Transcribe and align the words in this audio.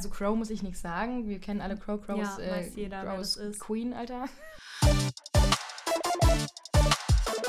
Also 0.00 0.08
Crow 0.08 0.34
muss 0.34 0.48
ich 0.48 0.62
nichts 0.62 0.80
sagen. 0.80 1.28
Wir 1.28 1.38
kennen 1.40 1.60
alle 1.60 1.76
Crow. 1.76 2.00
Crow 2.00 2.16
Ja, 2.16 2.22
ist, 2.22 2.38
äh, 2.38 2.50
weiß 2.50 2.74
jeder, 2.74 3.02
wer 3.02 3.10
Crow 3.10 3.18
das 3.18 3.36
ist. 3.36 3.60
Queen, 3.60 3.92
Alter. 3.92 4.24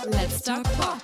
Let's 0.08 0.42
Talk 0.42 0.64
Pop. 0.64 0.98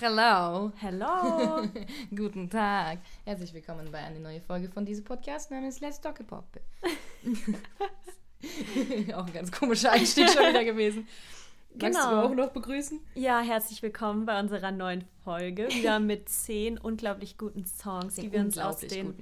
Hello. 0.00 0.72
Hello. 0.78 1.68
Guten 2.16 2.50
Tag. 2.50 2.98
Herzlich 3.24 3.54
willkommen 3.54 3.92
bei 3.92 3.98
einer 3.98 4.18
neuen 4.18 4.42
Folge 4.42 4.68
von 4.68 4.84
diesem 4.84 5.04
Podcast 5.04 5.52
namens 5.52 5.78
Let's 5.78 6.00
Talk 6.00 6.26
Pop. 6.26 6.46
auch 9.14 9.26
ein 9.26 9.32
ganz 9.32 9.52
komischer 9.52 9.92
Einstieg 9.92 10.28
schon 10.30 10.48
wieder 10.48 10.64
gewesen. 10.64 11.06
Magst 11.74 11.98
du 11.98 12.08
Genau. 12.08 12.22
auch 12.24 12.34
noch 12.34 12.50
begrüßen? 12.50 13.00
ja, 13.14 13.40
herzlich 13.40 13.82
willkommen 13.82 14.26
bei 14.26 14.40
unserer 14.40 14.72
neuen 14.72 15.04
Folge. 15.22 15.68
Wieder 15.68 16.00
mit 16.00 16.28
zehn 16.28 16.76
unglaublich 16.78 17.38
guten 17.38 17.64
Songs, 17.66 18.16
die 18.16 18.32
wir 18.32 18.40
uns 18.40 18.58
aus 18.58 18.78
den 18.80 19.14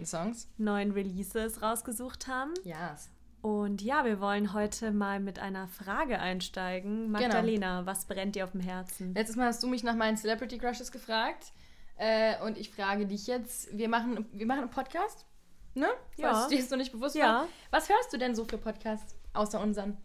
neuen 0.57 0.93
Releases 0.93 1.61
rausgesucht 1.61 2.29
haben. 2.29 2.55
Ja. 2.65 2.97
Und 3.43 3.83
ja, 3.83 4.05
wir 4.05 4.21
wollen 4.21 4.55
heute 4.55 4.91
mal 4.91 5.21
mit 5.21 5.39
einer 5.39 5.69
Frage 5.69 6.19
einsteigen. 6.19 7.11
Magdalena, 7.11 7.85
was 7.85 8.07
brennt 8.07 8.35
dir 8.37 8.45
auf 8.45 8.53
dem 8.53 8.61
Herzen? 8.61 9.15
Letztes 9.15 9.37
Mal 9.37 9.47
hast 9.49 9.63
du 9.63 9.67
mich 9.67 9.83
nach 9.85 9.95
meinen 9.95 10.17
Celebrity 10.17 10.57
Crushes 10.59 10.91
gefragt. 10.91 11.53
Äh, 11.99 12.43
und 12.45 12.57
ich 12.59 12.71
frage 12.71 13.07
dich 13.07 13.27
jetzt, 13.27 13.77
wir 13.77 13.89
machen, 13.89 14.27
wir 14.33 14.47
machen 14.47 14.61
einen 14.61 14.71
Podcast, 14.71 15.27
ne? 15.75 15.89
Ja. 16.17 16.33
Falls 16.33 16.49
dir 16.49 16.59
das 16.59 16.71
noch 16.71 16.79
nicht 16.79 16.93
bewusst 16.93 17.17
Ja. 17.17 17.27
war. 17.27 17.49
Was 17.71 17.89
hörst 17.89 18.13
du 18.13 18.17
denn 18.19 18.35
so 18.35 18.45
für 18.47 18.59
Podcasts, 18.59 19.15
außer 19.35 19.61
unseren? 19.61 19.97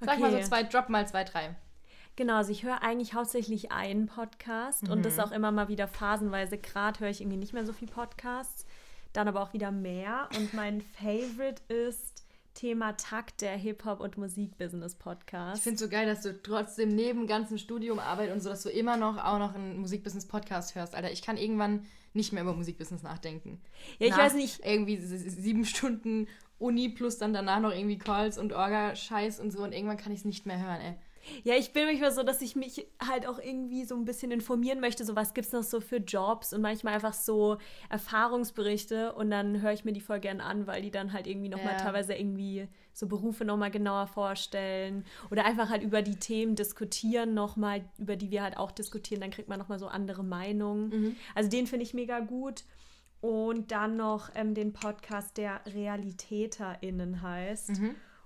Sag 0.00 0.18
mal 0.18 0.30
Okay. 0.32 0.42
so 0.42 0.48
zwei, 0.48 0.62
drop 0.62 0.88
mal 0.88 1.06
zwei, 1.06 1.24
drei. 1.24 1.54
Genau, 2.16 2.36
also 2.36 2.52
ich 2.52 2.62
höre 2.62 2.82
eigentlich 2.82 3.14
hauptsächlich 3.14 3.72
einen 3.72 4.06
Podcast 4.06 4.88
und 4.88 4.98
Mhm. 4.98 5.02
das 5.02 5.18
auch 5.18 5.32
immer 5.32 5.50
mal 5.50 5.68
wieder 5.68 5.88
phasenweise. 5.88 6.58
Gerade 6.58 7.00
höre 7.00 7.08
ich 7.08 7.20
irgendwie 7.20 7.38
nicht 7.38 7.52
mehr 7.54 7.64
so 7.64 7.72
viel 7.72 7.88
Podcasts, 7.88 8.66
dann 9.12 9.28
aber 9.28 9.42
auch 9.42 9.52
wieder 9.54 9.70
mehr. 9.70 10.28
Und 10.36 10.52
mein 10.54 10.80
Favorite 10.82 11.62
ist 11.72 12.24
Thema 12.54 12.92
Takt, 12.98 13.40
der 13.40 13.56
Hip-Hop- 13.56 14.00
und 14.00 14.18
Musikbusiness-Podcast. 14.18 15.56
Ich 15.56 15.62
finde 15.62 15.74
es 15.76 15.80
so 15.80 15.88
geil, 15.88 16.06
dass 16.06 16.20
du 16.22 16.40
trotzdem 16.42 16.90
neben 16.90 17.26
ganzem 17.26 17.56
Studium, 17.56 17.98
Arbeit 17.98 18.30
und 18.30 18.40
so, 18.40 18.50
dass 18.50 18.62
du 18.62 18.68
immer 18.68 18.96
noch 18.98 19.16
auch 19.22 19.38
noch 19.38 19.54
einen 19.54 19.78
Musikbusiness-Podcast 19.80 20.74
hörst. 20.74 20.94
Alter, 20.94 21.10
ich 21.10 21.22
kann 21.22 21.36
irgendwann 21.38 21.86
nicht 22.12 22.32
mehr 22.34 22.42
über 22.42 22.52
Musikbusiness 22.54 23.02
nachdenken. 23.02 23.60
Ja, 23.98 24.06
ich 24.06 24.10
Nach 24.12 24.18
weiß 24.18 24.34
nicht. 24.34 24.60
Irgendwie 24.64 24.98
sieben 24.98 25.64
Stunden 25.64 26.28
Uni 26.58 26.90
plus 26.90 27.16
dann 27.18 27.32
danach 27.32 27.60
noch 27.60 27.72
irgendwie 27.72 27.98
Calls 27.98 28.36
und 28.38 28.52
Orga-Scheiß 28.52 29.40
und 29.40 29.50
so 29.50 29.62
und 29.64 29.72
irgendwann 29.72 29.96
kann 29.96 30.12
ich 30.12 30.20
es 30.20 30.24
nicht 30.26 30.44
mehr 30.46 30.58
hören, 30.62 30.80
ey. 30.82 30.94
Ja, 31.44 31.54
ich 31.54 31.72
bin 31.72 31.84
manchmal 31.86 32.12
so, 32.12 32.22
dass 32.22 32.42
ich 32.42 32.56
mich 32.56 32.86
halt 33.06 33.26
auch 33.26 33.38
irgendwie 33.38 33.84
so 33.84 33.94
ein 33.94 34.04
bisschen 34.04 34.30
informieren 34.30 34.80
möchte, 34.80 35.04
so 35.04 35.14
was 35.16 35.34
gibt 35.34 35.46
es 35.46 35.52
noch 35.52 35.62
so 35.62 35.80
für 35.80 35.96
Jobs 35.98 36.52
und 36.52 36.60
manchmal 36.62 36.94
einfach 36.94 37.12
so 37.14 37.58
Erfahrungsberichte 37.90 39.12
und 39.14 39.30
dann 39.30 39.60
höre 39.62 39.72
ich 39.72 39.84
mir 39.84 39.92
die 39.92 40.00
voll 40.00 40.20
gern 40.20 40.40
an, 40.40 40.66
weil 40.66 40.82
die 40.82 40.90
dann 40.90 41.12
halt 41.12 41.26
irgendwie 41.26 41.48
nochmal 41.48 41.74
Ja. 41.74 41.78
teilweise 41.78 42.14
irgendwie 42.14 42.68
so 42.92 43.06
Berufe 43.06 43.44
nochmal 43.44 43.70
genauer 43.70 44.06
vorstellen 44.06 45.04
oder 45.30 45.44
einfach 45.44 45.70
halt 45.70 45.82
über 45.82 46.02
die 46.02 46.16
Themen 46.16 46.54
diskutieren 46.56 47.34
nochmal, 47.34 47.84
über 47.98 48.16
die 48.16 48.30
wir 48.30 48.42
halt 48.42 48.56
auch 48.56 48.70
diskutieren, 48.70 49.20
dann 49.20 49.30
kriegt 49.30 49.48
man 49.48 49.58
nochmal 49.58 49.78
so 49.78 49.86
andere 49.86 50.22
Meinungen. 50.24 51.16
Also 51.34 51.48
den 51.48 51.66
finde 51.66 51.84
ich 51.84 51.94
mega 51.94 52.20
gut. 52.20 52.64
Und 53.20 53.70
dann 53.70 53.96
noch 53.96 54.30
ähm, 54.34 54.52
den 54.52 54.72
Podcast, 54.72 55.36
der 55.36 55.60
RealitäterInnen 55.72 57.22
heißt. 57.22 57.70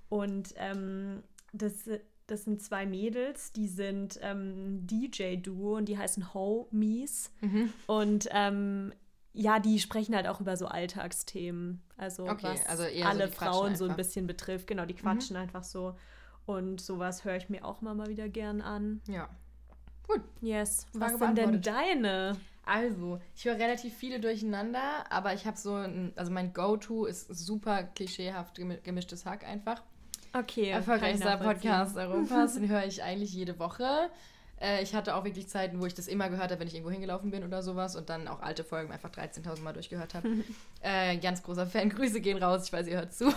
Und 0.09 0.55
ähm, 0.57 1.23
das, 1.53 1.85
das 2.27 2.45
sind 2.45 2.63
zwei 2.63 2.87
Mädels, 2.87 3.53
die 3.53 3.69
sind 3.69 4.19
ähm, 4.23 4.87
DJ-Duo 4.87 5.77
und 5.77 5.87
die 5.87 5.97
heißen 5.99 6.35
Homies. 6.35 7.31
Und 7.87 8.29
ähm, 8.33 8.93
ja, 9.33 9.59
die 9.61 9.79
sprechen 9.79 10.15
halt 10.17 10.27
auch 10.27 10.41
über 10.41 10.57
so 10.57 10.67
Alltagsthemen. 10.67 11.83
Also 11.97 12.29
Okay, 12.29 12.47
was 12.49 12.67
also 12.67 12.83
so 12.85 13.05
alle 13.05 13.29
quatschen 13.29 13.33
Frauen 13.33 13.77
so 13.77 13.85
ein 13.85 13.91
einfach. 13.91 13.97
bisschen 13.99 14.27
betrifft. 14.27 14.67
Genau, 14.67 14.85
die 14.87 14.95
quatschen 14.95 15.37
einfach 15.37 15.63
so. 15.65 15.95
Und 16.47 16.81
sowas 16.81 17.25
höre 17.25 17.37
ich 17.37 17.49
mir 17.49 17.65
auch 17.65 17.81
mal, 17.81 17.95
mal 17.95 18.09
wieder 18.09 18.29
gern 18.29 18.61
an. 18.61 19.01
Ja. 19.09 19.29
Gut. 20.07 20.23
Yes. 20.41 20.87
Frage 20.97 21.15
Was 21.15 21.19
sind 21.19 21.39
denn 21.39 21.61
deine? 21.63 22.37
Also, 22.65 23.21
ich 23.37 23.45
höre 23.45 23.57
relativ 23.57 23.95
viele 23.95 24.19
durcheinander, 24.21 25.11
aber 25.11 25.35
ich 25.35 25.47
habe 25.47 25.57
so 25.57 25.75
ein, 25.75 26.13
also 26.17 26.33
mein 26.33 26.53
Go-To 26.53 27.05
ist 27.07 27.29
super 27.29 27.85
klischeehaft 27.85 28.57
gemi- 28.59 28.81
gemischtes 28.81 29.25
Hack 29.27 29.45
einfach. 29.45 29.83
Okay. 30.39 30.71
Erfolgreichster. 30.71 31.37
Podcast 31.39 31.97
Europas, 31.97 32.55
den 32.55 32.69
höre 32.69 32.85
ich 32.85 33.03
eigentlich 33.03 33.33
jede 33.33 33.59
Woche. 33.59 34.11
Äh, 34.61 34.83
ich 34.83 34.95
hatte 34.95 35.15
auch 35.15 35.25
wirklich 35.25 35.49
Zeiten, 35.49 35.81
wo 35.81 35.87
ich 35.87 35.95
das 35.95 36.09
immer 36.09 36.29
gehört 36.29 36.51
habe, 36.51 36.61
wenn 36.61 36.69
ich 36.69 36.75
irgendwo 36.75 36.91
hingelaufen 36.91 37.31
bin 37.31 37.45
oder 37.45 37.63
sowas 37.63 37.97
und 37.97 38.09
dann 38.09 38.29
auch 38.29 38.41
alte 38.41 38.65
Folgen 38.65 38.93
einfach 38.93 39.11
13.000 39.11 39.61
Mal 39.63 39.73
durchgehört 39.73 40.15
habe. 40.15 40.29
äh, 40.83 41.17
ganz 41.19 41.43
großer 41.43 41.67
Fan, 41.67 41.91
Grüße 41.91 42.21
gehen 42.21 42.43
raus, 42.43 42.65
ich 42.67 42.73
weiß, 42.73 42.87
ihr 42.87 42.97
hört 42.97 43.13
zu. 43.13 43.33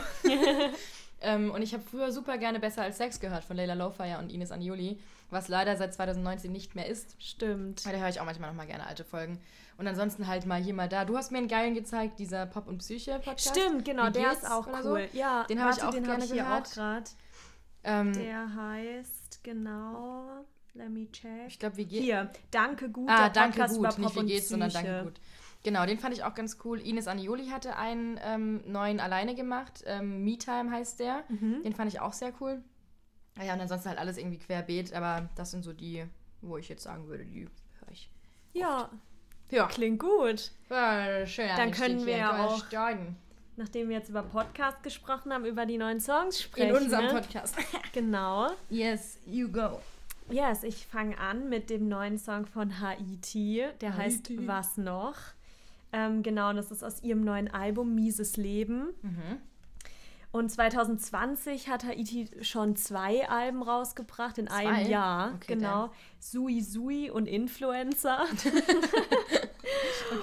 ähm, 1.21 1.51
und 1.51 1.61
ich 1.61 1.73
habe 1.73 1.83
früher 1.83 2.11
super 2.11 2.37
gerne 2.37 2.59
Besser 2.59 2.83
als 2.83 2.97
Sex 2.97 3.19
gehört 3.19 3.43
von 3.43 3.57
Leila 3.57 3.73
Lowfire 3.73 4.19
und 4.19 4.31
Ines 4.31 4.51
Anioli, 4.51 4.99
was 5.29 5.47
leider 5.47 5.75
seit 5.77 5.93
2019 5.93 6.51
nicht 6.51 6.75
mehr 6.75 6.87
ist. 6.87 7.15
Stimmt. 7.21 7.81
Aber 7.85 7.93
da 7.95 7.99
höre 8.01 8.09
ich 8.09 8.19
auch 8.19 8.25
manchmal 8.25 8.49
noch 8.49 8.57
mal 8.57 8.65
gerne 8.67 8.85
alte 8.87 9.03
Folgen. 9.03 9.39
Und 9.77 9.87
ansonsten 9.87 10.27
halt 10.27 10.45
mal 10.45 10.61
hier, 10.61 10.73
mal 10.73 10.89
da. 10.89 11.05
Du 11.05 11.15
hast 11.17 11.31
mir 11.31 11.37
einen 11.37 11.47
geilen 11.47 11.73
gezeigt, 11.73 12.19
dieser 12.19 12.45
Pop- 12.45 12.67
und 12.67 12.79
Psyche-Podcast. 12.79 13.57
Stimmt, 13.57 13.85
genau, 13.85 14.09
der 14.09 14.33
ist 14.33 14.49
auch 14.49 14.67
cool. 14.67 14.83
so. 14.83 14.97
Ja, 15.17 15.43
Den 15.45 15.61
habe 15.61 15.73
ich 15.75 15.83
auch 15.83 15.91
den 15.91 16.03
gerne 16.03 16.25
ich 16.25 16.31
hier 16.31 16.43
gehört. 16.43 16.77
auch. 16.77 17.01
Ähm, 17.83 18.13
Der 18.13 18.53
heißt 18.55 19.43
genau. 19.43 20.45
Let 20.73 20.89
me 20.89 21.09
check. 21.11 21.47
ich 21.47 21.59
glaube, 21.59 21.77
wie 21.77 21.85
geht's? 21.85 22.03
Hier, 22.03 22.29
danke 22.51 22.89
gut. 22.89 23.09
Ah, 23.09 23.29
danke 23.29 23.59
Podcast 23.59 23.75
gut. 23.77 23.97
Nicht 23.97 24.15
wie 24.15 24.25
geht's, 24.25 24.49
sondern 24.49 24.69
Psyche. 24.69 24.85
danke 24.87 25.03
gut. 25.05 25.19
Genau, 25.63 25.85
den 25.85 25.97
fand 25.99 26.13
ich 26.13 26.23
auch 26.23 26.35
ganz 26.35 26.57
cool. 26.63 26.79
Ines 26.79 27.07
Anioli 27.07 27.47
hatte 27.47 27.75
einen 27.75 28.19
ähm, 28.23 28.61
neuen 28.65 28.99
alleine 28.99 29.35
gemacht. 29.35 29.83
Ähm, 29.85 30.23
Me 30.23 30.37
Time 30.37 30.71
heißt 30.71 30.99
der. 30.99 31.23
Mhm. 31.27 31.63
Den 31.63 31.73
fand 31.73 31.91
ich 31.91 31.99
auch 31.99 32.13
sehr 32.13 32.31
cool. 32.39 32.61
Ah 33.37 33.43
Ja, 33.43 33.53
und 33.53 33.61
ansonsten 33.61 33.89
halt 33.89 33.99
alles 33.99 34.17
irgendwie 34.17 34.37
querbeet, 34.39 34.93
aber 34.93 35.29
das 35.35 35.51
sind 35.51 35.63
so 35.63 35.73
die, 35.73 36.05
wo 36.41 36.57
ich 36.57 36.67
jetzt 36.69 36.83
sagen 36.83 37.07
würde, 37.07 37.25
die 37.25 37.45
höre 37.79 37.91
ich. 37.91 38.09
Ja, 38.53 38.89
Ja, 39.51 39.67
klingt 39.67 39.99
gut. 39.99 40.51
war 40.67 41.25
schön. 41.25 41.49
Dann 41.57 41.71
können 41.71 42.05
wir 42.05 42.17
ja 42.17 42.45
auch- 42.45 42.65
steigen. 42.67 43.15
Nachdem 43.55 43.89
wir 43.89 43.97
jetzt 43.97 44.09
über 44.09 44.23
Podcast 44.23 44.81
gesprochen 44.83 45.33
haben, 45.33 45.43
über 45.45 45.65
die 45.65 45.77
neuen 45.77 45.99
Songs 45.99 46.37
In 46.37 46.41
sprechen. 46.43 46.75
unserem 46.75 47.05
ne? 47.07 47.11
Podcast. 47.11 47.55
Genau. 47.93 48.47
yes, 48.69 49.19
you 49.25 49.49
go. 49.49 49.81
Yes, 50.29 50.63
ich 50.63 50.85
fange 50.85 51.17
an 51.17 51.49
mit 51.49 51.69
dem 51.69 51.89
neuen 51.89 52.17
Song 52.17 52.45
von 52.45 52.79
Haiti. 52.79 53.65
Der 53.81 53.97
heißt 53.97 54.29
Haiti. 54.29 54.47
Was 54.47 54.77
noch? 54.77 55.15
Ähm, 55.91 56.21
genau, 56.23 56.51
und 56.51 56.55
das 56.57 56.71
ist 56.71 56.83
aus 56.83 57.01
ihrem 57.03 57.21
neuen 57.25 57.47
Album 57.51 57.95
Mieses 57.95 58.37
Leben. 58.37 58.93
Mhm. 59.01 59.39
Und 60.31 60.49
2020 60.51 61.69
hat 61.69 61.83
Haiti 61.83 62.29
schon 62.41 62.75
zwei 62.75 63.27
Alben 63.27 63.63
rausgebracht 63.63 64.37
in 64.37 64.47
einem 64.47 64.83
Zwei? 64.83 64.89
Jahr. 64.89 65.33
Okay, 65.35 65.55
genau. 65.55 65.89
Sui 66.19 66.61
Sui 66.61 67.09
und 67.09 67.25
Influencer. 67.27 68.25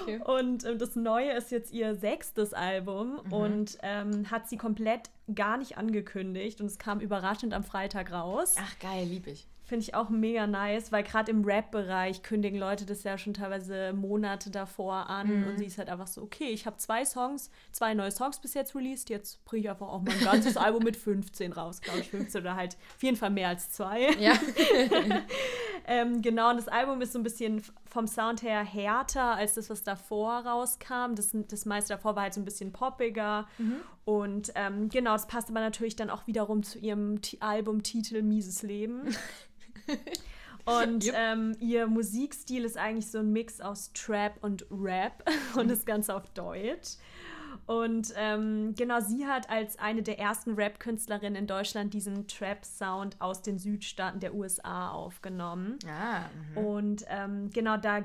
Okay. 0.01 0.19
Und 0.25 0.65
ähm, 0.65 0.77
das 0.79 0.95
Neue 0.97 1.31
ist 1.31 1.49
jetzt 1.51 1.71
ihr 1.71 1.95
sechstes 1.95 2.53
Album 2.53 3.21
Mhm. 3.25 3.33
und 3.33 3.77
ähm, 3.81 4.29
hat 4.29 4.49
sie 4.49 4.57
komplett 4.57 5.09
gar 5.33 5.57
nicht 5.57 5.77
angekündigt. 5.77 6.59
Und 6.59 6.67
es 6.67 6.77
kam 6.77 6.99
überraschend 6.99 7.53
am 7.53 7.63
Freitag 7.63 8.11
raus. 8.11 8.55
Ach, 8.59 8.79
geil, 8.79 9.05
lieb 9.07 9.27
ich. 9.27 9.47
Finde 9.67 9.83
ich 9.83 9.93
auch 9.95 10.09
mega 10.09 10.47
nice, 10.47 10.93
weil 10.93 11.03
gerade 11.03 11.29
im 11.29 11.43
Rap-Bereich 11.43 12.23
kündigen 12.23 12.57
Leute 12.57 12.85
das 12.85 13.03
ja 13.03 13.17
schon 13.17 13.33
teilweise 13.33 13.91
Monate 13.91 14.49
davor 14.49 15.09
an. 15.09 15.41
Mhm. 15.41 15.47
Und 15.47 15.57
sie 15.57 15.65
ist 15.65 15.77
halt 15.77 15.89
einfach 15.89 16.07
so, 16.07 16.21
okay, 16.21 16.45
ich 16.51 16.65
habe 16.65 16.77
zwei 16.77 17.03
Songs, 17.03 17.51
zwei 17.73 17.93
neue 17.93 18.11
Songs 18.11 18.39
bis 18.39 18.53
jetzt 18.53 18.73
released, 18.75 19.09
jetzt 19.09 19.43
bringe 19.43 19.63
ich 19.63 19.69
einfach 19.69 19.89
auch 19.89 20.01
mal 20.01 20.13
ein 20.13 20.23
ganzes 20.23 20.55
Album 20.57 20.83
mit 20.83 20.95
15 20.95 21.51
raus, 21.51 21.81
glaube 21.81 21.99
ich, 21.99 22.09
15 22.09 22.39
oder 22.41 22.55
halt 22.55 22.77
auf 22.95 23.03
jeden 23.03 23.17
Fall 23.17 23.29
mehr 23.29 23.49
als 23.49 23.69
zwei. 23.69 24.09
Ja. 24.19 24.31
Ähm, 25.89 26.21
genau, 26.21 26.49
und 26.49 26.57
das 26.57 26.67
Album 26.67 26.99
ist 27.01 27.13
so 27.13 27.19
ein 27.19 27.23
bisschen 27.23 27.61
vom 27.85 28.07
Sound 28.07 28.41
her 28.43 28.61
härter 28.61 29.35
als 29.35 29.53
das, 29.53 29.69
was 29.69 29.83
davor 29.83 30.39
rauskam. 30.39 31.15
Das, 31.15 31.29
das 31.33 31.65
meiste 31.65 31.93
davor 31.93 32.15
war 32.17 32.23
halt 32.23 32.33
so 32.33 32.41
ein 32.41 32.45
bisschen 32.45 32.73
poppiger. 32.73 33.47
Und 34.03 34.51
ähm, 34.55 34.89
genau, 34.89 35.13
das 35.13 35.27
passt 35.27 35.49
aber 35.49 35.61
natürlich 35.61 35.95
dann 35.95 36.09
auch 36.09 36.27
wiederum 36.27 36.63
zu 36.63 36.77
ihrem 36.77 37.21
Ti- 37.21 37.37
Albumtitel 37.39 38.21
Mieses 38.21 38.63
Leben. 38.63 39.03
Und 40.65 41.05
Yep. 41.05 41.15
ähm, 41.17 41.57
ihr 41.61 41.87
Musikstil 41.87 42.65
ist 42.65 42.77
eigentlich 42.77 43.09
so 43.09 43.19
ein 43.19 43.31
Mix 43.31 43.61
aus 43.61 43.93
Trap 43.93 44.33
und 44.41 44.65
Rap 44.69 45.23
und 45.55 45.71
das 45.71 45.85
Ganze 45.85 46.13
auf 46.13 46.29
Deutsch. 46.31 46.97
Und 47.67 48.13
ähm, 48.17 48.75
genau, 48.75 48.99
sie 48.99 49.25
hat 49.25 49.49
als 49.49 49.79
eine 49.79 50.03
der 50.03 50.19
ersten 50.19 50.55
Rap-Künstlerinnen 50.55 51.35
in 51.35 51.47
Deutschland 51.47 51.93
diesen 51.93 52.27
Trap-Sound 52.27 53.15
aus 53.19 53.41
den 53.41 53.59
Südstaaten 53.59 54.19
der 54.19 54.33
USA 54.33 54.91
aufgenommen. 54.91 55.79
Ah, 55.87 56.25
mhm. 56.51 56.57
Und 56.57 57.05
ähm, 57.07 57.49
genau, 57.49 57.77
da 57.77 58.01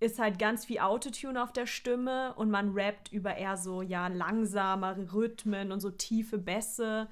ist 0.00 0.18
halt 0.18 0.38
ganz 0.38 0.64
viel 0.64 0.80
Autotune 0.80 1.42
auf 1.42 1.52
der 1.52 1.66
Stimme 1.66 2.34
und 2.34 2.50
man 2.50 2.72
rappt 2.72 3.12
über 3.12 3.36
eher 3.36 3.56
so, 3.56 3.82
ja, 3.82 4.08
langsamere 4.08 5.12
Rhythmen 5.12 5.70
und 5.70 5.80
so 5.80 5.90
tiefe 5.90 6.38
Bässe. 6.38 7.08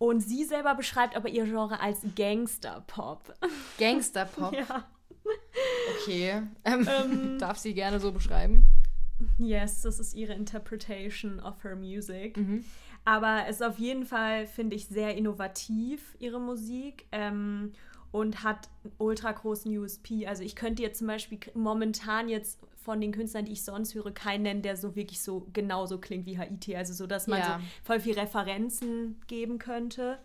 Und 0.00 0.20
sie 0.20 0.44
selber 0.44 0.74
beschreibt 0.74 1.14
aber 1.14 1.28
ihr 1.28 1.44
Genre 1.44 1.78
als 1.78 2.00
Gangster-Pop. 2.16 3.34
Gangster-Pop. 3.78 4.54
ja. 4.54 4.88
Okay. 5.94 6.42
Ähm, 6.64 6.88
Ähm. 6.88 7.38
darf 7.38 7.58
sie 7.58 7.74
gerne 7.74 8.00
so 8.00 8.10
beschreiben? 8.10 8.64
Yes, 9.36 9.82
das 9.82 10.00
ist 10.00 10.14
ihre 10.14 10.32
Interpretation 10.32 11.38
of 11.40 11.62
her 11.62 11.76
music. 11.76 12.38
Mhm. 12.38 12.64
Aber 13.04 13.44
es 13.46 13.56
ist 13.56 13.62
auf 13.62 13.78
jeden 13.78 14.06
Fall, 14.06 14.46
finde 14.46 14.74
ich, 14.74 14.88
sehr 14.88 15.14
innovativ, 15.18 16.16
ihre 16.18 16.40
Musik. 16.40 17.04
Ähm, 17.12 17.72
und 18.10 18.42
hat 18.42 18.70
ultra 18.96 19.32
großen 19.32 19.76
USP. 19.76 20.26
Also 20.26 20.42
ich 20.42 20.56
könnte 20.56 20.82
jetzt 20.82 20.98
zum 20.98 21.08
Beispiel 21.08 21.38
momentan 21.54 22.30
jetzt 22.30 22.58
von 22.84 23.00
den 23.00 23.12
Künstlern, 23.12 23.44
die 23.44 23.52
ich 23.52 23.64
sonst 23.64 23.94
höre, 23.94 24.10
keinen 24.12 24.42
nennen, 24.42 24.62
der 24.62 24.76
so 24.76 24.96
wirklich 24.96 25.22
so 25.22 25.46
genauso 25.52 25.98
klingt 25.98 26.26
wie 26.26 26.38
Haiti. 26.38 26.76
Also 26.76 26.92
so, 26.92 27.06
dass 27.06 27.26
man 27.26 27.38
ja. 27.40 27.58
so 27.58 27.66
voll 27.84 28.00
viel 28.00 28.18
Referenzen 28.18 29.20
geben 29.26 29.58
könnte. 29.58 30.18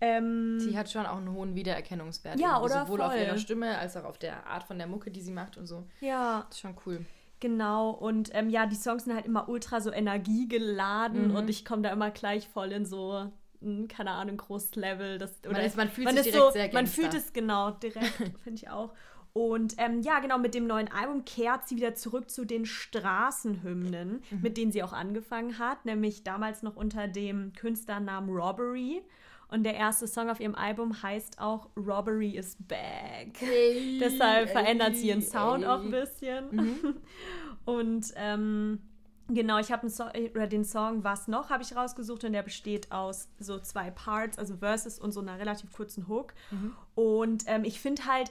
Ähm, 0.00 0.58
sie 0.58 0.78
hat 0.78 0.90
schon 0.90 1.04
auch 1.04 1.18
einen 1.18 1.32
hohen 1.32 1.54
Wiedererkennungswert. 1.54 2.40
Ja, 2.40 2.60
oder? 2.60 2.86
Sowohl 2.86 2.98
voll. 2.98 3.06
auf 3.06 3.16
ihrer 3.16 3.36
Stimme 3.36 3.76
als 3.78 3.96
auch 3.96 4.04
auf 4.04 4.18
der 4.18 4.46
Art 4.46 4.64
von 4.64 4.78
der 4.78 4.86
Mucke, 4.86 5.10
die 5.10 5.20
sie 5.20 5.32
macht 5.32 5.58
und 5.58 5.66
so. 5.66 5.86
Ja. 6.00 6.44
Das 6.48 6.56
ist 6.56 6.60
schon 6.60 6.76
cool. 6.86 7.04
Genau, 7.40 7.90
und 7.90 8.30
ähm, 8.34 8.50
ja, 8.50 8.66
die 8.66 8.76
Songs 8.76 9.04
sind 9.04 9.14
halt 9.14 9.24
immer 9.24 9.48
ultra 9.48 9.80
so 9.80 9.90
energiegeladen 9.90 11.28
mhm. 11.28 11.36
und 11.36 11.48
ich 11.48 11.64
komme 11.64 11.80
da 11.80 11.90
immer 11.90 12.10
gleich 12.10 12.46
voll 12.46 12.70
in 12.70 12.84
so, 12.84 13.30
hm, 13.62 13.88
keine 13.88 14.10
Ahnung, 14.10 14.36
großes 14.36 14.76
Level. 14.76 15.16
Das, 15.16 15.38
oder 15.44 15.52
man, 15.52 15.62
ist, 15.62 15.76
man 15.76 15.88
fühlt 15.88 16.04
man 16.04 16.16
sich 16.16 16.24
direkt 16.24 16.44
so, 16.44 16.50
sehr 16.50 16.72
Man 16.72 16.86
fühlt 16.86 17.14
es 17.14 17.32
genau 17.32 17.70
direkt, 17.70 18.12
finde 18.44 18.54
ich 18.54 18.68
auch. 18.68 18.92
Und 19.32 19.74
ähm, 19.78 20.02
ja, 20.02 20.18
genau, 20.18 20.38
mit 20.38 20.54
dem 20.54 20.66
neuen 20.66 20.90
Album 20.90 21.24
kehrt 21.24 21.68
sie 21.68 21.76
wieder 21.76 21.94
zurück 21.94 22.30
zu 22.30 22.44
den 22.44 22.66
Straßenhymnen, 22.66 24.22
mhm. 24.30 24.40
mit 24.40 24.56
denen 24.56 24.72
sie 24.72 24.82
auch 24.82 24.92
angefangen 24.92 25.58
hat, 25.58 25.84
nämlich 25.84 26.24
damals 26.24 26.62
noch 26.62 26.76
unter 26.76 27.06
dem 27.06 27.52
Künstlernamen 27.52 28.28
Robbery. 28.30 29.02
Und 29.48 29.64
der 29.64 29.74
erste 29.74 30.06
Song 30.06 30.30
auf 30.30 30.40
ihrem 30.40 30.54
Album 30.54 31.02
heißt 31.02 31.40
auch 31.40 31.68
Robbery 31.76 32.36
is 32.36 32.56
Back. 32.60 33.34
Hey, 33.38 33.98
Deshalb 34.00 34.50
verändert 34.50 34.96
sie 34.96 35.08
ihren 35.08 35.22
Sound 35.22 35.64
ey. 35.64 35.68
auch 35.68 35.82
ein 35.82 35.90
bisschen. 35.90 36.54
Mhm. 36.54 36.94
Und 37.64 38.12
ähm, 38.16 38.80
genau, 39.28 39.58
ich 39.58 39.72
habe 39.72 39.88
so 39.88 40.04
den 40.12 40.64
Song 40.64 41.04
Was 41.04 41.28
noch 41.28 41.50
habe 41.50 41.62
ich 41.62 41.76
rausgesucht 41.76 42.24
und 42.24 42.32
der 42.32 42.42
besteht 42.42 42.90
aus 42.90 43.28
so 43.38 43.58
zwei 43.58 43.90
Parts, 43.90 44.38
also 44.38 44.56
Verses 44.56 44.98
und 44.98 45.12
so 45.12 45.20
einer 45.20 45.38
relativ 45.38 45.72
kurzen 45.72 46.08
Hook. 46.08 46.32
Mhm. 46.50 46.72
Und 46.94 47.44
ähm, 47.46 47.64
ich 47.64 47.80
finde 47.80 48.06
halt, 48.06 48.30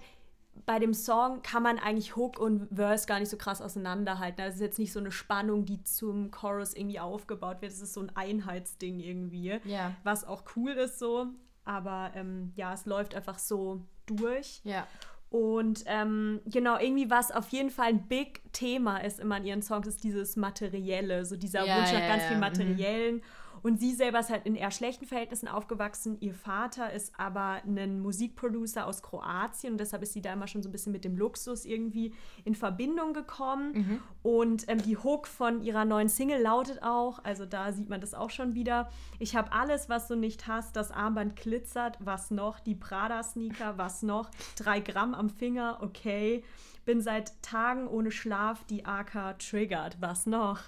bei 0.65 0.79
dem 0.79 0.93
Song 0.93 1.41
kann 1.41 1.63
man 1.63 1.79
eigentlich 1.79 2.15
Hook 2.15 2.39
und 2.39 2.67
Verse 2.73 3.05
gar 3.05 3.19
nicht 3.19 3.29
so 3.29 3.37
krass 3.37 3.61
auseinanderhalten. 3.61 4.37
Das 4.37 4.55
ist 4.55 4.61
jetzt 4.61 4.79
nicht 4.79 4.91
so 4.91 4.99
eine 4.99 5.11
Spannung, 5.11 5.65
die 5.65 5.83
zum 5.83 6.31
Chorus 6.31 6.73
irgendwie 6.73 6.99
aufgebaut 6.99 7.61
wird. 7.61 7.71
Es 7.71 7.81
ist 7.81 7.93
so 7.93 8.01
ein 8.01 8.11
Einheitsding 8.15 8.99
irgendwie, 8.99 9.59
ja. 9.63 9.95
was 10.03 10.25
auch 10.25 10.43
cool 10.55 10.71
ist 10.71 10.99
so. 10.99 11.27
Aber 11.65 12.11
ähm, 12.15 12.51
ja, 12.55 12.73
es 12.73 12.85
läuft 12.85 13.15
einfach 13.15 13.37
so 13.37 13.81
durch. 14.05 14.61
Ja. 14.63 14.87
Und 15.29 15.83
ähm, 15.85 16.41
genau, 16.45 16.79
irgendwie 16.79 17.11
was 17.11 17.31
auf 17.31 17.49
jeden 17.49 17.69
Fall 17.69 17.89
ein 17.89 18.07
Big 18.07 18.51
Thema 18.51 18.97
ist 18.97 19.19
immer 19.19 19.37
in 19.37 19.45
ihren 19.45 19.61
Songs, 19.61 19.85
ist 19.85 20.03
dieses 20.03 20.35
Materielle, 20.35 21.23
so 21.23 21.35
dieser 21.35 21.65
ja, 21.65 21.77
Wunsch 21.77 21.93
nach 21.93 22.07
ganz 22.07 22.23
viel 22.23 22.37
mhm. 22.37 22.41
Materiellen. 22.41 23.15
Mhm. 23.17 23.21
Und 23.61 23.79
sie 23.79 23.93
selber 23.93 24.19
ist 24.19 24.29
halt 24.29 24.45
in 24.45 24.55
eher 24.55 24.71
schlechten 24.71 25.05
Verhältnissen 25.05 25.47
aufgewachsen. 25.47 26.17
Ihr 26.19 26.33
Vater 26.33 26.91
ist 26.93 27.13
aber 27.17 27.61
ein 27.65 28.01
Musikproducer 28.01 28.85
aus 28.85 29.01
Kroatien 29.01 29.73
und 29.73 29.79
deshalb 29.79 30.03
ist 30.03 30.13
sie 30.13 30.21
da 30.21 30.33
immer 30.33 30.47
schon 30.47 30.63
so 30.63 30.69
ein 30.69 30.71
bisschen 30.71 30.91
mit 30.91 31.05
dem 31.05 31.17
Luxus 31.17 31.65
irgendwie 31.65 32.13
in 32.45 32.55
Verbindung 32.55 33.13
gekommen. 33.13 33.71
Mhm. 33.73 33.99
Und 34.23 34.69
ähm, 34.69 34.81
die 34.81 34.97
Hook 34.97 35.27
von 35.27 35.61
ihrer 35.61 35.85
neuen 35.85 36.09
Single 36.09 36.41
lautet 36.41 36.83
auch, 36.83 37.23
also 37.23 37.45
da 37.45 37.71
sieht 37.71 37.89
man 37.89 38.01
das 38.01 38.13
auch 38.13 38.29
schon 38.29 38.53
wieder, 38.55 38.89
ich 39.19 39.35
habe 39.35 39.51
alles, 39.51 39.89
was 39.89 40.07
du 40.07 40.15
nicht 40.15 40.47
hast, 40.47 40.75
das 40.75 40.91
Armband 40.91 41.35
glitzert, 41.35 41.97
was 41.99 42.31
noch, 42.31 42.59
die 42.59 42.75
Prada-Sneaker, 42.75 43.77
was 43.77 44.03
noch, 44.03 44.29
drei 44.55 44.79
Gramm 44.79 45.13
am 45.13 45.29
Finger, 45.29 45.79
okay 45.81 46.43
bin 46.89 47.01
seit 47.01 47.39
Tagen 47.43 47.87
ohne 47.87 48.09
Schlaf 48.09 48.63
die 48.63 48.83
AK 48.83 49.37
triggert. 49.37 49.97
Was 49.99 50.25
noch? 50.25 50.59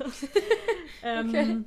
ähm, 1.04 1.30
okay. 1.30 1.64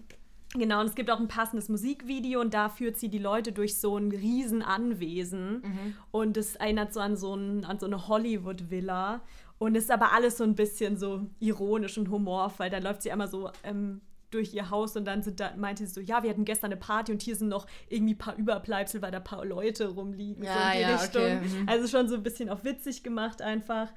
Genau, 0.56 0.80
und 0.80 0.86
es 0.86 0.94
gibt 0.94 1.10
auch 1.10 1.18
ein 1.18 1.26
passendes 1.26 1.68
Musikvideo 1.68 2.40
und 2.40 2.54
da 2.54 2.68
führt 2.68 2.96
sie 2.96 3.08
die 3.08 3.18
Leute 3.18 3.50
durch 3.50 3.78
so 3.80 3.96
ein 3.96 4.12
Riesenanwesen. 4.12 5.62
Mhm. 5.62 5.96
Und 6.12 6.36
es 6.36 6.54
erinnert 6.56 6.92
so 6.92 7.00
an 7.00 7.16
so, 7.16 7.34
ein, 7.34 7.64
an 7.64 7.80
so 7.80 7.86
eine 7.86 8.06
Hollywood-Villa. 8.06 9.20
Und 9.58 9.76
ist 9.76 9.90
aber 9.90 10.12
alles 10.12 10.36
so 10.36 10.44
ein 10.44 10.54
bisschen 10.54 10.96
so 10.96 11.26
ironisch 11.40 11.98
und 11.98 12.08
humorvoll. 12.08 12.70
Da 12.70 12.78
läuft 12.78 13.02
sie 13.02 13.10
einmal 13.10 13.28
so 13.28 13.50
ähm, 13.62 14.00
durch 14.30 14.52
ihr 14.52 14.70
Haus 14.70 14.96
und 14.96 15.04
dann 15.06 15.22
sind 15.22 15.40
da, 15.40 15.54
meinte 15.56 15.86
sie 15.86 15.92
so, 15.92 16.00
ja, 16.00 16.22
wir 16.22 16.30
hatten 16.30 16.44
gestern 16.44 16.72
eine 16.72 16.80
Party 16.80 17.12
und 17.12 17.22
hier 17.22 17.36
sind 17.36 17.48
noch 17.48 17.66
irgendwie 17.88 18.14
ein 18.14 18.18
paar 18.18 18.36
Überbleibsel, 18.36 19.00
weil 19.00 19.10
da 19.10 19.18
ein 19.18 19.24
paar 19.24 19.44
Leute 19.44 19.88
rumliegen. 19.88 20.44
Ja, 20.44 20.54
so 20.54 20.60
in 20.60 20.72
die 20.72 20.80
ja, 20.80 20.96
Richtung. 20.96 21.22
Okay. 21.22 21.40
Mhm. 21.62 21.68
Also 21.68 21.88
schon 21.88 22.08
so 22.08 22.16
ein 22.16 22.22
bisschen 22.22 22.50
auch 22.50 22.64
witzig 22.64 23.02
gemacht 23.02 23.42
einfach. 23.42 23.92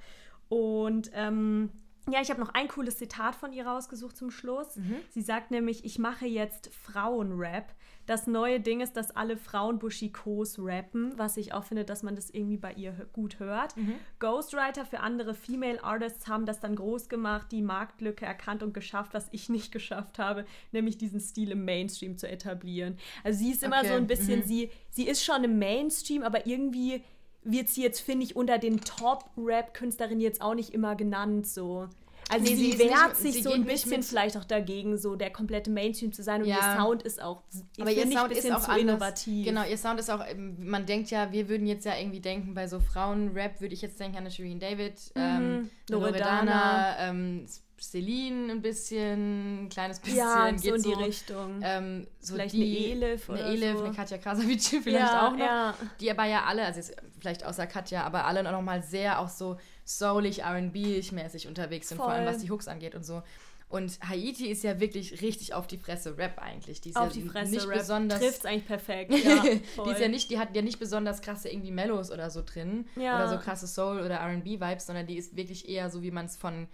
Und 0.49 1.11
ähm, 1.13 1.71
ja, 2.09 2.21
ich 2.21 2.29
habe 2.29 2.39
noch 2.39 2.53
ein 2.53 2.67
cooles 2.67 2.97
Zitat 2.97 3.35
von 3.35 3.51
ihr 3.51 3.65
rausgesucht 3.65 4.15
zum 4.15 4.31
Schluss. 4.31 4.77
Mhm. 4.77 4.97
Sie 5.09 5.21
sagt 5.21 5.51
nämlich, 5.51 5.83
ich 5.83 5.99
mache 5.99 6.25
jetzt 6.25 6.73
Frauenrap. 6.73 7.73
Das 8.05 8.25
neue 8.25 8.61
Ding 8.61 8.79
ist, 8.79 8.93
dass 8.93 9.11
alle 9.11 9.35
Frauen 9.35 9.79
Bushikos 9.79 10.57
rappen, 10.59 11.11
was 11.17 11.35
ich 11.35 11.53
auch 11.53 11.65
finde, 11.65 11.83
dass 11.83 12.03
man 12.03 12.15
das 12.15 12.29
irgendwie 12.29 12.55
bei 12.55 12.71
ihr 12.71 12.93
gut 13.11 13.39
hört. 13.39 13.75
Mhm. 13.75 13.95
Ghostwriter 14.19 14.85
für 14.85 15.01
andere 15.01 15.33
Female 15.33 15.83
Artists 15.83 16.27
haben 16.27 16.45
das 16.45 16.61
dann 16.61 16.77
groß 16.77 17.09
gemacht, 17.09 17.47
die 17.51 17.61
Marktlücke 17.61 18.25
erkannt 18.25 18.63
und 18.63 18.73
geschafft, 18.73 19.13
was 19.13 19.27
ich 19.31 19.49
nicht 19.49 19.73
geschafft 19.73 20.19
habe, 20.19 20.45
nämlich 20.71 20.97
diesen 20.97 21.19
Stil 21.19 21.51
im 21.51 21.65
Mainstream 21.65 22.17
zu 22.17 22.29
etablieren. 22.29 22.97
Also 23.25 23.39
sie 23.39 23.51
ist 23.51 23.63
immer 23.63 23.79
okay. 23.79 23.89
so 23.89 23.93
ein 23.95 24.07
bisschen, 24.07 24.39
mhm. 24.39 24.43
sie, 24.43 24.71
sie 24.89 25.07
ist 25.07 25.25
schon 25.25 25.43
im 25.43 25.59
Mainstream, 25.59 26.23
aber 26.23 26.47
irgendwie 26.47 27.03
wird 27.51 27.69
sie 27.69 27.83
jetzt, 27.83 27.99
finde 27.99 28.25
ich, 28.25 28.35
unter 28.35 28.57
den 28.57 28.81
Top-Rap-Künstlerinnen 28.81 30.19
jetzt 30.19 30.41
auch 30.41 30.53
nicht 30.53 30.73
immer 30.73 30.95
genannt 30.95 31.47
so. 31.47 31.87
Also 32.29 32.45
sie, 32.45 32.55
sie 32.55 32.79
wehrt 32.79 33.15
sich 33.15 33.35
sie 33.35 33.41
so 33.41 33.51
ein 33.51 33.63
bisschen 33.63 34.03
vielleicht 34.03 34.35
auch 34.37 34.43
dagegen, 34.43 34.97
so 34.97 35.15
der 35.15 35.29
komplette 35.29 35.71
Mainstream 35.71 36.11
zu 36.11 36.23
sein 36.23 36.41
und 36.41 36.47
ja. 36.47 36.57
ihr 36.57 36.81
Sound 36.81 37.03
ist 37.03 37.21
auch, 37.21 37.41
aber 37.79 37.91
ihr 37.91 38.11
Sound 38.11 38.31
ist 38.31 38.51
auch 38.51 38.59
zu 38.59 38.71
anders. 38.71 38.81
innovativ. 38.81 39.45
Genau, 39.45 39.63
ihr 39.63 39.77
Sound 39.77 39.99
ist 39.99 40.11
auch, 40.11 40.21
ähm, 40.27 40.57
man 40.59 40.85
denkt 40.85 41.09
ja, 41.09 41.31
wir 41.31 41.47
würden 41.47 41.67
jetzt 41.67 41.85
ja 41.85 41.97
irgendwie 41.97 42.19
denken, 42.19 42.53
bei 42.53 42.67
so 42.67 42.79
Frauen-Rap 42.81 43.61
würde 43.61 43.73
ich 43.73 43.81
jetzt 43.81 43.99
denken 43.99 44.17
an 44.17 44.23
eine 44.23 44.31
Shirin 44.31 44.59
David, 44.59 44.99
mhm. 45.15 45.21
ähm, 45.21 45.69
Loredana, 45.89 46.97
ähm, 46.99 47.45
Celine 47.79 48.51
ein 48.51 48.61
bisschen, 48.61 49.65
ein 49.65 49.69
kleines 49.69 49.99
bisschen. 49.99 50.19
Ja, 50.19 50.51
so 50.57 50.73
in 50.73 50.83
die 50.83 50.89
so, 50.89 50.95
Richtung. 50.95 51.61
Ähm, 51.63 52.07
so 52.19 52.33
vielleicht 52.33 52.53
die, 52.53 52.91
eine 52.91 53.07
Elif 53.07 53.29
oder 53.29 53.45
Eine 53.45 53.53
Elif, 53.53 53.77
so. 53.77 53.83
eine 53.83 53.93
Katja 53.95 54.17
Krasavic 54.17 54.61
vielleicht 54.83 54.87
ja, 54.87 55.27
auch 55.27 55.31
noch. 55.31 55.39
Ja. 55.39 55.75
Die 55.99 56.11
aber 56.11 56.25
ja 56.25 56.45
alle, 56.45 56.65
also 56.65 56.93
vielleicht 57.19 57.45
außer 57.45 57.67
Katja, 57.67 58.03
aber 58.03 58.25
alle 58.25 58.43
noch 58.43 58.61
mal 58.61 58.81
sehr 58.81 59.19
auch 59.19 59.29
so 59.29 59.57
soulig, 59.85 60.43
R&B-mäßig 60.43 61.47
unterwegs 61.47 61.89
sind, 61.89 61.97
Voll. 61.97 62.07
vor 62.07 62.13
allem 62.13 62.25
was 62.25 62.39
die 62.39 62.49
Hooks 62.49 62.67
angeht 62.67 62.95
und 62.95 63.05
so. 63.05 63.21
Und 63.69 63.99
Haiti 64.07 64.47
ist 64.47 64.63
ja 64.63 64.79
wirklich 64.79 65.21
richtig 65.21 65.53
auf 65.53 65.67
die 65.67 65.77
Fresse 65.77 66.17
Rap 66.17 66.39
eigentlich. 66.39 66.79
Die 66.79 66.89
ist 66.89 66.95
auf 66.95 67.13
ja 67.13 67.21
die 67.21 67.27
Fresse 67.27 67.51
nicht 67.51 67.67
Rap 67.67 67.79
besonders 67.79 68.19
trifft's 68.19 68.45
eigentlich 68.45 68.65
perfekt. 68.65 69.11
Ja, 69.23 69.43
die 69.43 69.91
ist 69.91 69.99
ja 69.99 70.07
nicht, 70.07 70.29
die 70.29 70.39
hat 70.39 70.55
ja 70.55 70.61
nicht 70.61 70.79
besonders 70.79 71.21
krasse 71.21 71.49
irgendwie 71.49 71.71
Mellows 71.71 72.11
oder 72.11 72.29
so 72.29 72.41
drin 72.45 72.87
ja. 72.95 73.17
oder 73.17 73.27
so 73.29 73.37
krasse 73.43 73.67
Soul 73.67 73.99
oder 73.99 74.15
R&B 74.15 74.61
Vibes, 74.61 74.85
sondern 74.85 75.05
die 75.05 75.17
ist 75.17 75.35
wirklich 75.35 75.67
eher 75.67 75.89
so 75.89 76.01
wie 76.01 76.11
man 76.11 76.27
es 76.27 76.37
von 76.37 76.67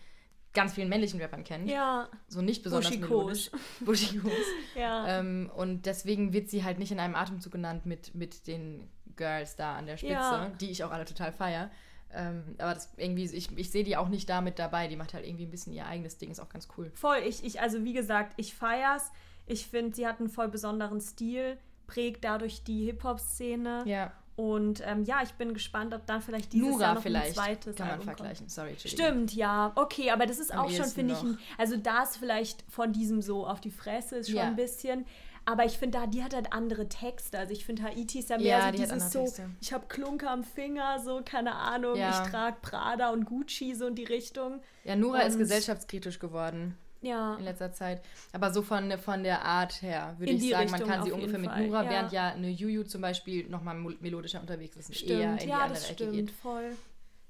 ganz 0.54 0.74
vielen 0.74 0.90
männlichen 0.90 1.20
Rappern 1.20 1.44
kennt. 1.44 1.70
Ja. 1.70 2.10
So 2.28 2.42
nicht 2.42 2.64
besonders 2.64 2.92
Buschikos. 2.92 3.52
Buschikos. 3.80 4.32
ja. 4.76 5.20
Ähm, 5.20 5.52
und 5.56 5.86
deswegen 5.86 6.34
wird 6.34 6.50
sie 6.50 6.64
halt 6.64 6.80
nicht 6.80 6.92
in 6.92 7.00
einem 7.00 7.16
Atemzug 7.16 7.52
genannt 7.52 7.86
mit, 7.86 8.14
mit 8.16 8.48
den 8.48 8.90
Girls 9.16 9.56
da 9.56 9.76
an 9.76 9.86
der 9.86 9.98
Spitze, 9.98 10.14
ja. 10.14 10.52
die 10.62 10.70
ich 10.70 10.84
auch 10.84 10.92
alle 10.92 11.06
total 11.06 11.32
feier. 11.32 11.70
Ähm, 12.16 12.56
aber 12.60 12.76
das 12.76 12.94
irgendwie, 12.98 13.24
ich, 13.24 13.58
ich 13.58 13.72
sehe 13.72 13.84
die 13.84 13.98
auch 13.98 14.10
nicht 14.10 14.30
damit 14.30 14.60
dabei. 14.60 14.88
Die 14.88 14.96
macht 14.96 15.14
halt 15.14 15.26
irgendwie 15.26 15.46
ein 15.46 15.52
bisschen 15.52 15.74
ihr 15.74 15.88
eigenes 15.88 16.18
Ding, 16.18 16.30
ist 16.30 16.40
auch 16.40 16.50
ganz 16.50 16.68
cool. 16.78 16.92
Voll, 16.94 17.20
ich, 17.26 17.44
ich 17.44 17.60
also 17.60 17.84
wie 17.84 17.94
gesagt, 17.94 18.34
ich 18.38 18.54
feier's. 18.54 19.12
Ich 19.46 19.68
finde, 19.68 19.96
sie 19.96 20.08
hat 20.08 20.20
einen 20.20 20.30
voll 20.30 20.48
besonderen 20.48 21.02
Stil, 21.02 21.58
prägt 21.88 22.24
dadurch 22.24 22.64
die 22.64 22.86
Hip-Hop-Szene. 22.86 23.84
Ja. 23.86 24.14
Und 24.36 24.82
ähm, 24.86 25.04
ja, 25.04 25.22
ich 25.22 25.34
bin 25.34 25.54
gespannt, 25.54 25.94
ob 25.94 26.08
dann 26.08 26.22
vielleicht 26.22 26.54
dieses 26.54 26.68
Nura 26.68 26.82
Jahr 26.82 26.96
noch 26.96 27.04
vielleicht 27.04 27.28
ein 27.28 27.34
zweites 27.34 27.76
kann 27.76 27.88
man 27.88 28.00
Album 28.00 28.06
vergleichen. 28.06 28.50
Sorry, 28.50 28.76
Stimmt, 28.84 29.34
ja. 29.36 29.72
Okay, 29.76 30.10
aber 30.10 30.26
das 30.26 30.40
ist 30.40 30.52
Am 30.52 30.66
auch 30.66 30.72
schon, 30.72 30.86
finde 30.86 31.14
ich, 31.14 31.22
ein, 31.22 31.38
also 31.58 31.78
das 31.78 32.18
vielleicht 32.18 32.64
von 32.68 32.94
diesem 32.94 33.22
so 33.22 33.46
auf 33.46 33.62
die 33.62 33.70
Fresse 33.70 34.18
ist 34.18 34.30
schon 34.30 34.38
ja. 34.38 34.44
ein 34.46 34.56
bisschen. 34.56 35.06
Aber 35.46 35.66
ich 35.66 35.78
finde, 35.78 36.00
da 36.00 36.08
die 36.08 36.24
hat 36.24 36.34
halt 36.34 36.54
andere 36.54 36.88
Texte. 36.88 37.38
Also 37.38 37.52
ich 37.52 37.66
finde, 37.66 37.84
Haiti 37.84 38.20
ist 38.20 38.30
ja 38.30 38.38
mehr 38.38 38.46
ja, 38.46 38.66
so 38.68 38.72
dieses 38.72 39.12
so, 39.12 39.28
ich 39.62 39.74
habe 39.74 39.86
Klunker 39.88 40.32
am 40.32 40.44
Finger, 40.44 41.00
so, 41.04 41.22
keine 41.24 41.54
Ahnung, 41.54 41.98
ja. 41.98 42.10
ich 42.10 42.30
trage 42.32 42.58
Prada 42.62 43.10
und 43.12 43.26
Gucci 43.26 43.76
so 43.76 43.88
in 43.88 43.96
die 43.96 44.06
Richtung. 44.06 44.62
Ja, 44.86 44.96
Nura 44.96 45.20
und 45.20 45.28
ist 45.28 45.38
gesellschaftskritisch 45.38 46.18
geworden 46.18 46.78
ja. 47.04 47.36
in 47.36 47.44
letzter 47.44 47.72
Zeit. 47.72 48.02
Aber 48.32 48.52
so 48.52 48.62
von, 48.62 48.98
von 48.98 49.24
der 49.24 49.44
Art 49.46 49.82
her 49.82 50.16
würde 50.18 50.32
ich 50.32 50.50
sagen, 50.50 50.70
Richtung 50.70 50.88
man 50.88 50.90
kann 50.90 51.06
sie 51.06 51.12
ungefähr 51.12 51.40
mit 51.40 51.56
Nura, 51.56 51.84
ja. 51.84 51.90
während 51.90 52.12
ja 52.12 52.30
eine 52.30 52.50
Juju 52.50 52.84
zum 52.84 53.02
Beispiel 53.02 53.48
nochmal 53.48 53.76
melodischer 53.76 54.42
unterwegs 54.42 54.76
ist 54.78 54.96
stimmt. 54.96 55.10
eher 55.12 55.32
in 55.34 55.38
die 55.38 55.48
ja, 55.48 55.60
andere 55.60 55.74
das 55.74 55.90
stimmt, 55.90 56.14
geht. 56.14 56.32
voll. 56.32 56.76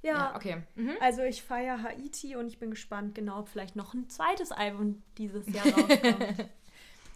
Ja, 0.02 0.12
ja 0.12 0.36
okay. 0.36 0.64
Mhm. 0.76 0.92
Also 1.00 1.24
ich 1.24 1.44
feiere 1.44 1.82
Haiti 1.82 2.36
und 2.36 2.48
ich 2.48 2.60
bin 2.60 2.70
gespannt, 2.70 3.16
genau, 3.16 3.40
ob 3.40 3.50
vielleicht 3.50 3.76
noch 3.76 3.94
ein 3.94 4.10
zweites 4.10 4.52
Album 4.52 5.02
dieses 5.18 5.48
Jahr 5.48 5.66
rauskommt. 5.66 6.00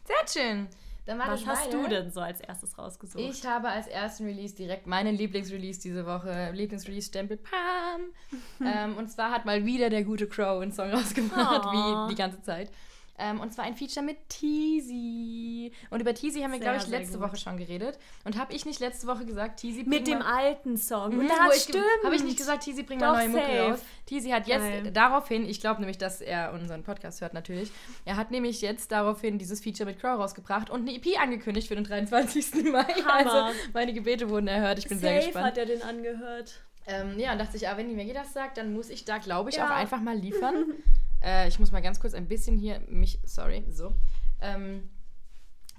Sehr 0.05 0.27
schön. 0.27 0.67
Dann 1.07 1.19
war 1.19 1.29
Was 1.29 1.45
das 1.45 1.49
hast 1.49 1.73
du 1.73 1.87
denn 1.87 2.11
so 2.11 2.19
als 2.19 2.41
erstes 2.41 2.77
rausgesucht? 2.77 3.23
Ich 3.23 3.45
habe 3.45 3.69
als 3.69 3.87
ersten 3.87 4.25
Release 4.25 4.53
direkt 4.53 4.87
meinen 4.87 5.15
Lieblingsrelease 5.15 5.79
diese 5.79 6.05
Woche, 6.05 6.51
Lieblingsrelease-Stempel, 6.51 7.37
Pam. 7.37 8.11
ähm, 8.61 8.97
und 8.97 9.09
zwar 9.09 9.31
hat 9.31 9.45
mal 9.45 9.65
wieder 9.65 9.89
der 9.89 10.03
gute 10.03 10.27
Crow 10.27 10.61
einen 10.61 10.73
Song 10.73 10.91
rausgebracht, 10.91 11.65
oh. 11.65 11.71
wie 11.71 12.09
die 12.09 12.15
ganze 12.15 12.41
Zeit. 12.41 12.71
Ähm, 13.19 13.39
und 13.39 13.51
zwar 13.51 13.65
ein 13.65 13.75
Feature 13.75 14.05
mit 14.05 14.17
Teasy. 14.29 15.71
Und 15.89 16.01
über 16.01 16.13
Teasy 16.13 16.41
haben 16.41 16.51
wir, 16.51 16.59
glaube 16.59 16.77
ich, 16.77 16.87
letzte 16.87 17.19
Woche 17.19 17.35
schon 17.35 17.57
geredet. 17.57 17.97
Und 18.25 18.37
habe 18.37 18.53
ich 18.53 18.65
nicht 18.65 18.79
letzte 18.79 19.07
Woche 19.07 19.25
gesagt, 19.25 19.59
Teasy 19.59 19.83
bringt 19.83 19.89
Mit 19.89 20.07
dem 20.07 20.21
alten 20.21 20.77
Song. 20.77 21.13
Mhm, 21.13 21.19
und 21.21 21.29
das 21.29 21.63
stimmt. 21.63 21.83
Habe 22.03 22.15
ich 22.15 22.23
nicht 22.23 22.37
gesagt, 22.37 22.63
Teasy 22.63 22.83
bringt 22.83 23.01
mal 23.01 23.13
neue 23.13 23.29
Mucke 23.29 23.61
raus. 23.61 23.79
Teasy 24.05 24.29
hat 24.29 24.47
jetzt 24.47 24.61
Geil. 24.61 24.91
daraufhin, 24.91 25.49
ich 25.49 25.59
glaube 25.59 25.79
nämlich, 25.79 25.97
dass 25.97 26.21
er 26.21 26.53
unseren 26.53 26.83
Podcast 26.83 27.21
hört 27.21 27.33
natürlich, 27.33 27.71
er 28.05 28.17
hat 28.17 28.31
nämlich 28.31 28.61
jetzt 28.61 28.91
daraufhin 28.91 29.37
dieses 29.37 29.61
Feature 29.61 29.89
mit 29.89 29.99
Crow 29.99 30.19
rausgebracht 30.19 30.69
und 30.69 30.87
eine 30.87 30.95
EP 30.95 31.19
angekündigt 31.19 31.67
für 31.67 31.75
den 31.75 31.83
23. 31.83 32.71
Mai. 32.71 32.83
Hammer. 33.05 33.13
Also 33.13 33.59
meine 33.73 33.93
Gebete 33.93 34.29
wurden 34.29 34.47
erhört. 34.47 34.79
Ich 34.79 34.87
bin 34.87 34.99
Safe 34.99 35.13
sehr 35.13 35.23
gespannt. 35.23 35.45
hat 35.47 35.57
er 35.57 35.65
den 35.65 35.81
angehört. 35.81 36.61
Ähm, 36.85 37.19
ja, 37.19 37.33
und 37.33 37.39
dachte 37.39 37.57
ich, 37.57 37.67
ah, 37.67 37.75
wenn 37.75 37.93
mir 37.93 38.03
jeder 38.03 38.21
das 38.21 38.33
sagt, 38.33 38.57
dann 38.57 38.73
muss 38.73 38.89
ich 38.89 39.03
da, 39.03 39.17
glaube 39.17 39.49
ich, 39.49 39.57
ja. 39.57 39.65
auch 39.65 39.71
einfach 39.71 39.99
mal 39.99 40.15
liefern. 40.15 40.73
Äh, 41.23 41.47
ich 41.47 41.59
muss 41.59 41.71
mal 41.71 41.81
ganz 41.81 41.99
kurz 41.99 42.13
ein 42.13 42.27
bisschen 42.27 42.57
hier 42.57 42.81
mich, 42.87 43.19
sorry, 43.23 43.65
so. 43.69 43.95
Ähm, 44.41 44.89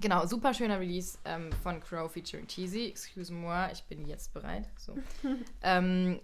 genau, 0.01 0.25
super 0.25 0.53
schöner 0.53 0.79
Release 0.79 1.17
ähm, 1.25 1.51
von 1.63 1.79
Crow 1.79 2.11
featuring 2.11 2.47
Cheesy. 2.47 2.87
Excuse 2.87 3.31
moi, 3.31 3.69
ich 3.71 3.83
bin 3.83 4.05
jetzt 4.05 4.33
bereit. 4.33 4.69
So. 4.77 4.97
ähm, 5.61 6.19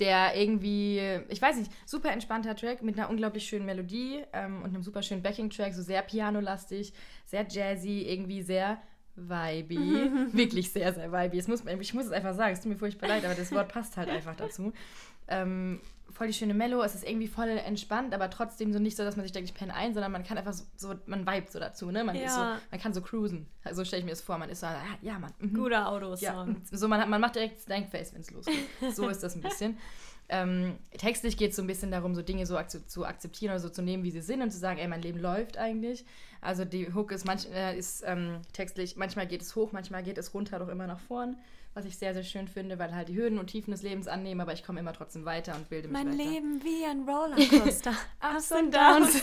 der 0.00 0.36
irgendwie, 0.36 0.98
ich 1.28 1.40
weiß 1.40 1.56
nicht, 1.56 1.70
super 1.86 2.10
entspannter 2.10 2.56
Track 2.56 2.82
mit 2.82 2.98
einer 2.98 3.08
unglaublich 3.08 3.46
schönen 3.46 3.64
Melodie 3.64 4.24
ähm, 4.32 4.62
und 4.62 4.70
einem 4.70 4.82
super 4.82 5.02
schönen 5.02 5.22
Backing-Track, 5.22 5.72
so 5.72 5.82
sehr 5.82 6.02
pianolastig, 6.02 6.92
sehr 7.24 7.46
jazzy, 7.48 8.02
irgendwie 8.02 8.42
sehr 8.42 8.78
vibey. 9.16 10.10
Wirklich 10.32 10.72
sehr, 10.72 10.92
sehr 10.92 11.12
vibey. 11.12 11.38
Es 11.38 11.46
muss, 11.46 11.62
ich 11.80 11.94
muss 11.94 12.06
es 12.06 12.12
einfach 12.12 12.34
sagen, 12.34 12.52
es 12.52 12.60
tut 12.60 12.72
mir 12.72 12.78
furchtbar 12.78 13.08
leid, 13.08 13.24
aber 13.24 13.34
das 13.34 13.52
Wort 13.52 13.68
passt 13.68 13.96
halt 13.96 14.08
einfach 14.08 14.34
dazu. 14.36 14.72
Ähm, 15.28 15.80
voll 16.14 16.28
die 16.28 16.32
schöne 16.32 16.54
Mellow, 16.54 16.82
es 16.82 16.94
ist 16.94 17.06
irgendwie 17.06 17.28
voll 17.28 17.48
entspannt, 17.48 18.14
aber 18.14 18.30
trotzdem 18.30 18.72
so 18.72 18.78
nicht 18.78 18.96
so, 18.96 19.02
dass 19.02 19.16
man 19.16 19.24
sich 19.24 19.32
denkt, 19.32 19.50
ich 19.50 19.54
penne 19.54 19.74
ein, 19.74 19.94
sondern 19.94 20.12
man 20.12 20.22
kann 20.22 20.38
einfach 20.38 20.52
so, 20.52 20.64
so 20.76 20.94
man 21.06 21.26
vibet 21.26 21.50
so 21.50 21.58
dazu, 21.58 21.90
ne? 21.90 22.04
Man, 22.04 22.16
ja. 22.16 22.26
ist 22.26 22.34
so, 22.34 22.40
man 22.40 22.80
kann 22.80 22.94
so 22.94 23.00
cruisen. 23.00 23.46
So 23.64 23.70
also 23.70 23.84
stelle 23.84 24.00
ich 24.00 24.04
mir 24.04 24.12
das 24.12 24.20
vor, 24.20 24.38
man 24.38 24.48
ist 24.48 24.60
so, 24.60 24.66
ah, 24.66 24.80
ja, 25.02 25.18
man. 25.18 25.32
Mhm. 25.40 25.54
Guter 25.54 25.88
Autosong. 25.88 26.56
Ja, 26.70 26.78
so, 26.78 26.88
man, 26.88 27.08
man 27.10 27.20
macht 27.20 27.34
direkt 27.34 27.60
Stankface, 27.60 28.14
wenn 28.14 28.20
es 28.20 28.30
losgeht. 28.30 28.66
So 28.94 29.08
ist 29.08 29.22
das 29.22 29.34
ein 29.34 29.42
bisschen. 29.42 29.78
Ähm, 30.30 30.78
textlich 30.96 31.36
geht 31.36 31.50
es 31.50 31.56
so 31.56 31.62
ein 31.62 31.66
bisschen 31.66 31.90
darum, 31.90 32.14
so 32.14 32.22
Dinge 32.22 32.46
so 32.46 32.58
zu 32.86 33.04
akzeptieren 33.04 33.52
oder 33.52 33.60
so 33.60 33.68
zu 33.68 33.82
nehmen, 33.82 34.04
wie 34.04 34.10
sie 34.10 34.22
sind 34.22 34.40
und 34.40 34.50
zu 34.50 34.58
sagen, 34.58 34.78
ey, 34.78 34.88
mein 34.88 35.02
Leben 35.02 35.20
läuft 35.20 35.58
eigentlich. 35.58 36.06
Also 36.40 36.64
die 36.64 36.94
Hook 36.94 37.12
ist, 37.12 37.26
manch, 37.26 37.46
äh, 37.52 37.76
ist 37.76 38.02
ähm, 38.06 38.40
textlich, 38.54 38.96
manchmal 38.96 39.26
geht 39.26 39.42
es 39.42 39.54
hoch, 39.54 39.72
manchmal 39.72 40.02
geht 40.02 40.16
es 40.16 40.32
runter, 40.32 40.58
doch 40.58 40.68
immer 40.68 40.86
nach 40.86 40.98
vorn 40.98 41.36
was 41.74 41.84
ich 41.84 41.98
sehr, 41.98 42.14
sehr 42.14 42.22
schön 42.22 42.46
finde, 42.46 42.78
weil 42.78 42.94
halt 42.94 43.08
die 43.08 43.16
Höhen 43.16 43.38
und 43.38 43.48
Tiefen 43.48 43.72
des 43.72 43.82
Lebens 43.82 44.06
annehmen, 44.06 44.40
aber 44.40 44.52
ich 44.52 44.64
komme 44.64 44.78
immer 44.78 44.92
trotzdem 44.92 45.24
weiter 45.24 45.56
und 45.56 45.68
bilde 45.68 45.88
mich 45.88 45.92
mein 45.92 46.06
weiter. 46.06 46.16
Mein 46.16 46.32
Leben 46.32 46.62
wie 46.62 46.84
ein 46.84 47.02
Rollercoaster. 47.08 47.92
Ups 48.20 48.52
und 48.52 48.72
Downs. 48.72 49.20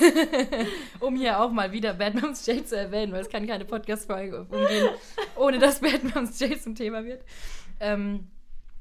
um 1.00 1.16
hier 1.16 1.40
auch 1.40 1.52
mal 1.52 1.72
wieder 1.72 1.94
Bad 1.94 2.22
Moms 2.22 2.46
J 2.46 2.68
zu 2.68 2.78
erwähnen, 2.78 3.14
weil 3.14 3.22
es 3.22 3.30
kann 3.30 3.48
keine 3.48 3.64
Podcast-Folge 3.64 4.48
umgehen, 4.50 4.90
ohne 5.38 5.60
dass 5.60 5.80
Bad 5.80 6.04
Moms 6.14 6.40
J 6.42 6.62
zum 6.62 6.76
Thema 6.76 7.06
wird. 7.06 7.24
Ähm, 7.80 8.28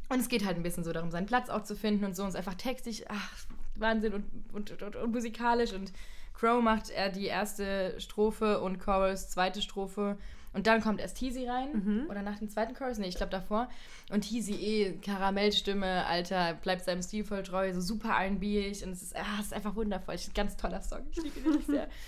und 0.08 0.18
es 0.18 0.28
geht 0.28 0.44
halt 0.44 0.56
ein 0.56 0.64
bisschen 0.64 0.82
so 0.82 0.92
darum, 0.92 1.12
seinen 1.12 1.26
Platz 1.26 1.48
auch 1.48 1.62
zu 1.62 1.76
finden 1.76 2.04
und 2.04 2.16
so. 2.16 2.24
Und 2.24 2.30
ist 2.30 2.36
einfach 2.36 2.56
textig, 2.56 3.04
ach, 3.08 3.30
Wahnsinn 3.76 4.14
und, 4.14 4.24
und, 4.52 4.82
und, 4.82 4.96
und 4.96 5.12
musikalisch. 5.12 5.72
Und 5.72 5.92
Crow 6.34 6.60
macht 6.60 6.90
er 6.90 7.10
die 7.10 7.26
erste 7.26 7.94
Strophe 8.00 8.60
und 8.60 8.80
Chorus 8.80 9.28
zweite 9.28 9.62
Strophe 9.62 10.18
und 10.52 10.66
dann 10.66 10.80
kommt 10.80 11.00
erst 11.00 11.16
Teasy 11.16 11.46
rein. 11.46 11.68
Mhm. 11.72 12.06
Oder 12.10 12.22
nach 12.22 12.38
dem 12.38 12.48
zweiten 12.48 12.74
Chorus. 12.74 12.98
Nee, 12.98 13.08
ich 13.08 13.16
glaube 13.16 13.30
davor. 13.30 13.68
Und 14.10 14.22
Teasy 14.22 14.54
eh, 14.54 14.92
Karamellstimme, 14.98 16.06
Alter, 16.06 16.54
bleibt 16.54 16.84
seinem 16.84 17.02
Stil 17.02 17.24
voll 17.24 17.42
treu, 17.42 17.72
so 17.72 17.80
super 17.80 18.10
R&B-ig. 18.10 18.84
Und 18.84 18.92
es 18.92 19.02
ist, 19.02 19.16
ah, 19.16 19.38
es 19.38 19.46
ist 19.46 19.54
einfach 19.54 19.76
wundervoll. 19.76 20.14
Ist 20.14 20.28
ein 20.28 20.34
ganz 20.34 20.56
toller 20.56 20.80
Song. 20.80 21.06
Ich 21.10 21.22
liebe 21.22 21.38
ihn 21.38 21.44
wirklich 21.44 21.66
sehr. 21.66 21.88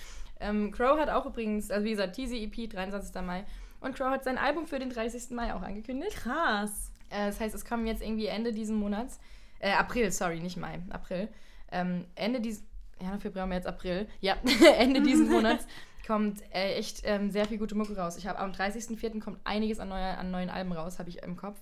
Ähm, 0.40 0.72
Crow 0.72 0.98
hat 0.98 1.08
auch 1.08 1.24
übrigens, 1.24 1.70
also 1.70 1.84
wie 1.84 1.90
gesagt, 1.90 2.16
Teasy 2.16 2.42
EP, 2.42 2.68
23. 2.68 3.14
Mai. 3.22 3.44
Und 3.80 3.94
Crow 3.94 4.10
hat 4.10 4.24
sein 4.24 4.38
Album 4.38 4.66
für 4.66 4.80
den 4.80 4.90
30. 4.90 5.30
Mai 5.30 5.54
auch 5.54 5.62
angekündigt. 5.62 6.16
Krass. 6.16 6.90
Äh, 7.10 7.26
das 7.26 7.38
heißt, 7.38 7.54
es 7.54 7.64
kommen 7.64 7.86
jetzt 7.86 8.02
irgendwie 8.02 8.26
Ende 8.26 8.52
diesen 8.52 8.74
Monats. 8.74 9.20
Äh, 9.60 9.70
April, 9.70 10.10
sorry, 10.10 10.40
nicht 10.40 10.56
Mai. 10.56 10.80
April. 10.90 11.28
Ähm, 11.70 12.06
Ende 12.16 12.40
diesen. 12.40 12.66
Ja, 13.02 13.18
Februar, 13.18 13.46
März, 13.46 13.66
April. 13.66 14.06
Ja, 14.20 14.36
Ende 14.78 15.02
diesen 15.02 15.28
Monats 15.30 15.66
kommt 16.06 16.42
äh, 16.52 16.74
echt 16.74 17.02
ähm, 17.04 17.30
sehr 17.30 17.46
viel 17.46 17.58
gute 17.58 17.74
Mucke 17.74 17.96
raus. 17.96 18.16
Ich 18.16 18.26
habe 18.26 18.38
am 18.38 18.52
30.04. 18.52 19.20
kommt 19.20 19.38
einiges 19.44 19.78
an, 19.78 19.88
neue, 19.88 20.16
an 20.18 20.30
neuen 20.30 20.50
Alben 20.50 20.72
raus, 20.72 20.98
habe 20.98 21.08
ich 21.08 21.22
im 21.22 21.36
Kopf. 21.36 21.58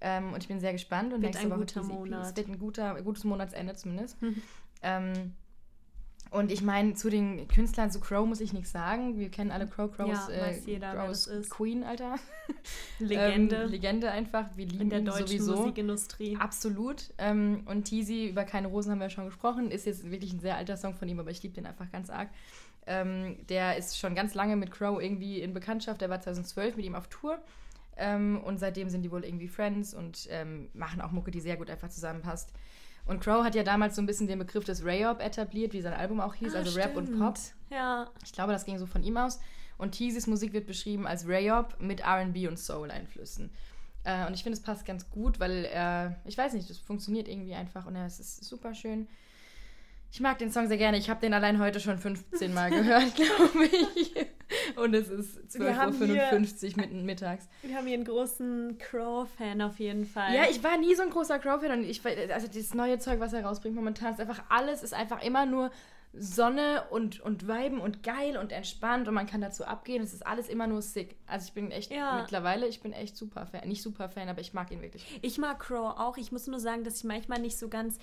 Ähm, 0.00 0.32
und 0.32 0.42
ich 0.42 0.48
bin 0.48 0.60
sehr 0.60 0.72
gespannt. 0.72 1.12
Und 1.12 1.22
wird 1.22 1.36
ein 1.36 1.50
Woche 1.50 1.60
guter 1.60 1.82
Monat. 1.82 2.26
Es 2.26 2.36
wird 2.36 2.48
ein 2.48 2.58
guter, 2.58 3.00
gutes 3.02 3.24
Monatsende 3.24 3.74
zumindest. 3.74 4.20
Mhm. 4.22 4.42
ähm, 4.82 5.34
und 6.30 6.52
ich 6.52 6.62
meine, 6.62 6.94
zu 6.94 7.08
den 7.10 7.48
Künstlern 7.48 7.90
zu 7.90 8.00
Crow 8.00 8.26
muss 8.26 8.40
ich 8.40 8.52
nichts 8.52 8.72
sagen. 8.72 9.18
Wir 9.18 9.30
kennen 9.30 9.50
alle 9.50 9.66
Crow. 9.66 9.90
Crow 9.90 10.08
ja, 10.08 10.28
äh, 10.28 10.58
jeder, 10.66 10.94
Crow 10.94 11.10
ist 11.10 11.50
Queen, 11.50 11.84
Alter. 11.84 12.16
Legende. 12.98 13.56
ähm, 13.56 13.70
Legende 13.70 14.10
einfach. 14.10 14.46
Wir 14.56 14.66
lieben 14.66 14.82
In 14.82 14.90
der 14.90 15.00
deutschen 15.00 15.26
sowieso. 15.26 15.56
Musikindustrie. 15.56 16.36
Absolut. 16.38 17.10
Ähm, 17.18 17.62
und 17.66 17.84
Teasy, 17.84 18.28
über 18.28 18.44
Keine 18.44 18.68
Rosen 18.68 18.92
haben 18.92 19.00
wir 19.00 19.10
schon 19.10 19.26
gesprochen, 19.26 19.70
ist 19.70 19.86
jetzt 19.86 20.10
wirklich 20.10 20.32
ein 20.32 20.40
sehr 20.40 20.56
alter 20.56 20.76
Song 20.76 20.94
von 20.94 21.08
ihm, 21.08 21.18
aber 21.20 21.30
ich 21.30 21.42
liebe 21.42 21.54
den 21.54 21.66
einfach 21.66 21.90
ganz 21.90 22.10
arg. 22.10 22.28
Ähm, 22.86 23.36
der 23.48 23.76
ist 23.76 23.98
schon 23.98 24.14
ganz 24.14 24.34
lange 24.34 24.56
mit 24.56 24.70
Crow 24.70 25.00
irgendwie 25.00 25.40
in 25.40 25.54
Bekanntschaft. 25.54 26.00
Der 26.00 26.10
war 26.10 26.20
2012 26.20 26.76
mit 26.76 26.84
ihm 26.84 26.94
auf 26.94 27.08
Tour. 27.08 27.38
Ähm, 27.96 28.40
und 28.44 28.58
seitdem 28.58 28.88
sind 28.88 29.02
die 29.02 29.10
wohl 29.10 29.24
irgendwie 29.24 29.48
Friends 29.48 29.92
und 29.92 30.28
ähm, 30.30 30.68
machen 30.72 31.00
auch 31.00 31.10
Mucke, 31.10 31.30
die 31.30 31.40
sehr 31.40 31.56
gut 31.56 31.68
einfach 31.68 31.88
zusammenpasst. 31.88 32.52
Und 33.08 33.20
Crow 33.20 33.42
hat 33.42 33.54
ja 33.54 33.62
damals 33.62 33.96
so 33.96 34.02
ein 34.02 34.06
bisschen 34.06 34.28
den 34.28 34.38
Begriff 34.38 34.64
des 34.64 34.84
Rayop 34.84 35.20
etabliert, 35.20 35.72
wie 35.72 35.80
sein 35.80 35.94
Album 35.94 36.20
auch 36.20 36.34
hieß, 36.34 36.54
ah, 36.54 36.58
also 36.58 36.70
stimmt. 36.70 36.86
Rap 36.86 36.96
und 36.96 37.18
Pop. 37.18 37.38
Ja. 37.70 38.10
Ich 38.22 38.32
glaube, 38.32 38.52
das 38.52 38.66
ging 38.66 38.78
so 38.78 38.86
von 38.86 39.02
ihm 39.02 39.16
aus. 39.16 39.40
Und 39.78 39.92
Teasys 39.92 40.26
Musik 40.26 40.52
wird 40.52 40.66
beschrieben 40.66 41.06
als 41.06 41.26
Rayop 41.26 41.80
mit 41.80 42.02
RB 42.04 42.48
und 42.48 42.58
Soul-Einflüssen. 42.58 43.50
Äh, 44.04 44.26
und 44.26 44.34
ich 44.34 44.42
finde, 44.42 44.58
es 44.58 44.62
passt 44.62 44.84
ganz 44.84 45.08
gut, 45.10 45.40
weil 45.40 45.64
er, 45.64 46.16
ich 46.26 46.36
weiß 46.36 46.52
nicht, 46.52 46.68
das 46.68 46.78
funktioniert 46.78 47.28
irgendwie 47.28 47.54
einfach 47.54 47.86
und 47.86 47.96
es 47.96 48.20
ist 48.20 48.44
super 48.44 48.74
schön. 48.74 49.08
Ich 50.10 50.20
mag 50.20 50.38
den 50.38 50.50
Song 50.50 50.68
sehr 50.68 50.78
gerne. 50.78 50.98
Ich 50.98 51.08
habe 51.08 51.20
den 51.20 51.32
allein 51.32 51.60
heute 51.60 51.80
schon 51.80 51.98
15 51.98 52.52
Mal 52.52 52.70
gehört, 52.70 53.14
glaube 53.14 53.66
ich. 53.96 54.14
Und 54.76 54.94
es 54.94 55.08
ist 55.08 55.38
12.55 55.50 56.70
Uhr 56.72 56.76
mitten 56.76 57.04
mittags. 57.04 57.48
Wir 57.62 57.76
haben 57.76 57.86
hier 57.86 57.94
einen 57.94 58.04
großen 58.04 58.78
Crow-Fan 58.78 59.60
auf 59.62 59.78
jeden 59.78 60.04
Fall. 60.04 60.34
Ja, 60.34 60.44
ich 60.50 60.62
war 60.62 60.78
nie 60.78 60.94
so 60.94 61.02
ein 61.02 61.10
großer 61.10 61.38
Crow-Fan. 61.38 61.80
Und 61.80 61.84
ich, 61.84 62.02
also 62.04 62.46
das 62.46 62.74
neue 62.74 62.98
Zeug, 62.98 63.20
was 63.20 63.32
er 63.32 63.44
rausbringt 63.44 63.76
momentan, 63.76 64.12
ist 64.14 64.20
einfach 64.20 64.42
alles, 64.48 64.82
ist 64.82 64.94
einfach 64.94 65.22
immer 65.22 65.46
nur 65.46 65.70
Sonne 66.14 66.84
und, 66.90 67.20
und 67.20 67.46
Weiben 67.46 67.80
und 67.80 68.02
geil 68.02 68.38
und 68.38 68.50
entspannt 68.50 69.08
und 69.08 69.14
man 69.14 69.26
kann 69.26 69.40
dazu 69.40 69.64
abgehen. 69.64 70.02
Es 70.02 70.14
ist 70.14 70.26
alles 70.26 70.48
immer 70.48 70.66
nur 70.66 70.80
sick. 70.80 71.16
Also 71.26 71.46
ich 71.48 71.52
bin 71.52 71.70
echt 71.70 71.90
ja. 71.92 72.18
mittlerweile, 72.20 72.66
ich 72.66 72.80
bin 72.80 72.92
echt 72.92 73.16
super 73.16 73.46
Fan. 73.46 73.68
Nicht 73.68 73.82
super 73.82 74.08
Fan, 74.08 74.28
aber 74.28 74.40
ich 74.40 74.54
mag 74.54 74.70
ihn 74.70 74.80
wirklich. 74.80 75.04
Ich 75.22 75.38
mag 75.38 75.60
Crow 75.60 75.98
auch. 75.98 76.16
Ich 76.16 76.32
muss 76.32 76.46
nur 76.46 76.60
sagen, 76.60 76.82
dass 76.82 76.98
ich 76.98 77.04
manchmal 77.04 77.40
nicht 77.40 77.58
so 77.58 77.68
ganz 77.68 77.98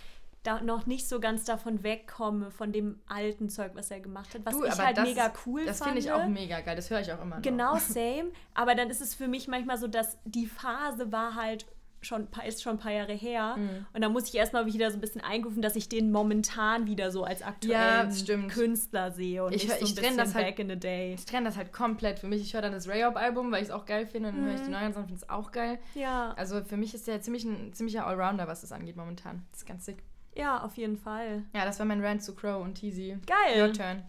da 0.45 0.61
noch 0.61 0.85
nicht 0.85 1.07
so 1.07 1.19
ganz 1.19 1.43
davon 1.45 1.83
wegkomme, 1.83 2.51
von 2.51 2.71
dem 2.71 2.99
alten 3.07 3.49
Zeug, 3.49 3.71
was 3.73 3.91
er 3.91 3.99
gemacht 3.99 4.33
hat, 4.33 4.45
was 4.45 4.53
du, 4.53 4.63
ich 4.63 4.77
halt 4.77 5.01
mega 5.01 5.31
cool 5.45 5.65
das 5.65 5.79
fand. 5.79 5.97
Das 5.97 6.05
finde 6.05 6.19
ich 6.19 6.25
auch 6.25 6.27
mega 6.27 6.61
geil, 6.61 6.75
das 6.75 6.89
höre 6.89 7.01
ich 7.01 7.11
auch 7.11 7.21
immer 7.21 7.37
noch. 7.37 7.41
Genau, 7.41 7.75
same. 7.79 8.31
Aber 8.53 8.75
dann 8.75 8.89
ist 8.89 9.01
es 9.01 9.15
für 9.15 9.27
mich 9.27 9.47
manchmal 9.47 9.77
so, 9.77 9.87
dass 9.87 10.17
die 10.25 10.47
Phase 10.47 11.11
war 11.11 11.35
halt 11.35 11.65
schon, 12.05 12.27
ist 12.47 12.61
schon 12.61 12.73
ein 12.73 12.79
paar 12.79 12.91
Jahre 12.91 13.13
her. 13.13 13.55
Mhm. 13.57 13.85
Und 13.93 14.01
da 14.01 14.09
muss 14.09 14.27
ich 14.29 14.35
erstmal 14.35 14.65
wieder 14.65 14.91
so 14.91 14.97
ein 14.97 15.01
bisschen 15.01 15.21
einrufen, 15.21 15.61
dass 15.61 15.75
ich 15.75 15.89
den 15.89 16.11
momentan 16.11 16.85
wieder 16.85 17.11
so 17.11 17.23
als 17.23 17.41
aktuellen 17.41 18.11
ja, 18.11 18.47
Künstler 18.47 19.11
sehe 19.11 19.43
und 19.43 19.53
ich, 19.53 19.63
nicht 19.63 19.79
so 19.79 19.85
ein 19.85 19.95
bisschen 19.95 20.17
das 20.17 20.35
halt, 20.35 20.45
back 20.45 20.59
in 20.59 20.69
the 20.69 20.77
day. 20.77 21.15
Ich 21.15 21.25
trenne 21.25 21.47
das 21.47 21.57
halt 21.57 21.73
komplett. 21.73 22.19
Für 22.19 22.27
mich, 22.27 22.41
ich 22.41 22.53
höre 22.53 22.61
dann 22.61 22.71
das 22.71 22.87
Rayop-Album, 22.87 23.51
weil 23.51 23.61
ich 23.63 23.69
es 23.69 23.73
auch 23.73 23.85
geil 23.85 24.05
finde 24.05 24.29
und 24.29 24.35
dann 24.35 24.43
mhm. 24.43 24.47
höre 24.49 24.55
ich 24.55 24.61
die 24.61 24.71
neuen 24.71 24.93
Sachen, 24.93 25.07
finde 25.07 25.21
es 25.21 25.29
auch 25.29 25.51
geil. 25.51 25.79
Ja. 25.95 26.33
Also 26.37 26.63
für 26.63 26.77
mich 26.77 26.93
ist 26.93 27.07
der 27.07 27.21
ziemlich 27.21 27.43
ein 27.43 27.73
ziemlicher 27.73 28.05
Allrounder, 28.05 28.47
was 28.47 28.61
das 28.61 28.71
angeht 28.71 28.95
momentan. 28.95 29.43
Das 29.51 29.61
ist 29.61 29.67
ganz 29.67 29.85
sick. 29.85 30.03
Ja, 30.35 30.61
auf 30.63 30.75
jeden 30.77 30.97
Fall. 30.97 31.43
Ja, 31.53 31.65
das 31.65 31.79
war 31.79 31.85
mein 31.85 32.03
Rant 32.03 32.23
zu 32.23 32.35
Crow 32.35 32.61
und 32.63 32.75
Teasy. 32.75 33.17
Geil. 33.25 33.61
Your 33.61 33.73
turn. 33.73 34.03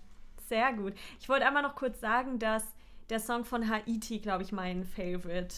Sehr 0.49 0.73
gut. 0.73 0.95
Ich 1.21 1.29
wollte 1.29 1.47
einmal 1.47 1.63
noch 1.63 1.75
kurz 1.77 2.01
sagen, 2.01 2.39
dass 2.39 2.65
der 3.11 3.21
Song 3.21 3.45
von 3.45 3.69
Haiti, 3.71 4.19
glaube 4.19 4.43
ich, 4.43 4.53
mein 4.53 4.85
Favorite 4.85 5.55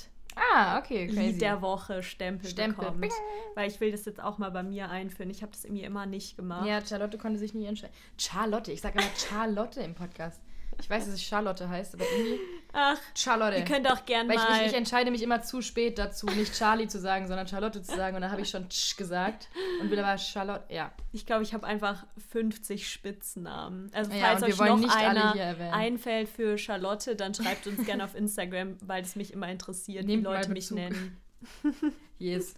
Ah, 0.54 0.78
okay, 0.78 1.06
crazy. 1.08 1.20
Lied 1.20 1.40
der 1.40 1.62
Woche 1.62 2.02
Stempel, 2.02 2.48
Stempel. 2.48 2.84
bekommt. 2.84 3.00
Bing. 3.00 3.10
Weil 3.54 3.68
ich 3.68 3.80
will 3.80 3.90
das 3.90 4.04
jetzt 4.04 4.22
auch 4.22 4.38
mal 4.38 4.50
bei 4.50 4.62
mir 4.62 4.88
einführen. 4.88 5.30
Ich 5.30 5.42
habe 5.42 5.50
das 5.50 5.64
irgendwie 5.64 5.82
immer 5.82 6.06
nicht 6.06 6.36
gemacht. 6.36 6.64
Ja, 6.66 6.84
Charlotte 6.84 7.18
konnte 7.18 7.38
sich 7.40 7.54
nie 7.54 7.66
entscheiden. 7.66 7.94
Charlotte, 8.16 8.70
ich 8.70 8.80
sage 8.80 9.00
immer 9.00 9.08
Charlotte 9.16 9.80
im 9.80 9.94
Podcast. 9.94 10.40
Ich 10.78 10.84
Ich 10.84 10.90
weiß, 10.90 11.04
dass 11.06 11.14
es 11.14 11.22
Charlotte 11.22 11.68
heißt, 11.68 11.94
aber 11.94 12.04
irgendwie. 12.04 12.40
Ach, 12.72 12.98
Charlotte. 13.14 13.56
ihr 13.56 13.64
könnt 13.64 13.90
auch 13.90 14.04
gern 14.04 14.28
Weil 14.28 14.36
ich, 14.36 14.42
mal. 14.42 14.60
ich, 14.60 14.66
ich 14.68 14.74
entscheide 14.74 15.10
mich 15.10 15.22
immer 15.22 15.42
zu 15.42 15.62
spät 15.62 15.98
dazu, 15.98 16.26
nicht 16.26 16.54
Charlie 16.54 16.86
zu 16.86 16.98
sagen, 17.00 17.26
sondern 17.26 17.48
Charlotte 17.48 17.82
zu 17.82 17.96
sagen. 17.96 18.14
Und 18.14 18.22
dann 18.22 18.30
habe 18.30 18.42
ich 18.42 18.50
schon 18.50 18.68
Tsch 18.68 18.96
gesagt 18.96 19.48
und 19.80 19.90
will 19.90 19.98
aber 19.98 20.18
Charlotte. 20.18 20.72
Ja. 20.72 20.92
Ich 21.12 21.24
glaube, 21.24 21.42
ich 21.42 21.54
habe 21.54 21.66
einfach 21.66 22.06
50 22.30 22.88
Spitznamen. 22.88 23.90
Also 23.94 24.12
Ja, 24.12 24.36
falls 24.36 24.58
wir 24.58 24.64
euch 24.64 24.80
noch 24.80 24.96
einer 24.96 25.34
einfällt 25.72 26.28
für 26.28 26.58
Charlotte, 26.58 27.16
dann 27.16 27.34
schreibt 27.34 27.66
uns 27.66 27.84
gerne 27.86 28.04
auf 28.04 28.14
Instagram, 28.14 28.76
weil 28.82 29.02
es 29.02 29.16
mich 29.16 29.32
immer 29.32 29.48
interessiert, 29.48 30.04
Nehmt 30.04 30.22
wie 30.22 30.24
Leute 30.24 30.50
mich 30.50 30.70
nennen. 30.70 31.16
Yes. 32.20 32.54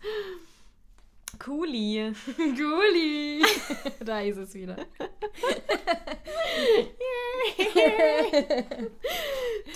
Cooli. 1.38 2.12
Guli. 2.36 3.42
da 4.04 4.20
ist 4.20 4.36
es 4.38 4.54
wieder. 4.54 4.76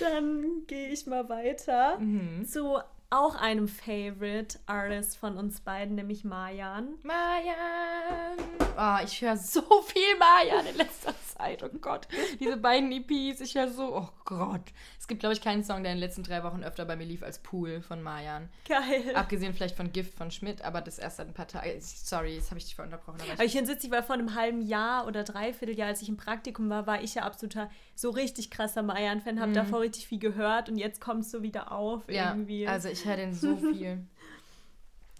Dann 0.00 0.64
gehe 0.66 0.88
ich 0.88 1.06
mal 1.06 1.28
weiter 1.28 1.98
Mhm. 1.98 2.44
zu 2.46 2.78
auch 3.10 3.36
einem 3.36 3.68
Favorite 3.68 4.58
Artist 4.66 5.16
von 5.16 5.36
uns 5.36 5.60
beiden, 5.60 5.94
nämlich 5.94 6.24
Marjan. 6.24 6.94
Mayan. 7.02 8.38
Oh, 8.76 9.04
ich 9.04 9.20
höre 9.22 9.36
so 9.36 9.60
viel 9.86 10.18
Mayan 10.18 10.66
in 10.66 10.76
letzter 10.76 11.14
Zeit. 11.36 11.62
Oh 11.62 11.68
Gott. 11.80 12.08
Diese 12.40 12.56
beiden 12.56 12.90
EPs, 12.90 13.40
ich 13.40 13.54
höre 13.54 13.68
so. 13.68 13.94
Oh 13.96 14.08
Gott. 14.24 14.72
Es 14.98 15.06
gibt, 15.06 15.20
glaube 15.20 15.34
ich, 15.34 15.40
keinen 15.40 15.62
Song, 15.62 15.82
der 15.82 15.92
in 15.92 15.98
den 15.98 16.06
letzten 16.06 16.22
drei 16.22 16.42
Wochen 16.42 16.64
öfter 16.64 16.84
bei 16.84 16.96
mir 16.96 17.04
lief 17.04 17.22
als 17.22 17.38
Pool 17.38 17.82
von 17.82 18.02
Mayan. 18.02 18.48
Geil. 18.68 19.14
Abgesehen 19.14 19.54
vielleicht 19.54 19.76
von 19.76 19.92
Gift 19.92 20.16
von 20.16 20.30
Schmidt, 20.30 20.62
aber 20.62 20.80
das 20.80 20.98
erst 20.98 21.18
seit 21.18 21.28
ein 21.28 21.34
paar 21.34 21.46
Tagen. 21.46 21.70
Sorry, 21.80 22.34
jetzt 22.34 22.50
habe 22.50 22.58
ich 22.58 22.64
dich 22.64 22.74
vorhin 22.74 22.92
unterbrochen. 22.92 23.20
Aber 23.20 23.26
ich 23.26 23.32
Aber 23.32 23.44
ich 23.44 23.54
es 23.54 23.68
witzig, 23.68 23.90
weil 23.90 24.02
vor 24.02 24.14
einem 24.14 24.34
halben 24.34 24.62
Jahr 24.62 25.06
oder 25.06 25.22
Dreivierteljahr, 25.22 25.88
als 25.88 26.02
ich 26.02 26.08
im 26.08 26.16
Praktikum 26.16 26.68
war, 26.70 26.86
war 26.86 27.02
ich 27.02 27.14
ja 27.14 27.22
absoluter, 27.22 27.70
so 27.94 28.10
richtig 28.10 28.50
krasser 28.50 28.82
Mayan-Fan, 28.82 29.40
habe 29.40 29.52
davor 29.52 29.80
richtig 29.80 30.08
viel 30.08 30.18
gehört 30.18 30.68
und 30.68 30.76
jetzt 30.78 31.00
kommt 31.00 31.20
es 31.20 31.30
so 31.30 31.42
wieder 31.42 31.70
auf 31.70 32.08
ja, 32.08 32.30
irgendwie. 32.30 32.66
also 32.66 32.88
ich 32.88 33.03
höre 33.04 33.16
den 33.16 33.34
so 33.34 33.56
viel. 33.72 34.06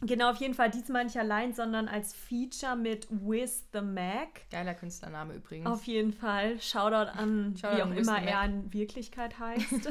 genau, 0.00 0.30
auf 0.30 0.38
jeden 0.38 0.54
Fall 0.54 0.70
diesmal 0.70 1.04
nicht 1.04 1.18
allein, 1.18 1.52
sondern 1.54 1.88
als 1.88 2.14
Feature 2.14 2.76
mit 2.76 3.06
Wiz 3.10 3.64
the 3.72 3.80
Mac. 3.80 4.48
Geiler 4.50 4.74
Künstlername 4.74 5.34
übrigens. 5.34 5.66
Auf 5.66 5.84
jeden 5.84 6.12
Fall. 6.12 6.60
Shoutout 6.60 7.10
an, 7.18 7.56
Shoutout 7.60 7.76
wie 7.76 7.82
auch 7.82 7.86
an 7.86 7.96
immer 7.96 8.22
er 8.22 8.44
in 8.44 8.72
Wirklichkeit 8.72 9.38
heißt. 9.38 9.88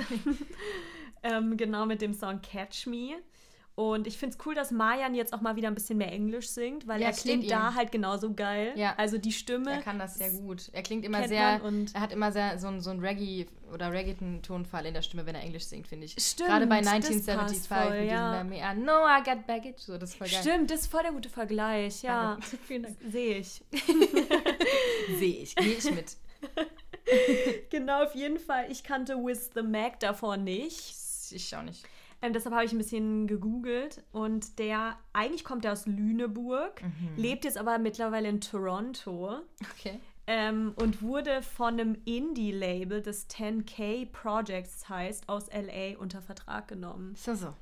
ähm, 1.23 1.57
genau 1.57 1.85
mit 1.85 2.01
dem 2.01 2.13
Song 2.13 2.41
Catch 2.41 2.87
Me. 2.87 3.15
Und 3.75 4.05
ich 4.05 4.17
finde 4.19 4.37
es 4.37 4.45
cool, 4.45 4.53
dass 4.53 4.69
Marjan 4.69 5.15
jetzt 5.15 5.33
auch 5.33 5.41
mal 5.41 5.55
wieder 5.55 5.67
ein 5.67 5.73
bisschen 5.73 5.97
mehr 5.97 6.11
Englisch 6.11 6.47
singt, 6.49 6.87
weil 6.87 7.01
Ja, 7.01 7.07
er 7.07 7.13
klingt 7.13 7.49
da 7.49 7.73
halt 7.73 7.91
genauso 7.91 8.31
geil. 8.33 8.71
Ja. 8.75 8.93
Also 8.97 9.17
die 9.17 9.31
Stimme. 9.31 9.71
Er 9.71 9.81
kann 9.81 9.97
das 9.97 10.15
sehr 10.15 10.29
gut. 10.29 10.69
Er 10.73 10.83
klingt 10.83 11.03
immer 11.03 11.27
sehr, 11.27 11.59
er 11.93 12.01
hat 12.01 12.11
immer 12.11 12.31
sehr 12.31 12.59
so 12.59 12.67
einen 12.67 12.81
so 12.81 12.91
ein 12.91 12.99
Reggae 12.99 13.47
oder 13.73 13.91
Reggaeton-Tonfall 13.91 14.85
in 14.85 14.93
der 14.93 15.01
Stimme, 15.01 15.25
wenn 15.25 15.33
er 15.33 15.41
Englisch 15.41 15.65
singt, 15.65 15.87
finde 15.87 16.05
ich. 16.05 16.15
Stimmt, 16.19 16.49
Gerade 16.49 16.67
bei 16.67 16.81
das 16.81 16.91
1975 16.91 17.69
passt 17.69 17.87
voll, 17.87 18.01
mit 18.01 18.11
ja. 18.11 18.43
diesem 18.43 18.53
I 18.53 18.83
know 18.83 19.07
I 19.07 19.23
got 19.23 19.47
baggage, 19.47 19.79
so 19.79 19.97
das 19.97 20.11
ist 20.11 20.17
voll 20.17 20.27
geil. 20.27 20.41
Stimmt, 20.41 20.69
das 20.69 20.81
ist 20.81 20.91
voll 20.91 21.01
der 21.01 21.11
gute 21.11 21.29
Vergleich, 21.29 22.03
ja. 22.03 22.33
Danke. 22.33 22.57
Vielen 22.67 22.83
Dank. 22.83 22.97
Sehe 23.09 23.37
ich. 23.39 23.63
Sehe 25.17 25.37
ich, 25.41 25.55
gehe 25.55 25.73
ich 25.73 25.91
mit. 25.91 26.15
genau, 27.71 28.03
auf 28.03 28.13
jeden 28.13 28.37
Fall. 28.37 28.71
Ich 28.71 28.83
kannte 28.83 29.15
Wiz 29.15 29.49
the 29.55 29.63
Mac 29.63 29.99
davor 29.99 30.37
nicht. 30.37 30.95
Ich 31.31 31.55
auch 31.55 31.63
nicht. 31.63 31.83
Ähm, 32.23 32.33
deshalb 32.33 32.55
habe 32.55 32.63
ich 32.65 32.71
ein 32.71 32.77
bisschen 32.77 33.27
gegoogelt 33.27 34.01
und 34.13 34.57
der, 34.57 34.95
eigentlich 35.11 35.43
kommt 35.43 35.65
er 35.65 35.73
aus 35.73 35.85
Lüneburg, 35.85 36.81
Mhm. 36.81 37.15
lebt 37.17 37.43
jetzt 37.43 37.57
aber 37.57 37.77
mittlerweile 37.77 38.29
in 38.29 38.39
Toronto 38.39 39.39
Okay. 39.77 39.99
ähm, 40.25 40.73
und 40.77 41.01
wurde 41.01 41.41
von 41.41 41.73
einem 41.79 41.97
Indie-Label, 42.05 43.01
das 43.01 43.27
10K 43.29 44.05
Projects 44.11 44.87
heißt, 44.87 45.27
aus 45.27 45.47
LA 45.51 45.97
unter 45.99 46.21
Vertrag 46.21 46.69
genommen. 46.69 47.13
So, 47.17 47.35
so. 47.35 47.53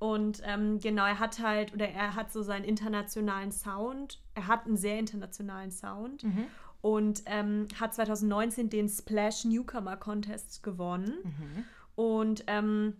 Und 0.00 0.42
ähm, 0.44 0.80
genau, 0.80 1.06
er 1.06 1.20
hat 1.20 1.38
halt, 1.38 1.72
oder 1.72 1.88
er 1.88 2.16
hat 2.16 2.32
so 2.32 2.42
seinen 2.42 2.64
internationalen 2.64 3.52
Sound, 3.52 4.20
er 4.34 4.48
hat 4.48 4.66
einen 4.66 4.76
sehr 4.76 4.98
internationalen 4.98 5.70
Sound 5.70 6.24
Mhm. 6.24 6.46
und 6.80 7.22
ähm, 7.26 7.68
hat 7.78 7.94
2019 7.94 8.68
den 8.68 8.88
Splash 8.88 9.44
Newcomer 9.44 9.96
Contest 9.96 10.64
gewonnen. 10.64 11.14
Mhm. 11.22 11.64
Und 11.94 12.42
ähm, 12.48 12.96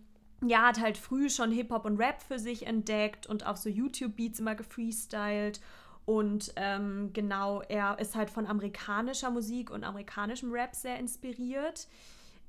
ja, 0.49 0.67
hat 0.67 0.79
halt 0.79 0.97
früh 0.97 1.29
schon 1.29 1.51
Hip-Hop 1.51 1.85
und 1.85 1.97
Rap 1.97 2.21
für 2.21 2.39
sich 2.39 2.65
entdeckt 2.67 3.27
und 3.27 3.45
auf 3.45 3.57
so 3.57 3.69
YouTube-Beats 3.69 4.39
immer 4.39 4.55
gefreestylt. 4.55 5.59
Und 6.05 6.51
ähm, 6.57 7.11
genau, 7.13 7.61
er 7.61 7.97
ist 7.99 8.15
halt 8.15 8.29
von 8.29 8.45
amerikanischer 8.45 9.31
Musik 9.31 9.69
und 9.71 9.83
amerikanischem 9.83 10.51
Rap 10.51 10.75
sehr 10.75 10.99
inspiriert. 10.99 11.87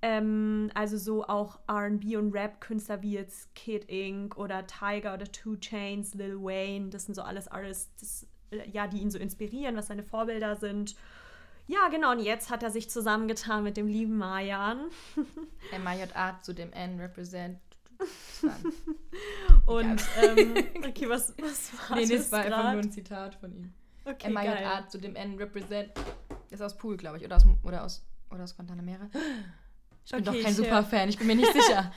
Ähm, 0.03 0.71
also 0.75 0.99
so 0.99 1.25
auch 1.25 1.61
RB 1.71 2.17
und 2.17 2.35
Rap-Künstler 2.35 3.01
wie 3.03 3.13
jetzt 3.13 3.55
Kid 3.55 3.89
Ink 3.89 4.37
oder 4.37 4.67
Tiger 4.67 5.15
oder 5.15 5.25
Two 5.25 5.57
Chains, 5.57 6.15
Lil 6.15 6.43
Wayne, 6.43 6.91
das 6.91 7.07
sind 7.07 7.15
so 7.15 7.23
alles 7.23 7.49
Artists, 7.49 8.27
das, 8.51 8.67
ja, 8.73 8.87
die 8.87 8.99
ihn 8.99 9.11
so 9.11 9.19
inspirieren, 9.19 9.77
was 9.77 9.87
seine 9.87 10.03
Vorbilder 10.03 10.57
sind. 10.57 10.97
Ja, 11.67 11.89
genau, 11.89 12.13
und 12.13 12.21
jetzt 12.21 12.51
hat 12.51 12.63
er 12.63 12.71
sich 12.71 12.91
zusammengetan 12.91 13.65
mit 13.65 13.77
dem 13.79 13.87
lieben 13.87 14.19
Marjan. 14.19 14.91
MIJA 15.73 16.39
zu 16.43 16.53
dem 16.53 16.73
N 16.73 17.01
represent. 17.01 17.59
Das 17.99 18.43
Und, 19.67 20.01
ähm, 20.23 20.55
okay, 20.89 21.09
was, 21.09 21.33
was 21.39 21.73
war 21.89 21.97
nee, 21.97 22.05
nee, 22.07 22.17
das 22.17 22.31
das 22.31 22.33
war 22.33 22.41
einfach 22.45 22.73
nur 22.73 22.83
ein 22.83 22.93
Zitat 22.93 23.35
von 23.37 23.53
ihm. 23.53 23.73
Okay, 24.05 24.33
geil. 24.33 24.49
MIJA 24.55 24.89
zu 24.89 24.99
dem 24.99 25.17
N 25.17 25.37
represent. 25.37 25.91
Ist 26.51 26.61
aus 26.63 26.77
Pool, 26.77 26.97
glaube 26.97 27.19
ich. 27.19 27.25
Oder 27.25 27.37
aus, 27.37 27.47
oder 27.63 27.85
aus, 27.85 28.05
oder 28.31 28.45
aus 28.45 28.55
Guantanamera. 28.57 29.09
Ich 30.05 30.11
bin 30.13 30.21
Okay, 30.21 30.23
doch 30.25 30.33
kein 30.35 30.45
hör- 30.45 30.53
Superfan, 30.53 31.09
ich 31.09 31.17
bin 31.19 31.27
mir 31.27 31.37
nicht 31.37 31.53
sicher. 31.55 31.91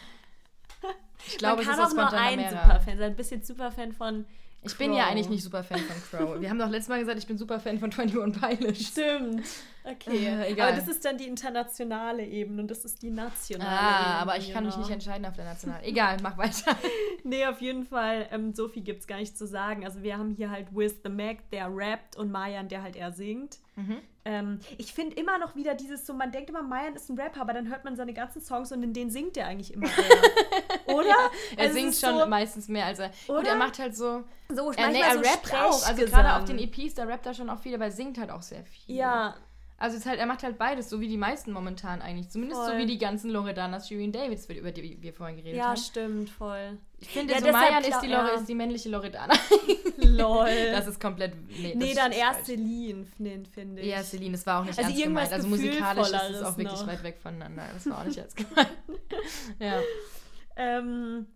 Ich 1.28 1.38
glaube, 1.38 1.58
Man 1.58 1.64
es 1.64 1.70
kann 1.70 1.80
ist 1.80 1.86
aus 1.86 1.92
auch 1.92 2.12
nur 2.12 2.20
ein. 2.20 2.40
Superfan 2.50 2.98
sein. 2.98 3.02
Ein 3.02 3.16
bisschen 3.16 3.44
Superfan 3.44 3.92
von 3.92 4.26
Ich 4.64 4.78
bin 4.78 4.94
ja 4.94 5.04
Crow. 5.04 5.12
eigentlich 5.12 5.30
nicht 5.30 5.44
Superfan 5.44 5.80
von 5.80 5.96
Crow. 6.20 6.40
Wir 6.42 6.50
haben 6.50 6.60
doch 6.60 6.70
letztes 6.70 6.88
Mal 6.90 7.00
gesagt, 7.00 7.18
ich 7.20 7.28
bin 7.28 7.38
Superfan 7.38 7.80
von 7.80 7.92
21 7.92 8.40
Pilots. 8.42 8.88
Stimmt. 8.88 9.46
Okay. 9.90 10.26
Äh, 10.26 10.52
egal. 10.52 10.70
Aber 10.70 10.78
das 10.80 10.88
ist 10.90 11.06
dann 11.06 11.18
die 11.18 11.28
internationale 11.28 12.26
Ebene 12.26 12.62
und 12.62 12.70
das 12.72 12.84
ist 12.86 13.02
die 13.02 13.10
nationale 13.10 13.70
Ah, 13.70 14.00
Ebene. 14.02 14.16
aber 14.22 14.38
ich 14.38 14.52
kann 14.54 14.66
mich 14.66 14.74
genau. 14.74 14.86
nicht 14.86 14.94
entscheiden 14.94 15.26
auf 15.26 15.36
der 15.36 15.46
National. 15.46 15.80
Egal, 15.84 16.18
mach 16.22 16.38
weiter. 16.38 16.76
Nee, 17.24 17.46
auf 17.46 17.60
jeden 17.60 17.84
Fall, 17.84 18.28
ähm, 18.32 18.54
so 18.54 18.70
viel 18.70 18.84
gibt 18.84 19.02
es 19.02 19.08
gar 19.08 19.18
nicht 19.18 19.38
zu 19.38 19.46
sagen. 19.46 19.84
Also 19.84 20.02
wir 20.02 20.18
haben 20.18 20.30
hier 20.32 20.50
halt 20.50 20.74
Wiz 20.74 20.96
the 21.04 21.10
Mac, 21.10 21.50
der 21.52 21.68
rappt 21.76 22.16
und 22.16 22.32
Mayan, 22.32 22.70
der 22.70 22.84
halt 22.84 22.96
eher 22.96 23.12
singt. 23.12 23.58
Mhm. 23.76 23.98
Ähm, 24.24 24.60
ich 24.78 24.94
finde 24.94 25.18
immer 25.18 25.38
noch 25.38 25.54
wieder 25.56 25.76
dieses 25.76 26.06
so, 26.06 26.14
man 26.14 26.32
denkt 26.32 26.50
immer, 26.50 26.62
Mayan 26.64 26.96
ist 26.96 27.10
ein 27.10 27.20
Rapper, 27.20 27.42
aber 27.42 27.52
dann 27.52 27.68
hört 27.70 27.84
man 27.84 27.98
seine 27.98 28.14
ganzen 28.14 28.42
Songs 28.42 28.72
und 28.72 28.82
in 28.82 28.94
denen 28.94 29.10
singt 29.12 29.36
er 29.36 29.48
eigentlich 29.48 29.74
immer 29.74 29.88
eher. 29.88 30.94
Oder? 30.96 31.16
Er 31.58 31.64
Also 31.66 31.74
singt 31.74 31.96
schon 31.96 32.18
so, 32.18 32.26
meistens 32.28 32.70
mehr 32.70 32.86
als 32.86 33.00
er. 33.00 33.10
Gut, 33.28 33.40
Oder? 33.40 33.50
er 33.50 33.56
macht 33.56 33.78
halt 33.80 33.98
so. 33.98 34.24
so 34.48 34.72
Er, 34.72 34.90
nee, 34.90 35.02
er 35.02 35.14
so 35.16 35.20
rappt 35.20 35.54
auch. 35.54 35.86
Also 35.86 36.06
gerade 36.06 36.34
auf 36.36 36.46
den 36.46 36.60
EPs, 36.60 36.94
da 36.94 37.04
rappt 37.04 37.26
er 37.26 37.34
schon 37.34 37.50
auch 37.50 37.60
viel, 37.60 37.76
aber 37.76 37.86
er 37.86 37.92
singt 37.92 38.18
halt 38.18 38.32
auch 38.32 38.42
sehr 38.42 38.64
viel. 38.64 38.96
Ja, 38.96 39.36
Also 39.80 40.04
halt, 40.10 40.20
er 40.20 40.26
macht 40.26 40.42
halt 40.42 40.58
beides, 40.58 40.90
so 40.90 41.00
wie 41.02 41.08
die 41.08 41.18
meisten 41.18 41.52
momentan 41.52 42.02
eigentlich. 42.02 42.30
Zumindest 42.30 42.62
so 42.62 42.70
Voll. 42.72 42.80
wie 42.80 42.86
die 42.88 42.98
ganzen 42.98 43.30
Loredanas, 43.30 43.88
Shirin 43.88 44.12
Davids, 44.12 44.50
über 44.50 44.72
die 44.72 45.00
wir 45.02 45.14
vorhin 45.14 45.38
geredet 45.38 45.56
ja, 45.60 45.66
haben. 45.68 45.78
stimmt, 45.78 46.30
voll. 46.32 46.80
Ich 47.00 47.10
finde, 47.10 47.34
Ja, 47.34 47.40
so 47.40 47.46
klar- 47.48 47.80
ist 47.82 48.00
die, 48.02 48.08
Lore, 48.08 48.28
ja. 48.30 48.34
ist 48.40 48.50
die 48.50 48.56
männliche 48.56 48.90
Loredana. 48.90 49.36
Lol. 49.98 50.72
Das 50.72 50.88
ist 50.88 51.00
komplett. 51.00 51.34
Nee, 51.60 51.76
nee, 51.76 51.94
dann 51.94 52.12
falsch. 52.12 52.38
Celine, 52.46 53.06
find- 53.06 53.48
finde 53.50 53.82
ich. 53.84 53.90
Ja, 53.90 54.02
Celine, 54.02 54.32
das 54.32 54.48
war 54.48 54.62
auch 54.62 54.66
nicht 54.66 54.80
Also 54.80 54.90
ernst 54.90 55.04
gemeint. 55.04 55.32
Also 55.32 55.48
musikalisch 55.48 56.08
ist 56.08 56.30
es 56.38 56.42
auch 56.44 56.58
wirklich 56.58 56.80
noch. 56.80 56.88
weit 56.88 57.04
weg 57.04 57.20
voneinander. 57.22 57.64
Das 57.72 57.88
war 57.88 58.00
auch 58.00 58.04
nicht 58.06 58.18
ernst 58.18 58.36
gemeint. 58.36 58.70
ja. 59.60 59.80
Ähm, 60.56 61.28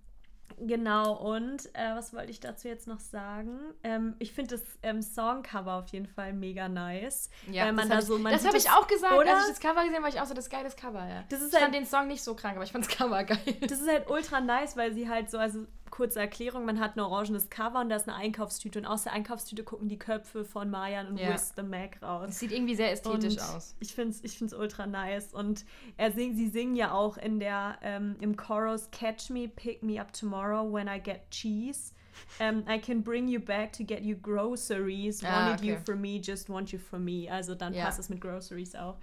genau, 0.68 1.14
und 1.14 1.66
äh, 1.74 1.96
was 1.96 2.14
wollte 2.14 2.32
ich 2.32 2.40
dazu 2.40 2.68
jetzt 2.68 2.88
noch 2.88 3.00
sagen? 3.00 3.60
Ähm, 3.84 4.16
ich 4.20 4.34
finde 4.34 4.56
das 4.58 4.64
ähm, 4.84 5.02
Songcover 5.02 5.76
auf 5.76 5.88
jeden 5.90 6.08
Fall 6.08 6.34
mega 6.34 6.70
nice. 6.70 7.30
Ja, 7.50 7.66
weil 7.66 7.74
man 7.74 7.90
das 7.90 8.00
da 8.00 8.06
so, 8.06 8.18
ich, 8.18 8.24
man 8.24 8.32
das 8.34 8.42
sieht 8.42 8.50
habe 8.50 8.58
ich 8.58 8.70
auch 8.70 8.88
gesagt. 8.88 9.14
oder? 9.14 9.34
Als 9.36 9.44
ich 9.48 9.50
das 9.56 9.60
Cover 9.60 9.82
gesehen 9.82 9.94
habe, 9.96 10.04
war 10.04 10.10
ich 10.10 10.20
auch 10.22 10.26
so, 10.26 10.34
das 10.34 10.46
ist 10.46 10.52
geiles 10.52 10.76
Cover, 10.76 11.08
ja. 11.08 11.24
Das 11.30 11.42
ist 11.42 11.48
ich 11.54 11.60
fand 11.60 11.74
halt- 11.74 11.76
den 11.76 11.86
Song 11.86 12.08
nicht 12.08 12.24
so 12.24 12.36
krank, 12.36 12.56
aber 12.56 12.64
ich 12.64 12.72
fand 12.72 12.86
das 12.86 12.94
Cover 12.98 13.24
geil. 13.24 13.40
Das 13.62 13.80
ist 13.82 13.88
halt 13.90 14.10
ultra 14.10 14.40
nice, 14.42 14.76
weil 14.78 14.94
sie 14.94 15.10
halt 15.10 15.30
so, 15.30 15.38
also 15.38 15.66
kurze 15.92 16.20
Erklärung, 16.20 16.66
man 16.66 16.80
hat 16.80 16.96
ein 16.96 17.02
orangenes 17.02 17.50
Cover 17.50 17.82
und 17.82 17.90
da 17.90 17.98
ist 17.98 18.08
eine 18.10 18.18
Einkaufstüte 18.18 18.80
und 18.80 18.86
aus 18.86 19.04
der 19.04 19.14
Einkaufstüte 19.14 19.64
gucken 19.64 19.88
die 19.90 20.00
Köpfe 20.00 20.44
von 20.46 20.70
Mayan 20.72 21.08
und 21.08 21.18
Ja. 21.18 21.34
Wiz 21.34 21.54
the 21.56 21.62
Mac 21.64 22.02
raus. 22.02 22.30
Es 22.30 22.40
sieht 22.40 22.52
irgendwie 22.52 22.76
sehr 22.76 22.92
ästhetisch 22.92 23.34
Und 23.38 23.42
aus. 23.56 23.76
Ich 23.80 23.94
finde 23.94 24.12
es 24.12 24.24
ich 24.24 24.38
find's 24.38 24.54
ultra 24.54 24.88
nice. 24.88 25.34
Und 25.34 25.66
er 25.98 26.12
sing, 26.12 26.36
sie 26.36 26.48
singen 26.48 26.76
ja 26.76 26.92
auch 26.94 27.18
in 27.18 27.40
der, 27.40 27.78
ähm, 27.84 28.16
im 28.22 28.36
Chorus 28.36 28.90
Catch 28.92 29.30
me, 29.30 29.48
pick 29.48 29.84
me 29.84 30.02
up 30.02 30.12
tomorrow 30.14 30.64
when 30.72 30.88
I 30.88 31.00
get 31.00 31.30
cheese. 31.30 31.94
Um, 32.40 32.64
I 32.70 32.80
can 32.80 33.02
bring 33.04 33.28
you 33.28 33.40
back 33.40 33.72
to 33.74 33.84
get 33.84 34.02
you 34.02 34.16
groceries. 34.16 35.24
Ah, 35.24 35.50
Wanted 35.50 35.66
you 35.66 35.74
okay. 35.76 35.84
for 35.86 35.96
me, 35.96 36.20
just 36.22 36.50
want 36.50 36.72
you 36.72 36.80
for 36.80 37.00
me. 37.00 37.28
Also 37.30 37.56
dann 37.56 37.74
Ja. 37.74 37.86
passt 37.86 38.00
es 38.00 38.10
mit 38.10 38.22
Groceries 38.22 38.76
auch. 38.76 38.98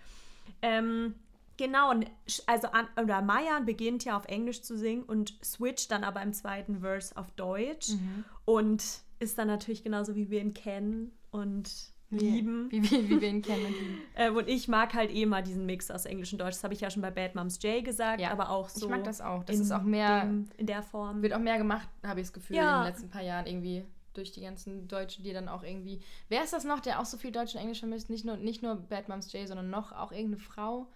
Ähm, 0.62 1.14
genau, 1.58 1.92
also 2.46 2.68
an, 2.68 2.86
oder 3.02 3.20
Mayan 3.20 3.66
beginnt 3.66 4.04
ja 4.06 4.16
auf 4.16 4.24
Englisch 4.26 4.62
zu 4.62 4.78
singen 4.78 5.02
und 5.02 5.34
switcht 5.44 5.90
dann 5.90 6.04
aber 6.04 6.22
im 6.22 6.32
zweiten 6.32 6.80
Verse 6.80 7.14
auf 7.16 7.30
Deutsch 7.32 7.90
Mhm. 7.90 8.24
und 8.46 8.82
ist 9.18 9.36
dann 9.36 9.48
natürlich 9.48 9.82
genauso 9.84 10.14
wie 10.16 10.30
wir 10.30 10.40
ihn 10.40 10.54
kennen 10.54 11.12
und 11.30 11.70
lieben. 12.10 12.70
Wie, 12.70 12.82
wie, 12.90 13.10
wie 13.10 13.20
wir 13.20 13.28
ihn 13.28 13.42
kennen 13.42 13.66
und 13.66 13.72
lieben. 13.72 13.98
Ähm, 14.16 14.36
und 14.36 14.48
ich 14.48 14.66
mag 14.68 14.94
halt 14.94 15.12
eh 15.14 15.26
mal 15.26 15.42
diesen 15.42 15.66
Mix 15.66 15.90
aus 15.90 16.06
Englisch 16.06 16.32
und 16.32 16.38
Deutsch. 16.40 16.54
Das 16.54 16.64
habe 16.64 16.72
ich 16.74 16.80
ja 16.80 16.90
schon 16.90 17.02
bei 17.02 17.10
Bad 17.10 17.34
Moms 17.34 17.58
J 17.62 17.84
gesagt, 17.84 18.20
Ja, 18.20 18.30
aber 18.30 18.48
auch 18.50 18.68
so. 18.68 18.86
Ich 18.86 18.90
mag 18.90 19.04
das 19.04 19.20
auch. 19.20 19.44
Das 19.44 19.58
ist 19.58 19.70
auch 19.70 19.82
mehr, 19.82 20.22
Dem, 20.22 20.48
in 20.56 20.66
der 20.66 20.82
Form. 20.82 21.20
wird 21.22 21.34
auch 21.34 21.38
mehr 21.38 21.58
gemacht, 21.58 21.86
habe 22.02 22.20
ich 22.20 22.26
das 22.28 22.32
Gefühl, 22.32 22.56
Ja. 22.56 22.78
in 22.78 22.84
den 22.86 22.92
letzten 22.94 23.10
paar 23.10 23.22
Jahren 23.22 23.46
irgendwie. 23.46 23.84
Durch 24.14 24.32
die 24.32 24.40
ganzen 24.40 24.88
Deutschen, 24.88 25.22
die 25.22 25.32
dann 25.32 25.48
auch 25.48 25.62
irgendwie. 25.62 26.00
Wer 26.28 26.42
ist 26.42 26.52
das 26.52 26.64
noch, 26.64 26.80
der 26.80 26.98
auch 26.98 27.04
so 27.04 27.16
viel 27.18 27.30
Deutsch 27.30 27.54
und 27.54 27.60
Englisch 27.60 27.78
vermisst? 27.78 28.10
Nicht 28.10 28.24
nur, 28.24 28.36
nicht 28.36 28.62
nur 28.64 28.74
Bad 28.74 29.08
Moms 29.08 29.32
J, 29.32 29.46
sondern 29.46 29.70
noch 29.70 29.92
auch 29.92 30.10
irgendeine 30.10 30.38
Frau. 30.38 30.88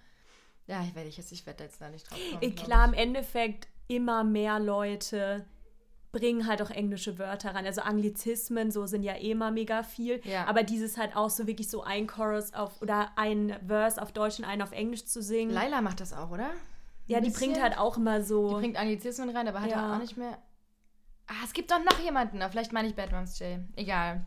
Ja, 0.66 0.82
ich 0.82 0.94
werde 0.94 1.08
ich 1.08 1.16
jetzt, 1.16 1.32
ich 1.32 1.44
werde 1.46 1.64
jetzt 1.64 1.80
da 1.80 1.88
nicht 1.90 2.10
drauf 2.10 2.18
kommen. 2.38 2.54
Klar, 2.54 2.86
im. 2.88 2.94
Endeffekt 2.94 3.68
immer 3.88 4.24
mehr 4.24 4.58
Leute 4.58 5.44
bringen 6.12 6.46
halt 6.46 6.60
auch 6.62 6.70
englische 6.70 7.18
Wörter 7.18 7.54
rein. 7.54 7.64
Also 7.66 7.80
Anglizismen, 7.80 8.70
so 8.70 8.86
sind 8.86 9.02
ja 9.02 9.14
eh 9.14 9.30
immer 9.30 9.50
mega 9.50 9.82
viel. 9.82 10.20
Ja. 10.24 10.46
Aber 10.46 10.62
dieses 10.62 10.98
halt 10.98 11.16
auch 11.16 11.30
so 11.30 11.46
wirklich 11.46 11.68
so 11.70 11.82
ein 11.82 12.06
Chorus 12.06 12.52
auf 12.52 12.80
oder 12.82 13.10
ein 13.16 13.56
Verse 13.66 14.00
auf 14.00 14.12
Deutsch 14.12 14.38
und 14.38 14.44
einen 14.44 14.60
auf 14.62 14.72
Englisch 14.72 15.06
zu 15.06 15.22
singen. 15.22 15.50
Laila 15.52 15.80
macht 15.80 16.00
das 16.00 16.12
auch, 16.12 16.30
oder? 16.30 16.50
ja, 17.06 17.20
die 17.20 17.30
bringt 17.30 17.60
halt 17.60 17.76
auch 17.78 17.96
immer 17.96 18.22
so. 18.22 18.48
Die 18.50 18.54
bringt 18.60 18.76
Anglizismen 18.76 19.30
rein, 19.34 19.48
aber 19.48 19.60
hat 19.62 19.70
Ja. 19.70 19.94
auch 19.94 19.98
nicht 19.98 20.16
mehr. 20.16 20.38
Ah, 21.26 21.44
es 21.44 21.52
gibt 21.54 21.70
doch 21.70 21.82
noch 21.82 21.98
jemanden. 22.00 22.38
Na, 22.38 22.48
Vielleicht 22.50 22.72
meine 22.72 22.88
ich 22.88 22.94
Bad 22.94 23.10
Moms 23.12 23.38
J. 23.38 23.60
Egal. 23.76 24.26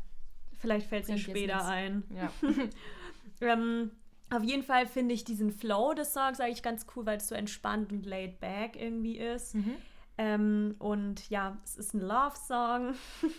vielleicht 0.60 0.88
fällt 0.88 1.04
es 1.04 1.10
mir 1.10 1.18
später 1.20 1.66
ein. 1.66 2.04
Ja. 2.10 2.32
Ähm, 3.42 3.92
auf 4.30 4.44
jeden 4.44 4.64
Fall 4.64 4.88
finde 4.88 5.14
ich 5.14 5.24
diesen 5.24 5.52
Flow 5.52 5.94
des 5.94 6.14
Songs 6.14 6.40
eigentlich 6.40 6.64
ganz 6.64 6.86
cool, 6.96 7.06
weil 7.06 7.18
es 7.18 7.28
so 7.28 7.36
entspannt 7.36 7.92
und 7.92 8.06
laid 8.06 8.40
back 8.40 8.76
irgendwie 8.76 9.18
ist. 9.18 9.56
Mhm. 9.56 9.76
Ähm, 10.18 10.76
und 10.80 11.30
ja, 11.30 11.58
es 11.66 11.76
ist 11.76 11.94
ein 11.94 12.00
Love-Song. 12.00 12.94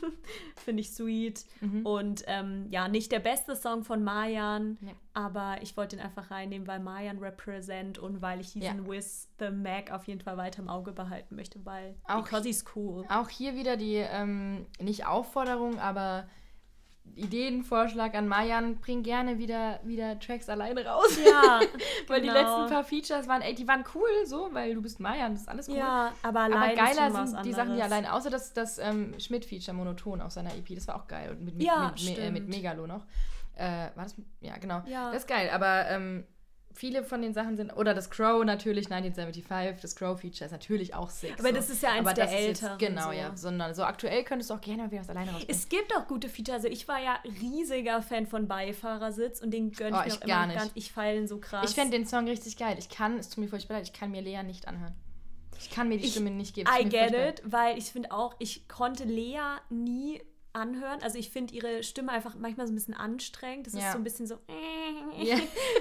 Finde 0.56 0.80
ich 0.82 0.90
sweet. 0.92 1.46
Mhm. 1.62 1.86
Und 1.86 2.24
ähm, 2.26 2.66
ja, 2.70 2.86
nicht 2.88 3.10
der 3.12 3.20
beste 3.20 3.56
Song 3.56 3.82
von 3.82 4.04
Mayan, 4.04 4.76
Nee. 4.82 4.94
aber 5.14 5.56
ich 5.62 5.74
wollte 5.78 5.96
ihn 5.96 6.02
einfach 6.02 6.30
reinnehmen, 6.30 6.68
weil 6.68 6.80
Mayan 6.80 7.18
represent 7.18 7.98
und 7.98 8.20
weil 8.20 8.40
ich 8.40 8.52
diesen 8.52 8.84
Ja. 8.84 8.86
With 8.90 9.28
the 9.38 9.50
Mac 9.50 9.90
auf 9.90 10.04
jeden 10.06 10.20
Fall 10.20 10.36
weiter 10.36 10.60
im 10.60 10.68
Auge 10.68 10.92
behalten 10.92 11.34
möchte, 11.36 11.64
weil 11.64 11.94
Auch 12.08 12.24
because 12.24 12.46
he's 12.46 12.62
cool. 12.74 13.06
Auch 13.08 13.30
hier 13.30 13.54
wieder 13.54 13.78
die, 13.78 13.94
ähm, 13.96 14.66
nicht 14.78 15.06
Aufforderung, 15.06 15.78
aber 15.78 16.28
Ideenvorschlag 17.14 18.14
an 18.14 18.28
Mayan, 18.28 18.76
bring 18.76 19.02
gerne 19.02 19.38
wieder, 19.38 19.80
wieder 19.84 20.18
Tracks 20.18 20.48
alleine 20.48 20.84
raus. 20.84 21.18
Ja, 21.24 21.60
weil 22.08 22.20
die 22.20 22.28
genau. 22.28 22.40
letzten 22.40 22.74
paar 22.74 22.84
Features 22.84 23.28
waren, 23.28 23.42
ey, 23.42 23.54
die 23.54 23.66
waren 23.66 23.84
cool, 23.94 24.08
so, 24.26 24.48
weil 24.52 24.74
du 24.74 24.82
bist 24.82 25.00
Mayan, 25.00 25.32
das 25.32 25.42
ist 25.42 25.48
alles 25.48 25.68
cool. 25.68 25.76
Ja, 25.76 26.12
aber 26.22 26.40
Aber 26.40 26.54
allein 26.56 26.76
geiler 26.76 27.26
sind 27.26 27.44
die 27.44 27.52
Sachen, 27.52 27.74
die 27.74 27.82
anderes. 27.82 27.92
allein, 27.92 28.06
außer 28.06 28.30
das, 28.30 28.52
das 28.52 28.78
ähm, 28.78 29.14
Schmidt-Feature 29.18 29.76
Monoton 29.76 30.20
auf 30.20 30.32
seiner 30.32 30.54
EP, 30.54 30.74
das 30.74 30.86
war 30.88 30.96
auch 30.96 31.06
geil. 31.06 31.30
Und 31.30 31.44
mit, 31.44 31.54
mit, 31.56 31.66
Ja, 31.66 31.92
mit, 31.94 32.04
mit, 32.04 32.18
äh, 32.18 32.30
mit. 32.30 32.48
Megalo 32.48 32.86
noch. 32.86 33.06
Äh, 33.54 33.88
war 33.94 34.04
das? 34.04 34.14
Ja, 34.40 34.58
genau. 34.58 34.82
Ja. 34.86 35.10
Das 35.10 35.22
ist 35.22 35.28
geil, 35.28 35.48
aber 35.50 35.88
ähm, 35.88 36.24
viele 36.76 37.02
von 37.04 37.22
den 37.22 37.32
Sachen 37.34 37.56
sind, 37.56 37.72
oder 37.76 37.94
das 37.94 38.10
Crow 38.10 38.44
natürlich, 38.44 38.86
1975, 38.92 39.80
das 39.82 39.96
Crow-Feature 39.96 40.44
ist 40.46 40.52
natürlich 40.52 40.94
auch 40.94 41.10
sick. 41.10 41.32
Aber 41.38 41.48
so. 41.48 41.54
das 41.54 41.70
ist 41.70 41.82
ja 41.82 41.90
eins 41.90 42.00
aber 42.00 42.12
der 42.14 42.26
ist 42.26 42.30
jetzt- 42.32 42.62
älteren, 42.62 42.78
Genau, 42.78 43.06
so. 43.06 43.12
ja. 43.12 43.36
Sondern 43.36 43.74
so 43.74 43.82
aktuell 43.84 44.22
könntest 44.24 44.50
du 44.50 44.54
auch 44.54 44.60
gerne 44.60 44.82
mal 44.84 44.90
wieder 44.90 45.00
was 45.00 45.10
alleine 45.10 45.30
rausbringen. 45.32 45.56
Es 45.56 45.68
gibt 45.68 45.96
auch 45.96 46.06
gute 46.06 46.28
Features. 46.28 46.56
Also 46.56 46.68
ich 46.68 46.86
war 46.86 47.00
ja 47.02 47.18
riesiger 47.40 48.02
Fan 48.02 48.26
von 48.26 48.46
Beifahrersitz 48.46 49.40
und 49.40 49.50
den 49.52 49.72
gönne 49.72 49.96
Oh, 49.98 50.02
ich 50.06 50.14
mir 50.14 50.22
auch 50.22 50.26
gar 50.26 50.44
immer 50.44 50.52
nicht. 50.52 50.58
ganz. 50.60 50.72
Ich 50.74 50.92
feiere 50.92 51.14
den 51.14 51.26
so 51.28 51.38
krass. 51.38 51.68
Ich 51.70 51.74
fände 51.74 51.96
den 51.96 52.06
Song 52.06 52.28
richtig 52.28 52.56
geil. 52.56 52.76
Ich 52.78 52.88
kann, 52.88 53.18
es 53.18 53.28
tut 53.30 53.38
mir 53.38 53.48
furchtbar 53.48 53.74
leid, 53.78 53.86
ich 53.86 53.92
kann 53.92 54.10
mir 54.10 54.20
Lea 54.22 54.42
nicht 54.42 54.68
anhören. 54.68 54.94
Ich 55.58 55.70
kann 55.70 55.88
mir 55.88 55.96
die 55.98 56.04
Ich- 56.04 56.12
Stimme 56.12 56.30
nicht 56.30 56.54
geben. 56.54 56.68
I 56.78 56.84
get 56.88 57.12
it, 57.14 57.42
weil 57.44 57.78
ich 57.78 57.86
finde 57.86 58.12
auch, 58.12 58.34
ich 58.38 58.68
konnte 58.68 59.04
Lea 59.04 59.40
nie 59.70 60.20
anhören. 60.56 61.00
Also 61.02 61.18
ich 61.18 61.30
finde 61.30 61.54
ihre 61.54 61.82
Stimme 61.82 62.10
einfach 62.12 62.34
manchmal 62.36 62.66
so 62.66 62.72
ein 62.72 62.76
bisschen 62.76 62.94
anstrengend. 62.94 63.66
Das 63.68 63.74
Ja. 63.74 63.80
ist 63.80 63.92
so 63.92 63.98
ein 63.98 64.04
bisschen 64.04 64.26
so. 64.26 64.38
Ja. 65.18 65.36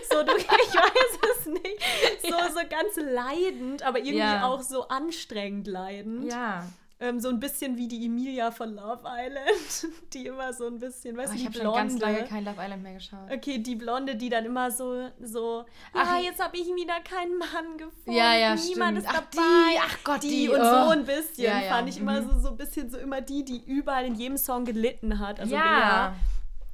So, 0.10 0.24
du, 0.24 0.32
ich 0.38 0.48
weiß 0.48 1.20
es 1.40 1.46
nicht. 1.48 1.82
So, 2.22 2.30
so 2.30 2.62
ganz 2.70 2.96
leidend, 2.96 3.84
aber 3.84 3.98
irgendwie 4.00 4.18
Ja. 4.20 4.46
auch 4.48 4.62
so 4.62 4.88
anstrengend 4.88 5.68
leidend. 5.68 6.32
Ja. 6.32 6.66
Ähm, 7.06 7.20
so 7.20 7.30
ein 7.30 7.40
bisschen 7.40 7.78
wie 7.78 7.88
die 7.88 8.06
Emilia 8.06 8.52
von 8.52 8.74
Love 8.76 9.04
Island, 9.06 9.94
die 10.14 10.26
immer 10.26 10.52
so 10.54 10.68
ein 10.68 10.80
bisschen, 10.80 11.16
weißt 11.16 11.34
Oh, 11.34 11.36
du, 11.36 11.36
ich 11.36 11.42
die 11.42 11.60
habe 11.60 11.66
schon 11.66 11.76
ganz 11.76 11.98
Blonde. 11.98 12.16
lange 12.16 12.28
kein 12.28 12.46
Love 12.46 12.62
Island 12.62 12.84
mehr 12.84 12.94
geschaut. 12.94 13.32
Okay, 13.32 13.60
die 13.60 13.76
Blonde, 13.76 14.16
die 14.16 14.30
dann 14.30 14.46
immer 14.46 14.72
so, 14.72 15.10
so, 15.22 15.66
Ach, 15.94 16.18
ja, 16.18 16.24
jetzt 16.24 16.44
habe 16.44 16.58
ich 16.58 16.66
wieder 16.66 17.00
keinen 17.02 17.38
Mann 17.38 17.78
gefunden. 17.78 18.12
Ja, 18.12 18.34
ja, 18.36 18.56
Niemand 18.56 18.98
stimmt. 18.98 18.98
ist 18.98 19.08
Ach, 19.08 19.14
dabei. 19.14 19.32
die, 19.72 19.80
ach 19.80 19.98
Gott, 20.04 20.24
die, 20.24 20.30
die, 20.30 20.50
und 20.50 20.60
oh. 20.60 20.64
so 20.64 20.90
ein 20.90 21.06
bisschen 21.06 21.44
Ja, 21.44 21.62
ja, 21.62 21.70
fand 21.70 21.90
ich 21.90 21.98
immer 22.00 22.22
mhm. 22.22 22.30
so, 22.32 22.40
so 22.40 22.48
ein 22.50 22.58
bisschen 22.58 22.90
so 22.90 22.98
immer 22.98 23.22
die, 23.22 23.46
die 23.46 23.64
überall 23.66 24.06
in 24.06 24.16
jedem 24.16 24.38
Song 24.38 24.66
gelitten 24.66 25.20
hat. 25.20 25.40
Also 25.40 25.54
ja. 25.54 25.62
Bea. 25.62 26.16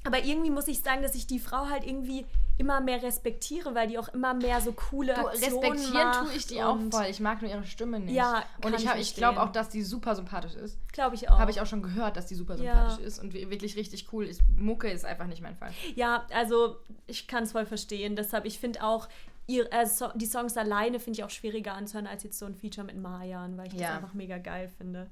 Aber 0.04 0.24
irgendwie 0.24 0.50
muss 0.50 0.68
ich 0.68 0.82
sagen, 0.82 1.04
dass 1.04 1.14
ich 1.14 1.28
die 1.28 1.40
Frau 1.40 1.68
halt 1.68 1.86
irgendwie 1.86 2.26
immer 2.62 2.80
mehr 2.80 3.02
respektiere, 3.04 3.76
weil 3.76 3.88
die 3.90 3.98
auch 3.98 4.08
immer 4.10 4.34
mehr 4.34 4.62
so 4.62 4.72
coole 4.72 5.14
Du, 5.14 5.28
Aktionen 5.28 5.60
respektieren 5.60 6.08
macht 6.08 6.20
tue 6.28 6.34
ich 6.36 6.48
die 6.48 6.62
auch 6.64 6.78
voll. 6.92 7.06
Ich 7.10 7.20
mag 7.20 7.42
nur 7.42 7.52
ihre 7.52 7.66
Stimme 7.66 8.00
nicht. 8.00 8.14
Ja, 8.16 8.44
und 8.64 8.74
ich, 8.76 8.84
ich 8.84 8.88
hab- 8.88 8.98
ich 8.98 9.16
glaube 9.16 9.36
verstehen. 9.36 9.50
auch, 9.50 9.52
dass 9.52 9.70
die 9.70 9.82
super 9.84 10.16
sympathisch 10.16 10.54
ist. 10.54 10.78
Glaube 10.94 11.16
ich 11.16 11.30
auch. 11.30 11.40
Habe 11.40 11.52
ich 11.52 11.60
auch 11.60 11.66
schon 11.66 11.82
gehört, 11.82 12.16
dass 12.18 12.28
die 12.28 12.36
super 12.36 12.56
Ja. 12.56 12.74
sympathisch 12.76 13.06
ist 13.06 13.20
und 13.20 13.34
wi- 13.34 13.50
wirklich 13.50 13.76
richtig 13.76 14.14
cool 14.14 14.26
ist. 14.26 14.42
Mucke 14.56 14.90
ist 14.90 15.04
einfach 15.06 15.28
nicht 15.28 15.42
mein 15.42 15.56
Fall. 15.56 15.72
Ja, 15.96 16.26
also 16.34 16.78
ich 17.08 17.28
kann 17.28 17.44
es 17.44 17.52
voll 17.52 17.66
verstehen. 17.66 18.16
Deshalb, 18.16 18.46
ich 18.46 18.60
finde 18.60 18.84
auch, 18.84 19.10
ihr, 19.48 19.72
äh, 19.74 19.86
so, 19.86 20.10
die 20.16 20.26
Songs 20.28 20.56
alleine 20.56 21.00
finde 21.00 21.20
ich 21.20 21.24
auch 21.26 21.30
schwieriger 21.30 21.74
anzuhören 21.74 22.08
als 22.08 22.24
jetzt 22.24 22.38
so 22.40 22.46
ein 22.46 22.56
Feature 22.56 22.86
mit 22.86 22.98
Mayan, 22.98 23.58
weil 23.58 23.68
ich 23.68 23.74
das 23.74 23.82
Ja. 23.82 23.96
einfach 23.98 24.14
mega 24.14 24.38
geil 24.38 24.70
finde. 24.78 25.10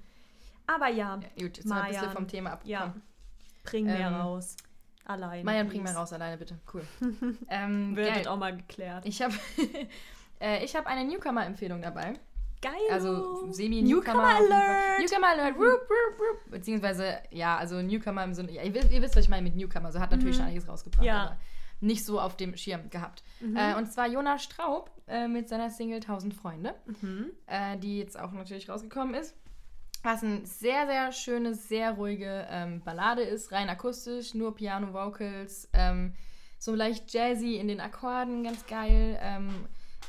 Aber 0.68 0.88
ja, 0.88 1.16
Ja, 1.16 1.16
gut, 1.16 1.58
jetzt 1.58 1.62
sind 1.64 1.70
wir 1.70 1.82
ein 1.82 1.90
bisschen 1.92 2.12
vom 2.12 2.28
Thema 2.28 2.52
abgekommen. 2.52 2.94
ja, 2.96 3.02
bring 3.64 3.86
mehr 3.86 4.08
Ähm, 4.08 4.14
raus. 4.16 4.56
Alleine. 5.10 5.44
Mayan, 5.44 5.68
bring 5.68 5.84
mal 5.84 5.94
raus 5.94 6.14
alleine, 6.14 6.38
bitte. 6.38 6.60
Cool. 6.74 6.84
ähm, 7.50 7.96
Wird 7.96 8.14
geil. 8.14 8.28
auch 8.28 8.38
mal 8.38 8.56
geklärt. 8.56 9.06
Ich 9.06 9.22
habe 9.22 9.34
äh, 10.40 10.64
ich 10.64 10.76
hab 10.76 10.86
eine 10.86 11.04
Newcomer-Empfehlung 11.10 11.82
dabei. 11.82 12.14
Geil. 12.62 12.74
Also 12.92 13.52
semi 13.52 13.82
Newcomer. 13.82 14.36
Alert! 14.36 15.00
Newcomer 15.00 15.30
Alert! 15.30 15.56
Wup, 15.56 15.64
wup, 15.64 16.20
wup. 16.20 16.52
Beziehungsweise, 16.52 17.20
ja, 17.32 17.58
also 17.58 17.82
Newcomer 17.82 18.24
im 18.26 18.34
Sinne, 18.34 18.52
ja, 18.52 18.62
ihr, 18.64 18.74
wisst, 18.74 18.92
ihr 18.92 19.02
wisst, 19.02 19.16
was 19.16 19.24
ich 19.24 19.30
meine 19.30 19.44
mit 19.44 19.56
Newcomer. 19.56 19.86
Also 19.88 20.00
hat 20.00 20.12
natürlich 20.12 20.36
schon 20.36 20.46
einiges 20.46 20.68
rausgebracht, 20.68 21.02
Mhm. 21.02 21.08
Ja. 21.08 21.14
Mhm. 21.16 21.28
aber 21.30 21.38
nicht 21.82 22.06
so 22.06 22.20
auf 22.20 22.36
dem 22.36 22.58
Schirm 22.58 22.90
gehabt. 22.90 23.24
Äh, 23.56 23.76
und 23.76 23.92
zwar 23.92 24.08
Jonas 24.08 24.44
Straub 24.44 24.92
äh, 25.08 25.28
mit 25.30 25.48
seiner 25.48 25.70
Single 25.70 26.02
1000 26.02 26.34
Freunde, 26.34 26.76
Mhm. 27.02 27.28
äh, 27.48 27.78
die 27.78 27.98
jetzt 28.00 28.20
auch 28.20 28.34
natürlich 28.34 28.68
rausgekommen 28.70 29.14
ist. 29.16 29.34
Was 30.02 30.24
eine 30.24 30.46
sehr, 30.46 30.88
sehr 30.88 31.12
schöne, 31.12 31.56
sehr 31.56 31.92
ruhige 31.92 32.48
ähm, 32.50 32.82
Ballade 32.82 33.22
ist, 33.22 33.52
rein 33.52 33.70
akustisch, 33.70 34.34
nur 34.34 34.56
Piano-Vocals, 34.56 35.70
ähm, 35.74 36.14
so 36.58 36.74
leicht 36.74 37.14
jazzy 37.14 37.56
in 37.56 37.68
den 37.68 37.82
Akkorden, 37.82 38.44
ganz 38.44 38.66
geil. 38.66 39.20
Ähm, 39.22 39.50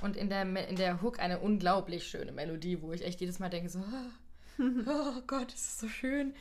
und 0.03 0.17
in 0.17 0.29
der, 0.29 0.43
in 0.69 0.77
der 0.77 1.03
Hook 1.03 1.19
eine 1.19 1.41
unglaublich 1.41 2.07
schöne 2.07 2.33
Melodie, 2.33 2.81
wo 2.83 2.93
ich 2.93 3.05
echt 3.05 3.21
jedes 3.21 3.39
Mal 3.39 3.51
denke, 3.51 3.69
so, 3.69 3.81
oh, 3.81 4.63
oh 4.87 5.23
Gott, 5.27 5.53
das 5.53 5.61
ist 5.61 5.81
so 5.81 5.89
schön. 5.89 6.35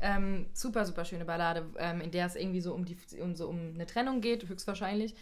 Ähm, 0.00 0.46
super, 0.52 0.84
super 0.84 1.04
schöne 1.04 1.24
Ballade, 1.24 1.66
ähm, 1.78 2.00
in 2.00 2.10
der 2.10 2.26
es 2.26 2.36
irgendwie 2.36 2.60
so 2.60 2.74
um, 2.74 2.84
die, 2.84 2.96
um, 3.20 3.34
so 3.34 3.48
um 3.48 3.72
eine 3.74 3.86
Trennung 3.86 4.20
geht, 4.20 4.48
höchstwahrscheinlich. 4.48 5.14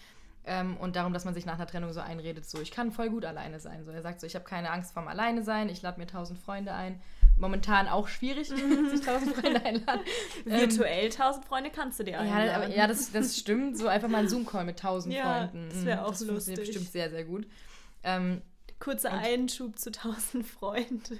Ähm, 0.44 0.76
und 0.76 0.96
darum, 0.96 1.12
dass 1.12 1.24
man 1.24 1.34
sich 1.34 1.46
nach 1.46 1.54
einer 1.54 1.66
Trennung 1.66 1.92
so 1.92 2.00
einredet, 2.00 2.48
so, 2.48 2.60
ich 2.60 2.70
kann 2.70 2.90
voll 2.90 3.10
gut 3.10 3.24
alleine 3.24 3.60
sein. 3.60 3.84
So, 3.84 3.90
er 3.90 4.02
sagt 4.02 4.20
so, 4.20 4.26
ich 4.26 4.34
habe 4.34 4.44
keine 4.44 4.70
Angst 4.70 4.92
vorm 4.92 5.08
Alleine 5.08 5.42
sein, 5.42 5.68
ich 5.68 5.82
lade 5.82 6.00
mir 6.00 6.06
tausend 6.06 6.38
Freunde 6.38 6.72
ein. 6.72 7.00
Momentan 7.38 7.88
auch 7.88 8.06
schwierig, 8.08 8.48
sich 8.90 9.00
tausend 9.00 9.34
Freunde 9.36 9.64
einladen. 9.64 10.02
Ähm, 10.46 10.60
Virtuell 10.60 11.06
1000 11.06 11.44
Freunde 11.44 11.70
kannst 11.70 11.98
du 11.98 12.04
dir 12.04 12.12
ja, 12.12 12.18
einladen. 12.20 12.50
aber, 12.64 12.68
ja 12.74 12.86
das, 12.86 13.10
das 13.12 13.36
stimmt. 13.36 13.76
So 13.76 13.88
einfach 13.88 14.08
mal 14.08 14.18
ein 14.18 14.28
Zoom-Call 14.28 14.64
mit 14.64 14.78
tausend 14.78 15.14
Ja, 15.14 15.48
Freunden. 15.50 15.68
das 15.70 15.84
wär 15.84 15.96
Mm, 15.96 15.98
auch 16.00 16.14
funktioniert 16.14 16.36
lustig. 16.36 16.56
bestimmt 16.58 16.92
sehr, 16.92 17.10
sehr 17.10 17.24
gut. 17.24 17.46
Ähm, 18.04 18.42
Kurzer 18.78 19.12
Einschub 19.12 19.78
zu 19.78 19.90
1000 19.90 20.46
Freunde. 20.46 21.18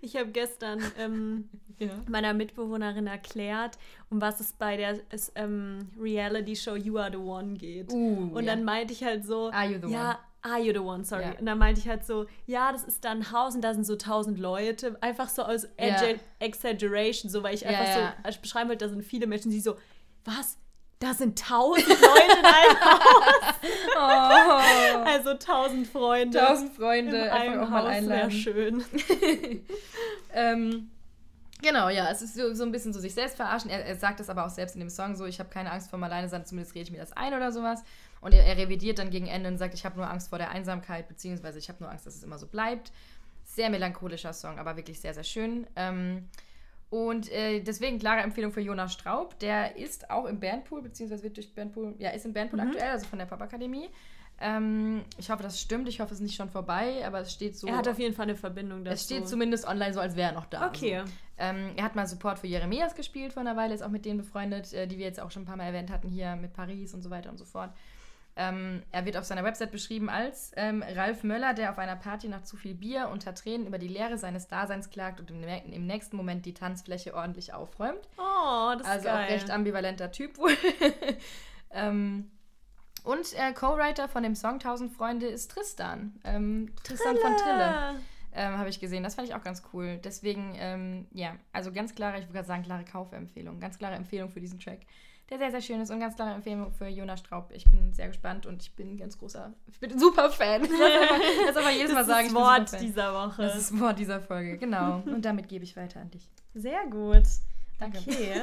Ich 0.00 0.16
habe 0.16 0.30
gestern 0.30 0.82
ähm, 0.98 1.48
ja. 1.78 1.90
meiner 2.08 2.34
Mitbewohnerin 2.34 3.06
erklärt, 3.06 3.78
um 4.10 4.20
was 4.20 4.40
es 4.40 4.52
bei 4.52 4.76
der 4.76 4.98
ähm, 5.36 5.90
Reality-Show 6.00 6.74
You 6.76 6.98
Are 6.98 7.10
the 7.12 7.18
One 7.18 7.54
geht. 7.54 7.92
Uh, 7.92 8.30
und 8.34 8.44
ja. 8.44 8.54
dann 8.54 8.64
meinte 8.64 8.92
ich 8.92 9.04
halt 9.04 9.24
so, 9.24 9.50
Are 9.52 9.66
you 9.70 9.78
the 9.86 9.92
ja, 9.92 10.18
Are 10.46 10.60
you 10.60 10.72
the 10.74 10.78
one, 10.80 11.04
sorry. 11.04 11.22
Ja. 11.24 11.32
Und 11.38 11.46
dann 11.46 11.56
meinte 11.58 11.80
ich 11.80 11.88
halt 11.88 12.04
so, 12.04 12.26
ja, 12.46 12.70
das 12.70 12.84
ist 12.84 13.02
da 13.04 13.10
ein 13.12 13.32
Haus 13.32 13.54
und 13.54 13.62
da 13.62 13.72
sind 13.72 13.84
so 13.84 13.96
tausend 13.96 14.38
Leute. 14.38 14.96
Einfach 15.00 15.28
so 15.30 15.42
aus 15.42 15.64
Ja. 15.80 15.86
Exag- 15.96 16.20
Exaggeration, 16.38 17.30
so 17.30 17.42
weil 17.42 17.54
ich 17.54 17.66
einfach 17.66 17.92
so 17.94 18.00
als 18.22 18.36
beschreiben 18.36 18.68
wollte, 18.68 18.84
da 18.84 18.90
sind 18.90 19.02
viele 19.02 19.26
Menschen, 19.26 19.50
die 19.50 19.60
so, 19.60 19.76
was? 20.26 20.58
Da 21.00 21.12
sind 21.12 21.38
tausend 21.38 21.88
Leute 21.88 22.38
in 22.38 22.44
einem 22.44 22.80
Haus. 22.80 23.54
Oh, 23.96 24.98
Also 25.06 25.34
tausend 25.34 25.86
Freunde. 25.88 26.38
tausend 26.38 26.74
Freunde 26.74 27.32
einfach 27.32 27.62
auch 27.62 27.68
mal 27.70 27.82
Haus 27.82 27.88
wäre 27.88 27.94
einladen. 28.24 28.30
schön. 28.30 28.84
Ähm, 30.36 30.90
genau, 31.62 31.88
ja, 31.88 32.10
es 32.10 32.22
ist 32.22 32.34
so, 32.34 32.52
so 32.54 32.64
ein 32.64 32.72
bisschen 32.72 32.92
so 32.92 33.00
sich 33.00 33.14
selbst 33.14 33.36
verarschen. 33.36 33.70
Er, 33.70 33.84
er 33.86 33.96
sagt 33.96 34.20
es 34.20 34.28
aber 34.28 34.44
auch 34.46 34.50
selbst 34.50 34.74
in 34.74 34.80
dem 34.80 34.90
Song 34.90 35.14
so, 35.16 35.26
ich 35.26 35.38
habe 35.38 35.48
keine 35.48 35.70
Angst 35.70 35.90
vor 35.90 35.98
dem 35.98 36.04
Alleinesein, 36.04 36.44
zumindest 36.44 36.74
rede 36.74 36.84
ich 36.84 36.90
mir 36.90 36.98
das 36.98 37.12
ein 37.12 37.32
oder 37.34 37.52
sowas. 37.52 37.82
Und 38.24 38.34
er, 38.34 38.44
er 38.44 38.56
revidiert 38.56 38.98
dann 38.98 39.10
gegen 39.10 39.26
Ende 39.26 39.48
und 39.48 39.58
sagt, 39.58 39.74
ich 39.74 39.84
habe 39.84 39.96
nur 39.96 40.10
Angst 40.10 40.30
vor 40.30 40.38
der 40.38 40.50
Einsamkeit, 40.50 41.06
beziehungsweise 41.06 41.58
ich 41.58 41.68
habe 41.68 41.80
nur 41.80 41.90
Angst, 41.90 42.06
dass 42.06 42.16
es 42.16 42.24
immer 42.24 42.38
so 42.38 42.48
bleibt. 42.48 42.90
Sehr 43.44 43.70
melancholischer 43.70 44.32
Song, 44.32 44.58
aber 44.58 44.76
wirklich 44.76 44.98
sehr, 45.00 45.14
sehr 45.14 45.24
schön. 45.24 45.66
Ähm, 45.76 46.28
Und 46.90 47.30
äh, 47.32 47.60
deswegen 47.60 47.98
klare 47.98 48.20
Empfehlung 48.20 48.52
für 48.52 48.60
Jonas 48.60 48.92
Straub. 48.92 49.38
Der 49.40 49.76
ist 49.76 50.10
auch 50.10 50.26
im 50.26 50.38
Bandpool, 50.38 50.80
beziehungsweise 50.80 51.24
wird 51.24 51.36
durch 51.36 51.52
Bandpool, 51.54 51.94
ja, 51.98 52.10
ist 52.10 52.24
im 52.24 52.32
Bandpool 52.32 52.60
mhm. 52.60 52.68
aktuell, 52.68 52.90
also 52.90 53.06
von 53.06 53.18
der 53.18 53.26
Popakademie. 53.26 53.88
Ähm, 54.40 55.02
ich 55.16 55.30
hoffe, 55.30 55.42
das 55.42 55.60
stimmt. 55.60 55.88
Ich 55.88 56.00
hoffe, 56.00 56.12
es 56.12 56.20
ist 56.20 56.24
nicht 56.24 56.36
schon 56.36 56.50
vorbei, 56.50 57.06
aber 57.06 57.20
es 57.20 57.32
steht 57.32 57.56
so. 57.56 57.66
Er 57.66 57.76
hat 57.76 57.88
auf 57.88 57.98
jeden 57.98 58.14
Fall 58.14 58.24
eine 58.24 58.36
Verbindung 58.36 58.84
dazu. 58.84 58.94
Es 58.94 59.04
steht 59.04 59.28
zumindest 59.28 59.66
online 59.66 59.92
so, 59.92 60.00
als 60.00 60.16
wäre 60.16 60.30
er 60.30 60.34
noch 60.34 60.46
da. 60.46 60.66
Okay. 60.68 60.98
Also. 60.98 61.12
Ähm, 61.38 61.72
er 61.76 61.84
hat 61.84 61.96
mal 61.96 62.06
Support 62.06 62.38
für 62.38 62.46
Jeremias 62.46 62.94
gespielt 62.94 63.32
vor 63.32 63.40
einer 63.40 63.56
Weile, 63.56 63.74
ist 63.74 63.82
auch 63.82 63.90
mit 63.90 64.04
denen 64.04 64.18
befreundet, 64.18 64.72
äh, 64.72 64.86
die 64.86 64.98
wir 64.98 65.04
jetzt 65.04 65.20
auch 65.20 65.30
schon 65.30 65.42
ein 65.42 65.46
paar 65.46 65.56
Mal 65.56 65.64
erwähnt 65.64 65.90
hatten, 65.90 66.08
hier 66.08 66.36
mit 66.36 66.52
Paris 66.52 66.94
und 66.94 67.02
so 67.02 67.10
weiter 67.10 67.30
und 67.30 67.38
so 67.38 67.44
fort. 67.44 67.70
Ähm, 68.36 68.82
er 68.90 69.04
wird 69.04 69.16
auf 69.16 69.24
seiner 69.24 69.44
Website 69.44 69.70
beschrieben 69.70 70.08
als 70.10 70.50
ähm, 70.56 70.82
Ralf 70.82 71.22
Möller, 71.22 71.54
der 71.54 71.70
auf 71.70 71.78
einer 71.78 71.94
Party 71.94 72.28
nach 72.28 72.42
zu 72.42 72.56
viel 72.56 72.74
Bier 72.74 73.08
unter 73.12 73.34
Tränen 73.34 73.66
über 73.66 73.78
die 73.78 73.86
Leere 73.86 74.18
seines 74.18 74.48
Daseins 74.48 74.90
klagt 74.90 75.20
und 75.20 75.30
im, 75.30 75.42
im 75.44 75.86
nächsten 75.86 76.16
Moment 76.16 76.44
die 76.44 76.54
Tanzfläche 76.54 77.14
ordentlich 77.14 77.54
aufräumt. 77.54 78.08
Oh, 78.18 78.72
das 78.76 78.82
ist 78.82 78.92
Also 78.92 79.04
geil. 79.04 79.24
auch 79.24 79.30
recht 79.30 79.50
ambivalenter 79.50 80.10
Typ 80.10 80.36
wohl. 80.38 80.50
ähm, 81.70 82.30
und 83.04 83.34
äh, 83.34 83.52
Co-Writer 83.52 84.08
von 84.08 84.22
dem 84.22 84.34
Song 84.34 84.58
Tausend 84.58 84.92
Freunde 84.92 85.26
ist 85.26 85.50
Tristan. 85.52 86.18
Ähm, 86.24 86.72
Tristan 86.82 87.16
von 87.18 87.36
Trille. 87.36 88.00
Ähm, 88.32 88.58
Habe 88.58 88.68
ich 88.68 88.80
gesehen. 88.80 89.04
Das 89.04 89.14
fand 89.14 89.28
ich 89.28 89.34
auch 89.34 89.44
ganz 89.44 89.62
cool. 89.72 90.00
Deswegen, 90.02 90.54
ähm, 90.56 91.06
ja, 91.12 91.36
also 91.52 91.70
ganz 91.70 91.94
klare, 91.94 92.18
ich 92.18 92.24
würde 92.24 92.32
gerade 92.32 92.48
sagen, 92.48 92.62
klare 92.64 92.84
Kaufempfehlung. 92.84 93.60
Ganz 93.60 93.78
klare 93.78 93.94
Empfehlung 93.94 94.30
für 94.30 94.40
diesen 94.40 94.58
Track 94.58 94.80
der 95.30 95.38
sehr, 95.38 95.50
sehr 95.50 95.60
schön 95.60 95.80
ist 95.80 95.90
und 95.90 96.00
ganz 96.00 96.16
klare 96.16 96.34
Empfehlung 96.34 96.72
für 96.72 96.86
Jonas 96.86 97.20
Straub. 97.20 97.50
Ich 97.52 97.64
bin 97.64 97.92
sehr 97.92 98.08
gespannt 98.08 98.46
und 98.46 98.62
ich 98.62 98.74
bin 98.74 98.92
ein 98.92 98.96
ganz 98.96 99.18
großer, 99.18 99.52
ich 99.66 99.80
bin 99.80 99.92
ein 99.92 99.98
super 99.98 100.30
Fan. 100.30 100.62
Das 101.46 101.54
soll 101.54 101.62
man 101.62 101.74
jedes 101.74 101.92
Mal 101.92 102.04
sagen. 102.04 102.28
Das 102.28 102.34
Wort 102.34 102.80
dieser 102.80 103.14
Woche. 103.14 103.42
Das 103.42 103.56
ist 103.56 103.72
das 103.72 103.80
Wort 103.80 103.98
dieser 103.98 104.20
Folge, 104.20 104.58
genau. 104.58 105.02
Und 105.06 105.24
damit 105.24 105.48
gebe 105.48 105.64
ich 105.64 105.76
weiter 105.76 106.00
an 106.00 106.10
dich. 106.10 106.28
Sehr 106.54 106.86
gut. 106.86 107.24
Danke. 107.78 107.98
Okay. 107.98 108.42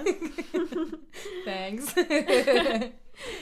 Thanks. 1.45 1.95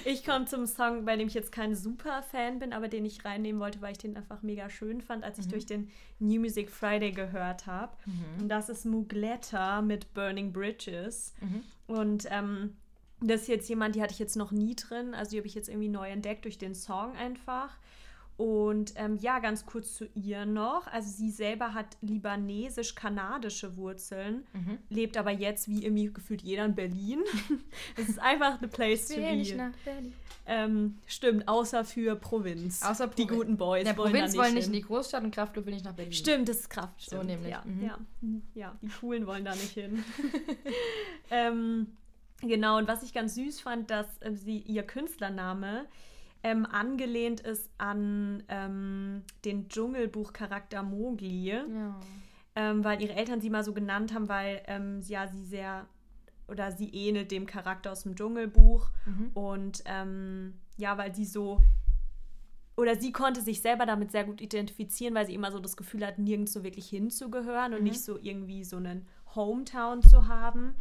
ich 0.05 0.23
komme 0.23 0.45
zum 0.45 0.67
Song, 0.67 1.05
bei 1.05 1.15
dem 1.15 1.27
ich 1.27 1.33
jetzt 1.33 1.51
kein 1.51 1.75
super 1.75 2.21
Fan 2.21 2.59
bin, 2.59 2.73
aber 2.73 2.87
den 2.87 3.05
ich 3.05 3.25
reinnehmen 3.25 3.59
wollte, 3.59 3.81
weil 3.81 3.93
ich 3.93 3.97
den 3.97 4.15
einfach 4.15 4.41
mega 4.41 4.69
schön 4.69 5.01
fand, 5.01 5.23
als 5.23 5.39
ich 5.39 5.47
mhm. 5.47 5.51
durch 5.51 5.65
den 5.65 5.89
New 6.19 6.39
Music 6.39 6.69
Friday 6.69 7.11
gehört 7.11 7.65
habe. 7.65 7.93
Mhm. 8.05 8.43
Und 8.43 8.49
das 8.49 8.69
ist 8.69 8.85
Mugletta 8.85 9.81
mit 9.81 10.13
Burning 10.13 10.53
Bridges. 10.53 11.33
Mhm. 11.41 11.63
Und 11.87 12.27
ähm, 12.29 12.77
das 13.21 13.41
ist 13.41 13.47
jetzt 13.47 13.69
jemand, 13.69 13.95
die 13.95 14.01
hatte 14.01 14.13
ich 14.13 14.19
jetzt 14.19 14.35
noch 14.35 14.51
nie 14.51 14.75
drin. 14.75 15.13
Also 15.13 15.31
die 15.31 15.37
habe 15.37 15.47
ich 15.47 15.55
jetzt 15.55 15.69
irgendwie 15.69 15.89
neu 15.89 16.09
entdeckt 16.09 16.45
durch 16.45 16.57
den 16.57 16.75
Song 16.75 17.15
einfach. 17.15 17.71
Und 18.39 18.93
ähm, 18.95 19.17
ja, 19.19 19.39
ganz 19.39 19.65
kurz 19.65 19.95
zu 19.95 20.05
ihr 20.15 20.45
noch. 20.45 20.87
Also 20.87 21.09
sie 21.09 21.29
selber 21.29 21.73
hat 21.73 21.97
libanesisch-kanadische 21.99 23.75
Wurzeln, 23.75 24.47
mhm. 24.53 24.77
lebt 24.87 25.17
aber 25.17 25.31
jetzt 25.31 25.67
wie 25.67 25.83
irgendwie 25.83 26.13
gefühlt 26.13 26.41
jeder 26.41 26.63
in 26.63 26.73
Berlin. 26.73 27.19
Es 27.97 28.07
ist 28.07 28.19
einfach 28.19 28.57
eine 28.57 28.69
place 28.69 29.09
to 29.09 29.15
be. 29.15 29.73
Ähm, 30.45 30.99
stimmt, 31.05 31.49
außer 31.49 31.83
für 31.83 32.15
Provinz. 32.15 32.81
Außer 32.81 33.07
Provi 33.07 33.23
die 33.23 33.27
guten 33.27 33.57
Boys. 33.57 33.83
Der 33.83 33.97
wollen 33.97 34.13
Provinz 34.13 34.37
wollen 34.37 34.53
nicht 34.53 34.67
in 34.67 34.73
die 34.73 34.83
Großstadt 34.83 35.21
und 35.21 35.31
Kraftclub 35.31 35.65
will 35.65 35.73
nicht 35.73 35.83
nach 35.83 35.93
Berlin. 35.93 36.13
Stimmt, 36.13 36.47
das 36.47 36.61
ist 36.61 36.69
Kraft. 36.69 37.03
Stimmt. 37.03 37.21
So 37.21 37.27
nämlich. 37.27 37.51
Ja, 37.51 37.61
mhm. 37.65 37.83
ja. 37.83 37.97
ja, 38.55 38.77
die 38.81 38.87
Coolen 38.87 39.27
wollen 39.27 39.43
da 39.43 39.51
nicht 39.51 39.73
hin. 39.73 40.01
ähm, 41.29 41.87
Genau, 42.41 42.77
und 42.77 42.87
was 42.87 43.03
ich 43.03 43.13
ganz 43.13 43.35
süß 43.35 43.61
fand, 43.61 43.89
dass 43.89 44.05
äh, 44.21 44.33
sie 44.33 44.59
ihr 44.59 44.83
Künstlername 44.83 45.85
ähm, 46.43 46.65
angelehnt 46.65 47.41
ist 47.41 47.69
an 47.77 48.43
ähm, 48.47 49.23
den 49.43 49.67
Dschungelbuchcharakter 49.67 50.83
Mowgli. 50.83 51.49
Ja. 51.49 51.99
Ähm, 52.55 52.83
weil 52.83 53.01
ihre 53.01 53.13
Eltern 53.13 53.41
sie 53.41 53.49
mal 53.49 53.63
so 53.63 53.73
genannt 53.73 54.13
haben, 54.13 54.27
weil 54.27 54.61
ähm, 54.67 55.01
ja 55.07 55.27
sie 55.27 55.43
sehr 55.43 55.85
oder 56.47 56.71
sie 56.71 56.89
ähnelt 56.89 57.31
dem 57.31 57.45
Charakter 57.45 57.91
aus 57.91 58.03
dem 58.03 58.15
Dschungelbuch. 58.15 58.89
Mhm. 59.05 59.31
Und 59.33 59.83
ähm, 59.85 60.55
ja, 60.77 60.97
weil 60.97 61.13
sie 61.13 61.25
so 61.25 61.59
oder 62.75 62.95
sie 62.95 63.11
konnte 63.11 63.41
sich 63.41 63.61
selber 63.61 63.85
damit 63.85 64.11
sehr 64.11 64.23
gut 64.23 64.39
identifizieren, 64.39 65.13
weil 65.13 65.25
sie 65.25 65.33
immer 65.33 65.51
so 65.51 65.59
das 65.59 65.75
Gefühl 65.75 66.05
hat, 66.05 66.17
nirgends 66.17 66.53
so 66.53 66.63
wirklich 66.63 66.87
hinzugehören 66.87 67.73
und 67.73 67.79
mhm. 67.79 67.89
nicht 67.89 68.01
so 68.01 68.17
irgendwie 68.17 68.63
so 68.63 68.77
einen 68.77 69.05
Hometown 69.35 70.01
zu 70.01 70.27
haben. 70.27 70.75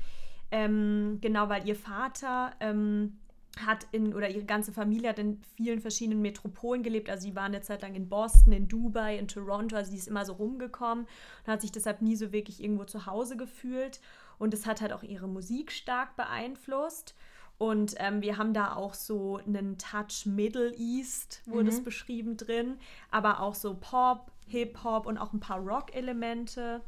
Ähm, 0.50 1.18
genau, 1.20 1.48
weil 1.48 1.66
ihr 1.66 1.76
Vater 1.76 2.52
ähm, 2.60 3.18
hat 3.66 3.86
in, 3.92 4.14
oder 4.14 4.30
ihre 4.30 4.44
ganze 4.44 4.72
Familie 4.72 5.10
hat 5.10 5.18
in 5.18 5.40
vielen 5.56 5.80
verschiedenen 5.80 6.22
Metropolen 6.22 6.82
gelebt. 6.82 7.10
Also 7.10 7.28
sie 7.28 7.36
war 7.36 7.44
eine 7.44 7.60
Zeit 7.60 7.82
lang 7.82 7.94
in 7.94 8.08
Boston, 8.08 8.52
in 8.52 8.68
Dubai, 8.68 9.18
in 9.18 9.28
Toronto. 9.28 9.76
Also 9.76 9.90
sie 9.90 9.98
ist 9.98 10.08
immer 10.08 10.24
so 10.24 10.34
rumgekommen 10.34 11.06
und 11.44 11.52
hat 11.52 11.60
sich 11.60 11.72
deshalb 11.72 12.02
nie 12.02 12.16
so 12.16 12.32
wirklich 12.32 12.62
irgendwo 12.62 12.84
zu 12.84 13.06
Hause 13.06 13.36
gefühlt. 13.36 14.00
Und 14.38 14.54
es 14.54 14.66
hat 14.66 14.80
halt 14.80 14.92
auch 14.92 15.02
ihre 15.02 15.28
Musik 15.28 15.72
stark 15.72 16.16
beeinflusst. 16.16 17.14
Und 17.58 17.94
ähm, 17.98 18.22
wir 18.22 18.38
haben 18.38 18.54
da 18.54 18.76
auch 18.76 18.94
so 18.94 19.38
einen 19.38 19.78
Touch 19.78 20.26
Middle 20.26 20.72
East, 20.76 21.42
wurde 21.46 21.64
mhm. 21.64 21.68
es 21.70 21.82
beschrieben 21.82 22.36
drin, 22.36 22.78
aber 23.10 23.40
auch 23.40 23.56
so 23.56 23.74
Pop, 23.74 24.30
Hip-Hop 24.46 25.06
und 25.06 25.18
auch 25.18 25.32
ein 25.32 25.40
paar 25.40 25.58
Rock-Elemente. 25.58 26.80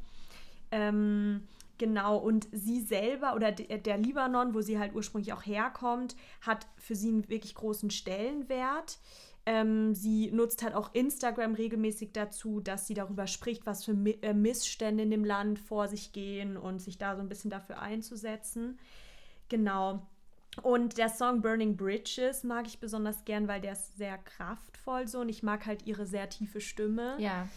Ähm, 0.71 1.49
Genau, 1.81 2.19
und 2.19 2.47
sie 2.53 2.83
selber 2.83 3.35
oder 3.35 3.53
der 3.53 3.97
Libanon, 3.97 4.53
wo 4.53 4.61
sie 4.61 4.79
halt 4.79 4.95
ursprünglich 4.95 5.33
auch 5.33 5.47
herkommt, 5.47 6.15
hat 6.43 6.67
für 6.77 6.95
sie 6.95 7.09
einen 7.09 7.27
wirklich 7.31 7.55
großen 7.55 7.89
Stellenwert. 7.89 8.99
Ähm, 9.47 9.95
sie 9.95 10.31
nutzt 10.31 10.63
halt 10.63 10.75
auch 10.75 10.93
Instagram 10.93 11.55
regelmäßig 11.55 12.13
dazu, 12.13 12.61
dass 12.61 12.87
sie 12.87 12.93
darüber 12.93 13.27
spricht, 13.27 13.65
was 13.65 13.87
für 13.87 13.93
äh, 13.93 14.35
Missstände 14.35 15.05
in 15.05 15.11
dem 15.11 15.25
Land 15.25 15.59
vor 15.59 15.89
sich 15.89 16.13
gehen 16.13 16.59
und 16.59 16.81
sich 16.83 16.99
da 16.99 17.17
so 17.17 17.23
ein 17.23 17.31
bisschen 17.31 17.51
dafür 17.51 17.81
einzusetzen. 17.81 18.79
Genau. 19.49 20.07
Und 20.61 20.99
der 20.99 21.09
Song 21.09 21.41
Burning 21.41 21.79
Bridges 21.79 22.45
mag 22.45 22.67
ich 22.67 22.79
besonders 22.79 23.25
gern, 23.25 23.49
weil 23.49 23.63
der 23.63 23.73
ist 23.73 23.97
sehr 23.97 24.19
kraftvoll 24.19 25.09
so 25.09 25.21
und 25.21 25.31
ich 25.31 25.43
mag 25.43 25.65
halt 25.65 25.87
ihre 25.87 26.05
sehr 26.05 26.29
tiefe 26.29 26.61
Stimme. 26.61 27.17
Ja. 27.19 27.49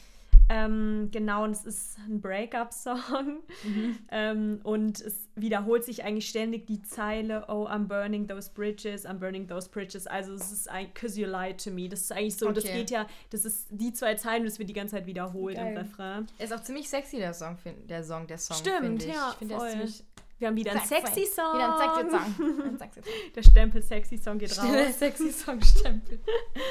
Ähm, 0.53 1.09
genau, 1.11 1.45
und 1.45 1.51
es 1.51 1.65
ist 1.65 1.97
ein 2.07 2.21
Breakup-Song. 2.21 3.41
Mhm. 3.63 3.97
Ähm, 4.11 4.59
und 4.63 5.01
es 5.01 5.27
wiederholt 5.35 5.83
sich 5.83 6.03
eigentlich 6.03 6.29
ständig 6.29 6.67
die 6.67 6.81
Zeile, 6.83 7.45
oh, 7.47 7.67
I'm 7.67 7.85
burning 7.87 8.27
those 8.27 8.51
bridges, 8.53 9.05
I'm 9.05 9.15
burning 9.15 9.47
those 9.47 9.67
bridges. 9.67 10.05
Also 10.05 10.33
es 10.33 10.51
ist 10.51 10.69
ein, 10.69 10.93
cause 10.93 11.19
you 11.19 11.25
lied 11.27 11.63
to 11.63 11.71
me. 11.71 11.89
Das 11.89 12.01
ist 12.01 12.11
eigentlich 12.11 12.37
so, 12.37 12.47
okay. 12.47 12.55
das 12.55 12.63
geht 12.65 12.91
ja, 12.91 13.07
das 13.31 13.45
ist 13.45 13.67
die 13.71 13.93
zwei 13.93 14.13
Zeilen, 14.13 14.43
das 14.43 14.59
wird 14.59 14.69
die 14.69 14.73
ganze 14.73 14.95
Zeit 14.95 15.07
wiederholt 15.07 15.55
Geil. 15.55 15.71
im 15.71 15.77
Refrain. 15.77 16.27
Ist 16.37 16.53
auch 16.53 16.61
ziemlich 16.61 16.87
sexy, 16.87 17.17
der 17.17 17.33
Song, 17.33 17.57
der 17.89 18.03
Song, 18.03 18.27
der 18.27 18.37
Song, 18.37 18.57
Stimmt, 18.57 19.03
ich. 19.03 19.09
ja, 19.09 19.29
ich 19.31 19.37
finde, 19.37 19.55
der 19.55 19.65
ist 19.65 19.71
ziemlich 19.71 20.03
wir 20.43 20.49
haben 20.49 20.57
wieder 20.57 20.71
einen 20.71 20.81
sexy 20.81 21.25
Song. 21.25 21.55
Wieder 21.55 21.79
einen 21.79 22.09
sexy 22.09 22.77
Song. 22.77 22.77
Der 23.33 23.43
Stempel 23.43 23.81
sexy 23.81 24.17
Song 24.17 24.37
geht 24.37 24.57
raus. 24.57 24.71
Der 24.71 24.91
sexy 24.91 25.31
Song 25.31 25.61
Stempel. 25.61 26.19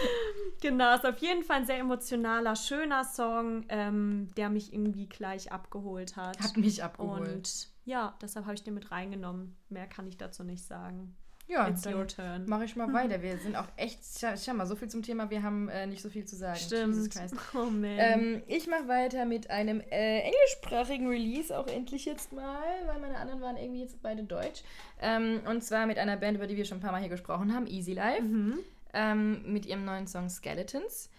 genau, 0.60 0.94
ist 0.94 1.06
auf 1.06 1.16
jeden 1.18 1.42
Fall 1.42 1.60
ein 1.60 1.66
sehr 1.66 1.78
emotionaler, 1.78 2.54
schöner 2.54 3.02
Song, 3.04 3.64
ähm, 3.70 4.28
der 4.36 4.50
mich 4.50 4.74
irgendwie 4.74 5.06
gleich 5.06 5.52
abgeholt 5.52 6.16
hat. 6.16 6.38
Hat 6.38 6.58
mich 6.58 6.84
abgeholt. 6.84 7.26
Und 7.26 7.68
ja, 7.86 8.14
deshalb 8.20 8.44
habe 8.44 8.54
ich 8.54 8.62
den 8.62 8.74
mit 8.74 8.90
reingenommen. 8.90 9.56
Mehr 9.70 9.86
kann 9.86 10.06
ich 10.06 10.18
dazu 10.18 10.44
nicht 10.44 10.64
sagen. 10.66 11.16
Ja, 11.48 11.68
It's 11.68 11.86
your 11.86 12.06
turn. 12.06 12.46
Mache 12.46 12.64
ich 12.64 12.76
mal 12.76 12.86
mhm. 12.86 12.94
weiter. 12.94 13.22
Wir 13.22 13.36
sind 13.38 13.56
auch 13.56 13.66
echt, 13.76 14.00
schau 14.42 14.54
mal, 14.54 14.66
so 14.66 14.74
viel 14.74 14.88
zum 14.88 15.02
Thema, 15.02 15.28
wir 15.30 15.42
haben 15.42 15.68
äh, 15.68 15.86
nicht 15.86 16.00
so 16.00 16.08
viel 16.08 16.24
zu 16.24 16.36
sagen. 16.36 16.56
Stimmt. 16.58 17.10
Oh 17.54 17.64
man. 17.64 17.84
Ähm, 17.84 18.42
ich 18.46 18.66
mache 18.66 18.88
weiter 18.88 19.24
mit 19.24 19.50
einem 19.50 19.80
äh, 19.90 20.20
englischsprachigen 20.20 21.08
Release, 21.08 21.56
auch 21.56 21.66
endlich 21.66 22.04
jetzt 22.04 22.32
mal, 22.32 22.62
weil 22.86 22.98
meine 23.00 23.18
anderen 23.18 23.40
waren 23.40 23.56
irgendwie 23.56 23.82
jetzt 23.82 24.00
beide 24.02 24.22
deutsch. 24.22 24.62
Ähm, 25.00 25.40
und 25.48 25.62
zwar 25.62 25.86
mit 25.86 25.98
einer 25.98 26.16
Band, 26.16 26.36
über 26.36 26.46
die 26.46 26.56
wir 26.56 26.64
schon 26.64 26.78
ein 26.78 26.80
paar 26.80 26.92
Mal 26.92 27.00
hier 27.00 27.10
gesprochen 27.10 27.54
haben, 27.54 27.66
Easy 27.66 27.92
Life, 27.92 28.22
mhm. 28.22 28.58
ähm, 28.94 29.52
mit 29.52 29.66
ihrem 29.66 29.84
neuen 29.84 30.06
Song 30.06 30.28
Skeletons. 30.28 31.10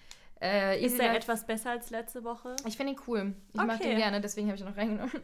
Äh, 0.43 0.83
ist 0.83 0.99
der 0.99 1.15
etwas 1.15 1.45
besser 1.45 1.71
als 1.71 1.89
letzte 1.89 2.23
Woche? 2.25 2.57
Ich 2.67 2.75
finde 2.75 2.93
ihn 2.93 2.99
cool. 3.07 3.33
Ich 3.53 3.59
okay. 3.59 3.67
mag 3.67 3.79
den 3.79 3.97
gerne, 3.97 4.19
deswegen 4.19 4.47
habe 4.47 4.55
ich 4.57 4.61
ihn 4.61 4.67
noch 4.67 4.75
reingenommen. 4.75 5.21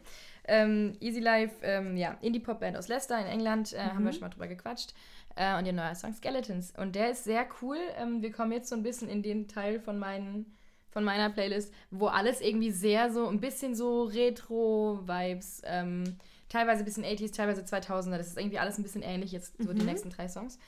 Ähm, 0.50 0.96
Easy 0.98 1.20
Life, 1.20 1.54
ähm, 1.62 1.96
ja, 1.96 2.16
Indie-Pop-Band 2.20 2.76
aus 2.76 2.88
Leicester 2.88 3.16
in 3.20 3.26
England, 3.26 3.72
äh, 3.72 3.84
mhm. 3.84 3.94
haben 3.94 4.04
wir 4.04 4.12
schon 4.12 4.22
mal 4.22 4.30
drüber 4.30 4.48
gequatscht. 4.48 4.94
Äh, 5.36 5.56
und 5.56 5.64
ihr 5.64 5.72
neuer 5.72 5.94
Song 5.94 6.12
Skeletons. 6.12 6.72
Und 6.76 6.96
der 6.96 7.12
ist 7.12 7.22
sehr 7.22 7.46
cool. 7.62 7.78
Ähm, 7.96 8.20
wir 8.20 8.32
kommen 8.32 8.50
jetzt 8.50 8.68
so 8.68 8.74
ein 8.74 8.82
bisschen 8.82 9.08
in 9.08 9.22
den 9.22 9.46
Teil 9.46 9.78
von, 9.78 9.96
meinen, 9.96 10.56
von 10.90 11.04
meiner 11.04 11.30
Playlist, 11.30 11.72
wo 11.92 12.08
alles 12.08 12.40
irgendwie 12.40 12.72
sehr 12.72 13.12
so, 13.12 13.28
ein 13.28 13.38
bisschen 13.38 13.76
so 13.76 14.02
Retro-Vibes, 14.02 15.62
ähm, 15.66 16.16
teilweise 16.48 16.82
ein 16.82 16.84
bisschen 16.84 17.04
80s, 17.04 17.32
teilweise 17.32 17.62
2000er. 17.62 18.18
Das 18.18 18.26
ist 18.26 18.36
irgendwie 18.36 18.58
alles 18.58 18.76
ein 18.76 18.82
bisschen 18.82 19.02
ähnlich 19.02 19.30
jetzt, 19.30 19.56
so 19.62 19.70
mhm. 19.70 19.78
die 19.78 19.84
nächsten 19.84 20.10
drei 20.10 20.26
Songs. 20.26 20.58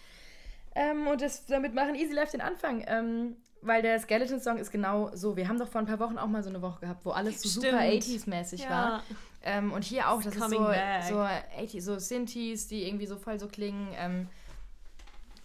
Ähm, 0.77 1.09
und 1.09 1.21
das, 1.21 1.45
damit 1.47 1.75
machen 1.75 1.97
Easy 1.97 2.15
Life 2.15 2.31
den 2.31 2.41
Anfang. 2.41 2.85
Ähm, 2.87 3.37
weil 3.63 3.81
der 3.83 3.99
Skeleton-Song 3.99 4.59
ist 4.59 4.71
genau 4.71 5.11
so. 5.15 5.37
Wir 5.37 5.49
haben 5.49 5.59
doch 5.59 5.69
vor 5.69 5.81
ein 5.81 5.87
paar 5.87 6.01
Wochen 6.01 6.19
auch 6.19 6.27
mal 6.27 6.43
so 6.43 6.51
eine 6.51 6.61
Woche 6.61 6.81
gehabt, 6.81 7.05
wo 7.05 7.11
alles 7.11 7.41
so 7.41 7.49
Stimmt. 7.49 7.67
super 7.67 7.79
80s-mäßig 7.79 8.65
ja. 8.65 8.71
war. 8.71 9.03
Ähm, 9.45 9.73
und 9.73 9.85
hier 9.85 10.09
auch, 10.09 10.23
das 10.23 10.37
ist 10.37 10.51
so, 10.51 10.51
so, 10.51 11.19
80, 11.19 11.85
so 11.85 11.99
Synthes, 11.99 12.69
die 12.69 12.87
irgendwie 12.87 13.07
so 13.07 13.17
voll 13.17 13.39
so 13.39 13.49
klingen. 13.49 13.89
Ähm, 13.97 14.29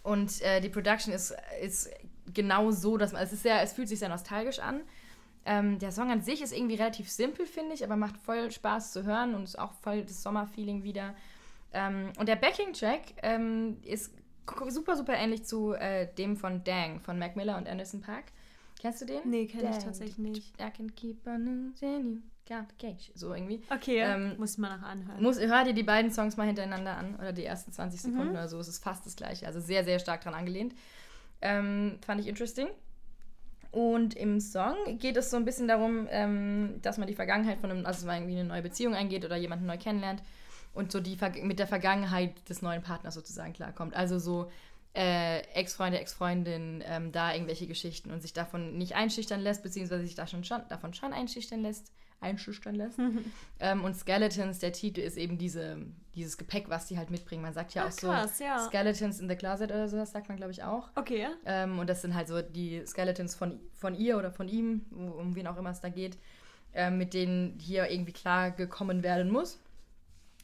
und 0.02 0.42
äh, 0.42 0.60
die 0.60 0.68
Production 0.68 1.12
ist, 1.12 1.34
ist 1.62 1.90
genau 2.32 2.70
so, 2.70 2.96
dass 2.96 3.12
man, 3.12 3.22
es 3.22 3.32
ist 3.32 3.42
sehr, 3.42 3.62
es 3.62 3.72
fühlt 3.72 3.88
sich 3.88 3.98
sehr 3.98 4.08
nostalgisch 4.08 4.58
an. 4.58 4.80
Ähm, 5.44 5.78
der 5.78 5.92
Song 5.92 6.10
an 6.10 6.22
sich 6.22 6.42
ist 6.42 6.52
irgendwie 6.52 6.74
relativ 6.74 7.10
simpel, 7.10 7.46
finde 7.46 7.74
ich, 7.74 7.82
aber 7.82 7.96
macht 7.96 8.18
voll 8.18 8.50
Spaß 8.50 8.92
zu 8.92 9.04
hören 9.04 9.34
und 9.34 9.44
ist 9.44 9.58
auch 9.58 9.72
voll 9.82 10.02
das 10.02 10.22
Sommerfeeling 10.22 10.82
wieder. 10.82 11.14
Ähm, 11.72 12.12
und 12.18 12.28
der 12.28 12.36
Backing-Track 12.36 13.00
ähm, 13.22 13.78
ist 13.82 14.12
super, 14.68 14.96
super 14.96 15.14
ähnlich 15.14 15.44
zu 15.44 15.72
äh, 15.72 16.08
dem 16.14 16.36
von 16.36 16.64
Dang 16.64 17.00
von 17.00 17.18
Mac 17.18 17.36
Miller 17.36 17.56
und 17.56 17.68
Anderson 17.68 18.00
Park. 18.00 18.24
Kennst 18.80 19.00
du 19.02 19.06
den? 19.06 19.20
Nee, 19.24 19.46
kenne 19.46 19.70
ich 19.70 19.82
tatsächlich 19.82 20.18
nicht. 20.18 20.60
I 20.60 20.70
can 20.70 20.94
keep 20.94 21.26
on 21.26 21.74
you. 23.08 23.12
So 23.14 23.34
irgendwie. 23.34 23.62
Okay, 23.70 23.98
ähm, 23.98 24.36
muss 24.38 24.52
ich 24.52 24.58
mal 24.58 24.76
nach 24.76 24.88
anhören. 24.88 25.22
Muss, 25.22 25.38
hör 25.38 25.64
dir 25.64 25.74
die 25.74 25.82
beiden 25.82 26.10
Songs 26.10 26.36
mal 26.36 26.46
hintereinander 26.46 26.96
an 26.96 27.16
oder 27.16 27.32
die 27.32 27.44
ersten 27.44 27.72
20 27.72 28.00
Sekunden 28.00 28.28
mhm. 28.28 28.30
oder 28.30 28.48
so. 28.48 28.58
Es 28.58 28.68
ist 28.68 28.82
fast 28.82 29.04
das 29.04 29.16
gleiche. 29.16 29.46
Also 29.46 29.60
sehr, 29.60 29.84
sehr 29.84 29.98
stark 29.98 30.22
dran 30.22 30.34
angelehnt. 30.34 30.74
Ähm, 31.42 31.98
fand 32.04 32.20
ich 32.20 32.28
interesting. 32.28 32.68
Und 33.70 34.14
im 34.14 34.40
Song 34.40 34.76
geht 34.98 35.16
es 35.16 35.30
so 35.30 35.36
ein 35.36 35.44
bisschen 35.44 35.68
darum, 35.68 36.06
ähm, 36.10 36.78
dass 36.80 36.96
man 36.96 37.06
die 37.06 37.14
Vergangenheit 37.14 37.58
von 37.58 37.70
einem, 37.70 37.84
also 37.84 38.06
man 38.06 38.16
irgendwie 38.16 38.38
eine 38.38 38.48
neue 38.48 38.62
Beziehung 38.62 38.94
eingeht 38.94 39.24
oder 39.24 39.36
jemanden 39.36 39.66
neu 39.66 39.76
kennenlernt 39.76 40.22
und 40.72 40.92
so 40.92 41.00
die 41.00 41.16
mit 41.42 41.58
der 41.58 41.66
Vergangenheit 41.66 42.48
des 42.48 42.62
neuen 42.62 42.82
Partners 42.82 43.14
sozusagen 43.14 43.52
klarkommt. 43.52 43.94
Also 43.94 44.18
so 44.18 44.50
äh, 44.94 45.40
Ex-Freunde, 45.54 46.00
Ex-Freundin, 46.00 46.82
ähm, 46.86 47.12
da 47.12 47.32
irgendwelche 47.32 47.66
Geschichten 47.66 48.10
und 48.10 48.20
sich 48.22 48.32
davon 48.32 48.78
nicht 48.78 48.94
einschüchtern 48.94 49.40
lässt, 49.40 49.62
beziehungsweise 49.62 50.04
sich 50.04 50.14
da 50.14 50.26
schon, 50.26 50.44
schon 50.44 50.62
davon 50.68 50.94
schon 50.94 51.12
einschüchtern 51.12 51.62
lässt 51.62 51.92
einschüchtern 52.20 52.74
lässt. 52.74 52.98
ähm, 53.60 53.84
und 53.84 53.94
Skeletons, 53.94 54.58
der 54.58 54.72
Titel 54.72 55.00
ist 55.00 55.16
eben 55.16 55.38
diese, 55.38 55.78
dieses 56.14 56.36
Gepäck, 56.36 56.68
was 56.68 56.86
die 56.86 56.98
halt 56.98 57.10
mitbringen. 57.10 57.42
Man 57.42 57.52
sagt 57.52 57.74
ja 57.74 57.84
Ach, 57.84 57.92
auch 57.92 57.96
krass, 57.96 58.38
so 58.38 58.44
ja. 58.44 58.58
Skeletons 58.66 59.20
in 59.20 59.28
the 59.28 59.36
Closet 59.36 59.70
oder 59.70 59.88
so, 59.88 59.96
das 59.96 60.12
sagt 60.12 60.28
man, 60.28 60.36
glaube 60.36 60.52
ich, 60.52 60.62
auch. 60.62 60.88
Okay. 60.94 61.28
Ähm, 61.46 61.78
und 61.78 61.88
das 61.88 62.02
sind 62.02 62.14
halt 62.14 62.28
so 62.28 62.42
die 62.42 62.84
Skeletons 62.86 63.34
von, 63.34 63.60
von 63.72 63.94
ihr 63.94 64.18
oder 64.18 64.30
von 64.30 64.48
ihm, 64.48 64.86
um 64.90 65.34
wen 65.34 65.46
auch 65.46 65.56
immer 65.56 65.70
es 65.70 65.80
da 65.80 65.88
geht, 65.88 66.18
äh, 66.74 66.90
mit 66.90 67.14
denen 67.14 67.58
hier 67.58 67.90
irgendwie 67.90 68.12
klar 68.12 68.50
gekommen 68.50 69.02
werden 69.02 69.30
muss. 69.30 69.60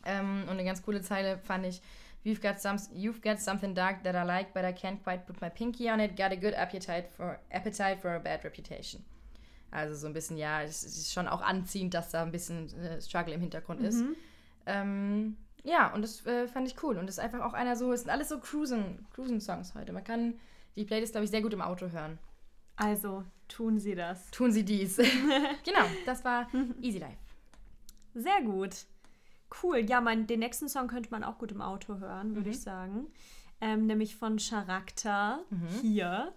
Ähm, 0.05 0.43
und 0.45 0.51
eine 0.51 0.65
ganz 0.65 0.83
coole 0.83 1.03
Zeile 1.03 1.39
fand 1.39 1.67
ich. 1.67 1.81
You've 2.25 2.41
got, 2.41 2.59
some, 2.59 2.79
you've 2.95 3.21
got 3.21 3.39
something 3.39 3.75
dark 3.75 4.03
that 4.05 4.15
I 4.15 4.27
like, 4.27 4.55
but 4.55 4.65
I 4.65 4.73
can't 4.73 5.03
quite 5.03 5.27
put 5.27 5.41
my 5.43 5.51
pinky 5.51 5.91
on 5.91 6.01
it. 6.01 6.17
Got 6.17 6.33
a 6.33 6.37
good 6.37 6.55
appetite 6.55 7.09
for, 7.15 7.39
appetite 7.51 8.01
for 8.01 8.15
a 8.15 8.19
bad 8.19 8.43
reputation. 8.45 9.05
Also 9.71 9.95
so 9.95 10.07
ein 10.07 10.15
bisschen, 10.15 10.39
ja, 10.39 10.63
es 10.63 10.85
ist 10.85 11.13
schon 11.13 11.29
auch 11.29 11.43
anziehend, 11.43 11.93
dass 11.93 12.11
da 12.11 12.23
ein 12.23 12.31
bisschen 12.31 12.73
äh, 12.79 13.01
Struggle 13.01 13.35
im 13.35 13.41
Hintergrund 13.41 13.81
mhm. 13.81 13.87
ist. 13.87 14.05
Ähm, 14.67 15.37
ja, 15.65 15.93
und 15.93 16.03
das 16.03 16.25
äh, 16.27 16.47
fand 16.47 16.69
ich 16.69 16.83
cool. 16.83 16.97
Und 16.97 17.07
das 17.07 17.19
ist 17.19 17.25
einfach 17.25 17.41
auch 17.41 17.53
einer 17.53 17.77
so, 17.77 17.93
es 17.93 18.03
sind 18.03 18.11
alles 18.11 18.29
so 18.29 18.39
Cruisen, 18.39 19.07
Cruisen-Songs 19.15 19.75
heute. 19.75 19.93
Man 19.93 20.05
kann 20.05 20.35
die 20.77 20.85
Playlist, 20.85 21.13
glaube 21.13 21.25
ich, 21.25 21.31
sehr 21.31 21.43
gut 21.43 21.53
im 21.53 21.61
Auto 21.61 21.91
hören. 21.91 22.19
Also, 22.77 23.25
tun 23.49 23.79
Sie 23.79 23.95
das. 23.95 24.31
Tun 24.31 24.53
Sie 24.53 24.65
dies. 24.65 24.97
genau, 25.65 25.85
das 26.07 26.25
war 26.25 26.49
Easy 26.81 26.99
Life. 26.99 27.19
Sehr 28.15 28.43
gut. 28.43 28.87
Cool. 29.63 29.79
Ja, 29.89 30.01
mein, 30.01 30.27
den 30.27 30.41
nächsten 30.41 30.69
Song 30.69 30.89
könnte 30.89 31.11
man 31.11 31.25
auch 31.25 31.39
gut 31.39 31.53
im 31.53 31.61
Auto 31.61 31.99
hören, 31.99 32.35
würde 32.35 32.49
mhm. 32.49 32.55
ich 32.55 32.61
sagen. 32.61 33.07
Ähm, 33.61 33.87
nämlich 33.87 34.17
von 34.17 34.37
Charakter 34.37 35.41
mhm. 35.51 35.69
hier. 35.81 36.33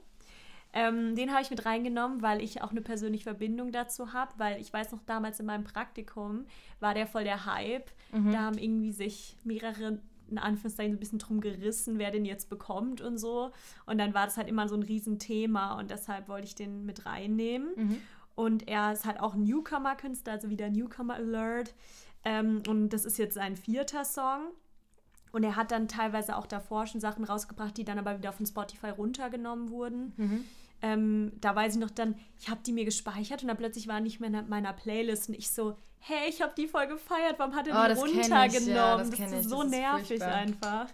Ähm, 0.73 1.15
den 1.15 1.31
habe 1.31 1.41
ich 1.41 1.49
mit 1.49 1.65
reingenommen, 1.65 2.21
weil 2.21 2.41
ich 2.41 2.61
auch 2.61 2.71
eine 2.71 2.81
persönliche 2.81 3.23
Verbindung 3.23 3.71
dazu 3.71 4.13
habe, 4.13 4.31
weil 4.37 4.61
ich 4.61 4.71
weiß 4.71 4.91
noch, 4.91 5.01
damals 5.05 5.39
in 5.39 5.45
meinem 5.45 5.63
Praktikum 5.63 6.45
war 6.79 6.93
der 6.93 7.07
voll 7.07 7.23
der 7.23 7.45
Hype. 7.45 7.89
Mhm. 8.11 8.31
Da 8.31 8.39
haben 8.39 8.57
irgendwie 8.57 8.91
sich 8.91 9.37
mehrere 9.43 9.99
in 10.29 10.37
Anführungszeichen 10.37 10.91
so 10.91 10.97
ein 10.97 10.99
bisschen 10.99 11.19
drum 11.19 11.41
gerissen, 11.41 11.99
wer 11.99 12.11
den 12.11 12.25
jetzt 12.25 12.49
bekommt 12.49 13.01
und 13.01 13.17
so. 13.17 13.51
Und 13.85 13.97
dann 13.97 14.13
war 14.13 14.25
das 14.25 14.37
halt 14.37 14.49
immer 14.49 14.67
so 14.67 14.75
ein 14.75 14.83
Riesenthema 14.83 15.79
und 15.79 15.89
deshalb 15.89 16.27
wollte 16.27 16.47
ich 16.47 16.55
den 16.55 16.85
mit 16.85 17.05
reinnehmen. 17.05 17.69
Mhm. 17.75 17.97
Und 18.35 18.67
er 18.67 18.93
ist 18.93 19.05
halt 19.05 19.19
auch 19.19 19.35
Newcomer-Künstler, 19.35 20.33
also 20.33 20.49
wieder 20.49 20.69
Newcomer 20.69 21.15
Alert. 21.15 21.73
Ähm, 22.27 22.61
und 22.67 22.89
das 22.89 23.05
ist 23.05 23.17
jetzt 23.17 23.35
sein 23.35 23.55
vierter 23.55 24.03
Song. 24.03 24.51
Und 25.31 25.43
er 25.43 25.55
hat 25.55 25.71
dann 25.71 25.87
teilweise 25.87 26.35
auch 26.35 26.45
davor 26.45 26.85
schon 26.85 26.99
Sachen 26.99 27.23
rausgebracht, 27.23 27.77
die 27.77 27.85
dann 27.85 27.97
aber 27.99 28.17
wieder 28.17 28.33
von 28.33 28.45
Spotify 28.45 28.89
runtergenommen 28.89 29.69
wurden. 29.69 30.13
Mhm. 30.17 30.45
Ähm, 30.81 31.31
da 31.39 31.55
weiß 31.55 31.75
ich 31.75 31.79
noch 31.79 31.89
dann, 31.89 32.15
ich 32.37 32.49
habe 32.49 32.59
die 32.65 32.73
mir 32.73 32.85
gespeichert 32.85 33.41
und 33.41 33.47
dann 33.47 33.57
plötzlich 33.57 33.87
war 33.87 34.01
nicht 34.01 34.19
mehr 34.19 34.29
in 34.29 34.49
meiner 34.49 34.73
Playlist 34.73 35.29
und 35.29 35.35
ich 35.35 35.49
so, 35.49 35.77
hey, 35.99 36.29
ich 36.29 36.41
habe 36.41 36.53
die 36.55 36.67
voll 36.67 36.87
gefeiert, 36.87 37.39
warum 37.39 37.55
hat 37.55 37.67
er 37.67 37.93
die 37.93 37.97
oh, 37.97 38.03
runtergenommen? 38.03 38.49
Ich, 38.49 38.67
ja, 38.67 38.97
das, 38.97 39.09
das 39.09 39.31
ist 39.31 39.49
so 39.49 39.63
das 39.63 39.71
nervig 39.71 40.11
ist 40.11 40.21
einfach. 40.21 40.87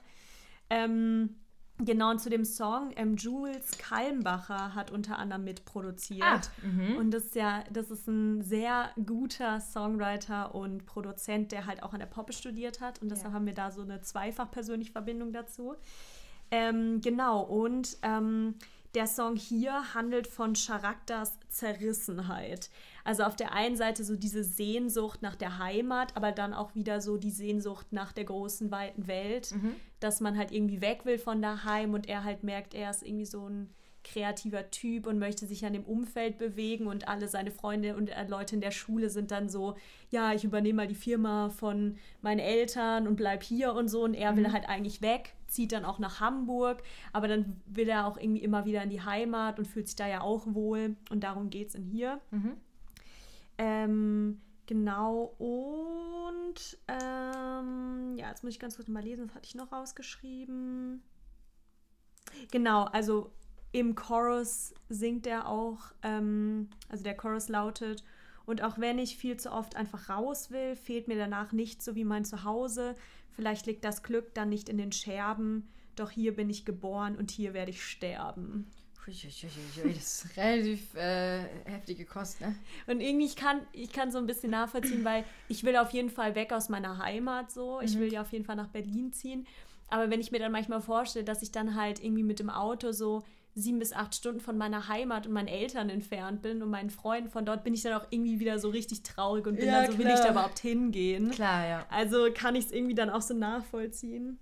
Ähm, 0.70 1.36
genau, 1.80 2.12
und 2.12 2.20
zu 2.20 2.30
dem 2.30 2.46
Song, 2.46 2.92
ähm, 2.96 3.16
Jules 3.16 3.78
Kalmbacher 3.78 4.76
hat 4.76 4.92
unter 4.92 5.18
anderem 5.18 5.44
mitproduziert. 5.44 6.24
Ah, 6.24 6.42
mhm. 6.66 6.98
und 6.98 7.12
das 7.12 7.26
ist 7.26 7.36
ja, 7.36 7.64
das 7.72 7.92
ist 7.92 8.08
ein 8.08 8.42
sehr 8.42 8.92
guter 9.06 9.60
Songwriter 9.60 10.56
und 10.56 10.86
Produzent, 10.86 11.52
der 11.52 11.66
halt 11.66 11.84
auch 11.84 11.94
an 11.94 12.00
der 12.00 12.06
Poppe 12.08 12.34
studiert 12.34 12.82
hat. 12.82 13.02
Und 13.02 13.10
deshalb 13.10 13.32
ja. 13.32 13.34
haben 13.34 13.46
wir 13.46 13.54
da 13.54 13.72
so 13.72 13.82
eine 13.82 14.02
zweifach 14.02 14.50
persönliche 14.52 14.92
Verbindung 14.92 15.34
dazu. 15.34 15.76
Ähm, 16.52 17.02
genau, 17.02 17.42
und 17.42 17.98
ähm, 18.04 18.56
der 18.94 19.08
Song 19.08 19.36
hier 19.36 19.96
handelt 19.96 20.28
von 20.28 20.54
Charakters 20.54 21.40
Zerrissenheit. 21.50 22.70
Also 23.04 23.24
auf 23.24 23.36
der 23.36 23.54
einen 23.54 23.76
Seite 23.76 24.04
so 24.04 24.16
diese 24.16 24.44
Sehnsucht 24.44 25.22
nach 25.22 25.36
der 25.36 25.60
Heimat, 25.60 26.16
aber 26.16 26.32
dann 26.32 26.54
auch 26.54 26.74
wieder 26.76 27.02
so 27.02 27.18
die 27.18 27.32
Sehnsucht 27.32 27.88
nach 27.92 28.14
der 28.14 28.24
großen, 28.24 28.72
weiten 28.72 29.08
Welt, 29.08 29.52
mhm. 29.52 29.76
dass 30.00 30.22
man 30.22 30.38
halt 30.38 30.52
irgendwie 30.52 30.82
weg 30.82 31.06
will 31.06 31.18
von 31.18 31.42
daheim 31.42 31.94
und 31.94 32.08
er 32.08 32.24
halt 32.24 32.44
merkt, 32.44 32.74
er 32.74 32.90
ist 32.90 33.04
irgendwie 33.04 33.26
so 33.26 33.48
ein 33.48 33.70
kreativer 34.04 34.70
Typ 34.70 35.08
und 35.08 35.18
möchte 35.18 35.46
sich 35.46 35.66
an 35.66 35.74
dem 35.74 35.86
Umfeld 35.86 36.38
bewegen 36.38 36.88
und 36.88 37.08
alle 37.08 37.28
seine 37.28 37.52
Freunde 37.52 37.96
und 37.96 38.10
äh, 38.10 38.28
Leute 38.28 38.56
in 38.56 38.62
der 38.62 38.72
Schule 38.72 39.10
sind 39.10 39.32
dann 39.32 39.50
so, 39.50 39.76
ja, 40.10 40.34
ich 40.34 40.44
übernehme 40.44 40.78
mal 40.78 40.88
die 40.88 40.96
Firma 40.96 41.50
von 41.50 41.96
meinen 42.22 42.40
Eltern 42.40 43.08
und 43.08 43.16
bleib 43.16 43.44
hier 43.44 43.74
und 43.74 43.88
so 43.88 44.04
und 44.04 44.14
er 44.14 44.34
mhm. 44.34 44.38
will 44.38 44.52
halt 44.52 44.68
eigentlich 44.68 45.02
weg, 45.02 45.34
zieht 45.48 45.72
dann 45.72 45.86
auch 45.86 46.00
nach 46.00 46.20
Hamburg, 46.20 46.84
aber 47.14 47.28
dann 47.28 47.62
will 47.66 47.88
er 47.88 48.06
auch 48.06 48.18
irgendwie 48.18 48.44
immer 48.44 48.66
wieder 48.66 48.84
in 48.84 48.90
die 48.90 49.02
Heimat 49.02 49.58
und 49.58 49.68
fühlt 49.68 49.88
sich 49.88 49.96
da 49.96 50.08
ja 50.08 50.22
auch 50.22 50.46
wohl 50.48 50.96
und 51.10 51.24
darum 51.24 51.50
geht 51.50 51.70
es 51.70 51.76
in 51.76 51.86
hier. 51.86 52.20
Mhm. 52.32 52.58
Ähm, 53.66 54.42
genau 54.66 55.36
und 55.38 56.78
ähm, 56.90 58.18
ja, 58.18 58.28
jetzt 58.28 58.44
muss 58.44 58.52
ich 58.52 58.60
ganz 58.60 58.76
kurz 58.76 58.90
mal 58.90 59.02
lesen, 59.02 59.26
was 59.26 59.36
hatte 59.36 59.48
ich 59.48 59.56
noch 59.56 59.72
rausgeschrieben? 59.72 61.02
Genau, 62.52 62.84
also 62.84 63.32
im 63.72 63.96
Chorus 63.96 64.74
singt 64.90 65.26
er 65.28 65.48
auch, 65.48 65.94
ähm, 66.02 66.70
also 66.90 67.06
der 67.06 67.16
Chorus 67.16 67.48
lautet, 67.48 68.04
und 68.46 68.62
auch 68.62 68.78
wenn 68.80 69.00
ich 69.00 69.16
viel 69.16 69.38
zu 69.38 69.50
oft 69.54 69.78
einfach 69.78 70.10
raus 70.10 70.52
will, 70.52 70.76
fehlt 70.76 71.08
mir 71.08 71.18
danach 71.18 71.54
nichts 71.54 71.86
so 71.86 71.96
wie 71.96 72.04
mein 72.04 72.26
Zuhause. 72.26 72.98
Vielleicht 73.32 73.66
liegt 73.66 73.86
das 73.86 74.04
Glück 74.04 74.34
dann 74.34 74.50
nicht 74.50 74.68
in 74.68 74.78
den 74.78 74.92
Scherben, 74.92 75.70
doch 75.96 76.12
hier 76.12 76.36
bin 76.36 76.50
ich 76.50 76.66
geboren 76.66 77.16
und 77.16 77.32
hier 77.32 77.54
werde 77.54 77.72
ich 77.72 77.86
sterben. 77.86 78.70
Das 79.06 79.98
ist 79.98 80.38
relativ 80.38 80.94
äh, 80.96 81.44
heftige 81.66 82.06
Kost, 82.06 82.42
ne? 82.42 82.56
Und 82.88 83.02
irgendwie, 83.02 83.26
ich 83.26 83.36
kann, 83.36 83.62
ich 83.72 83.92
kann 83.92 84.12
so 84.12 84.18
ein 84.18 84.26
bisschen 84.26 84.52
nachvollziehen, 84.52 85.04
weil 85.04 85.26
ich 85.50 85.64
will 85.64 85.76
auf 85.78 85.92
jeden 85.92 86.10
Fall 86.10 86.36
weg 86.36 86.54
aus 86.54 86.70
meiner 86.70 86.98
Heimat 87.00 87.52
so. 87.52 87.82
Ich 87.82 87.96
mhm. 87.96 88.02
will 88.02 88.14
ja 88.14 88.22
auf 88.22 88.32
jeden 88.32 88.46
Fall 88.46 88.56
nach 88.56 88.70
Berlin 88.70 89.12
ziehen. 89.12 89.46
Aber 89.90 90.10
wenn 90.10 90.22
ich 90.22 90.32
mir 90.32 90.40
dann 90.40 90.52
manchmal 90.52 90.82
vorstelle, 90.82 91.26
dass 91.26 91.42
ich 91.42 91.52
dann 91.52 91.76
halt 91.76 92.04
irgendwie 92.04 92.24
mit 92.24 92.40
dem 92.40 92.50
Auto 92.50 92.92
so 92.92 93.24
sieben 93.56 93.80
bis 93.80 93.94
acht 93.94 94.16
Stunden 94.16 94.40
von 94.40 94.58
meiner 94.58 94.88
Heimat 94.88 95.28
und 95.28 95.34
meinen 95.34 95.48
Eltern 95.48 95.90
entfernt 95.90 96.42
bin 96.42 96.64
und 96.64 96.70
meinen 96.70 96.90
Freunden 96.90 97.30
von 97.30 97.46
dort, 97.46 97.64
bin 97.64 97.74
ich 97.74 97.84
dann 97.84 97.94
auch 97.94 98.08
irgendwie 98.10 98.40
wieder 98.40 98.58
so 98.58 98.70
richtig 98.70 99.04
traurig 99.04 99.46
und 99.46 99.58
bin 99.58 99.68
ja, 99.68 99.82
dann 99.82 99.92
so, 99.92 99.98
klar. 99.98 100.08
will 100.08 100.16
ich 100.16 100.22
da 100.22 100.32
überhaupt 100.32 100.60
hingehen? 100.60 101.30
Klar, 101.30 101.68
ja. 101.68 101.86
Also 101.90 102.30
kann 102.34 102.56
ich 102.56 102.66
es 102.66 102.72
irgendwie 102.72 102.96
dann 102.96 103.10
auch 103.10 103.22
so 103.22 103.36
nachvollziehen. 103.36 104.40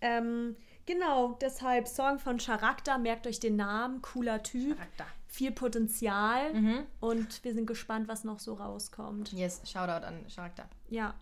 Ähm, 0.00 0.56
genau, 0.86 1.38
deshalb 1.40 1.88
Song 1.88 2.18
von 2.18 2.38
Charakter, 2.38 2.98
merkt 2.98 3.26
euch 3.26 3.40
den 3.40 3.56
Namen, 3.56 4.02
cooler 4.02 4.42
Typ. 4.42 4.76
Charakter. 4.76 5.06
Viel 5.28 5.50
Potenzial 5.50 6.52
mhm. 6.52 6.86
und 7.00 7.42
wir 7.42 7.54
sind 7.54 7.66
gespannt, 7.66 8.06
was 8.06 8.24
noch 8.24 8.38
so 8.38 8.54
rauskommt. 8.54 9.32
Yes, 9.32 9.62
Shoutout 9.64 10.04
an 10.04 10.26
Charakter. 10.34 10.68
Ja. 10.90 11.14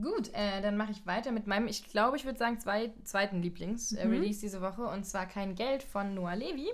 Gut, 0.00 0.30
äh, 0.32 0.60
dann 0.60 0.76
mache 0.76 0.92
ich 0.92 1.06
weiter 1.06 1.30
mit 1.30 1.46
meinem, 1.46 1.68
ich 1.68 1.84
glaube, 1.88 2.16
ich 2.16 2.24
würde 2.24 2.38
sagen, 2.38 2.58
zwei, 2.58 2.92
zweiten 3.04 3.42
Lieblings-Release 3.42 4.00
äh, 4.00 4.18
mhm. 4.18 4.40
diese 4.40 4.60
Woche. 4.60 4.86
Und 4.86 5.04
zwar 5.04 5.26
Kein 5.26 5.54
Geld 5.54 5.82
von 5.82 6.14
Noah 6.14 6.34
Levy. 6.34 6.68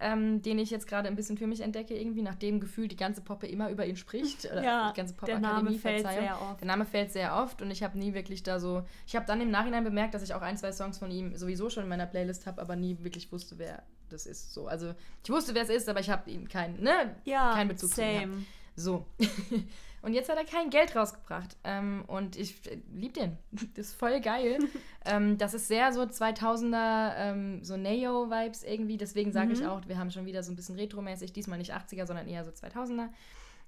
Ähm, 0.00 0.42
den 0.42 0.60
ich 0.60 0.70
jetzt 0.70 0.86
gerade 0.86 1.08
ein 1.08 1.16
bisschen 1.16 1.36
für 1.36 1.48
mich 1.48 1.60
entdecke, 1.60 1.96
irgendwie, 1.96 2.22
nachdem 2.22 2.60
gefühlt 2.60 2.92
die 2.92 2.96
ganze 2.96 3.20
Poppe 3.20 3.48
immer 3.48 3.68
über 3.68 3.84
ihn 3.84 3.96
spricht. 3.96 4.44
Oder 4.44 4.62
ja, 4.64 4.92
die 4.92 4.96
ganze 4.96 5.14
Pop-Akademie, 5.14 5.76
fällt 5.76 6.06
sehr 6.06 6.40
oft. 6.40 6.60
Der 6.60 6.66
Name 6.68 6.84
fällt 6.84 7.10
sehr 7.10 7.36
oft 7.36 7.62
und 7.62 7.70
ich 7.72 7.82
habe 7.82 7.98
nie 7.98 8.14
wirklich 8.14 8.44
da 8.44 8.60
so. 8.60 8.84
Ich 9.08 9.16
habe 9.16 9.26
dann 9.26 9.40
im 9.40 9.50
Nachhinein 9.50 9.82
bemerkt, 9.82 10.14
dass 10.14 10.22
ich 10.22 10.34
auch 10.34 10.42
ein, 10.42 10.56
zwei 10.56 10.70
Songs 10.70 10.98
von 10.98 11.10
ihm 11.10 11.36
sowieso 11.36 11.68
schon 11.68 11.82
in 11.82 11.88
meiner 11.88 12.06
Playlist 12.06 12.46
habe, 12.46 12.60
aber 12.62 12.76
nie 12.76 12.96
wirklich 13.00 13.32
wusste, 13.32 13.58
wer 13.58 13.82
das 14.08 14.26
ist. 14.26 14.54
So. 14.54 14.68
Also 14.68 14.94
ich 15.24 15.30
wusste, 15.30 15.54
wer 15.54 15.62
es 15.62 15.68
ist, 15.68 15.88
aber 15.88 15.98
ich 15.98 16.10
habe 16.10 16.30
ihn 16.30 16.48
keinen, 16.48 16.80
ne? 16.80 17.16
Ja, 17.24 17.54
keinen 17.54 17.68
Bezug 17.68 17.90
same. 17.90 18.16
zu 18.16 18.22
ihm. 18.22 18.46
So. 18.76 19.06
und 20.02 20.12
jetzt 20.12 20.28
hat 20.28 20.36
er 20.38 20.44
kein 20.44 20.70
Geld 20.70 20.94
rausgebracht. 20.94 21.56
Ähm, 21.64 22.04
und 22.06 22.36
ich 22.36 22.70
äh, 22.70 22.78
liebe 22.92 23.14
den. 23.14 23.38
Das 23.74 23.88
ist 23.88 23.94
voll 23.94 24.20
geil. 24.20 24.58
ähm, 25.04 25.38
das 25.38 25.54
ist 25.54 25.68
sehr 25.68 25.92
so 25.92 26.02
2000er, 26.02 27.12
ähm, 27.16 27.64
so 27.64 27.76
Neo-Vibes 27.76 28.64
irgendwie. 28.64 28.96
Deswegen 28.96 29.32
sage 29.32 29.52
ich 29.52 29.60
Mhm. 29.60 29.66
auch, 29.66 29.88
wir 29.88 29.98
haben 29.98 30.10
schon 30.10 30.26
wieder 30.26 30.42
so 30.42 30.52
ein 30.52 30.56
bisschen 30.56 30.76
retromäßig. 30.76 31.32
Diesmal 31.32 31.58
nicht 31.58 31.74
80er, 31.74 32.06
sondern 32.06 32.28
eher 32.28 32.44
so 32.44 32.50
2000er. 32.50 33.08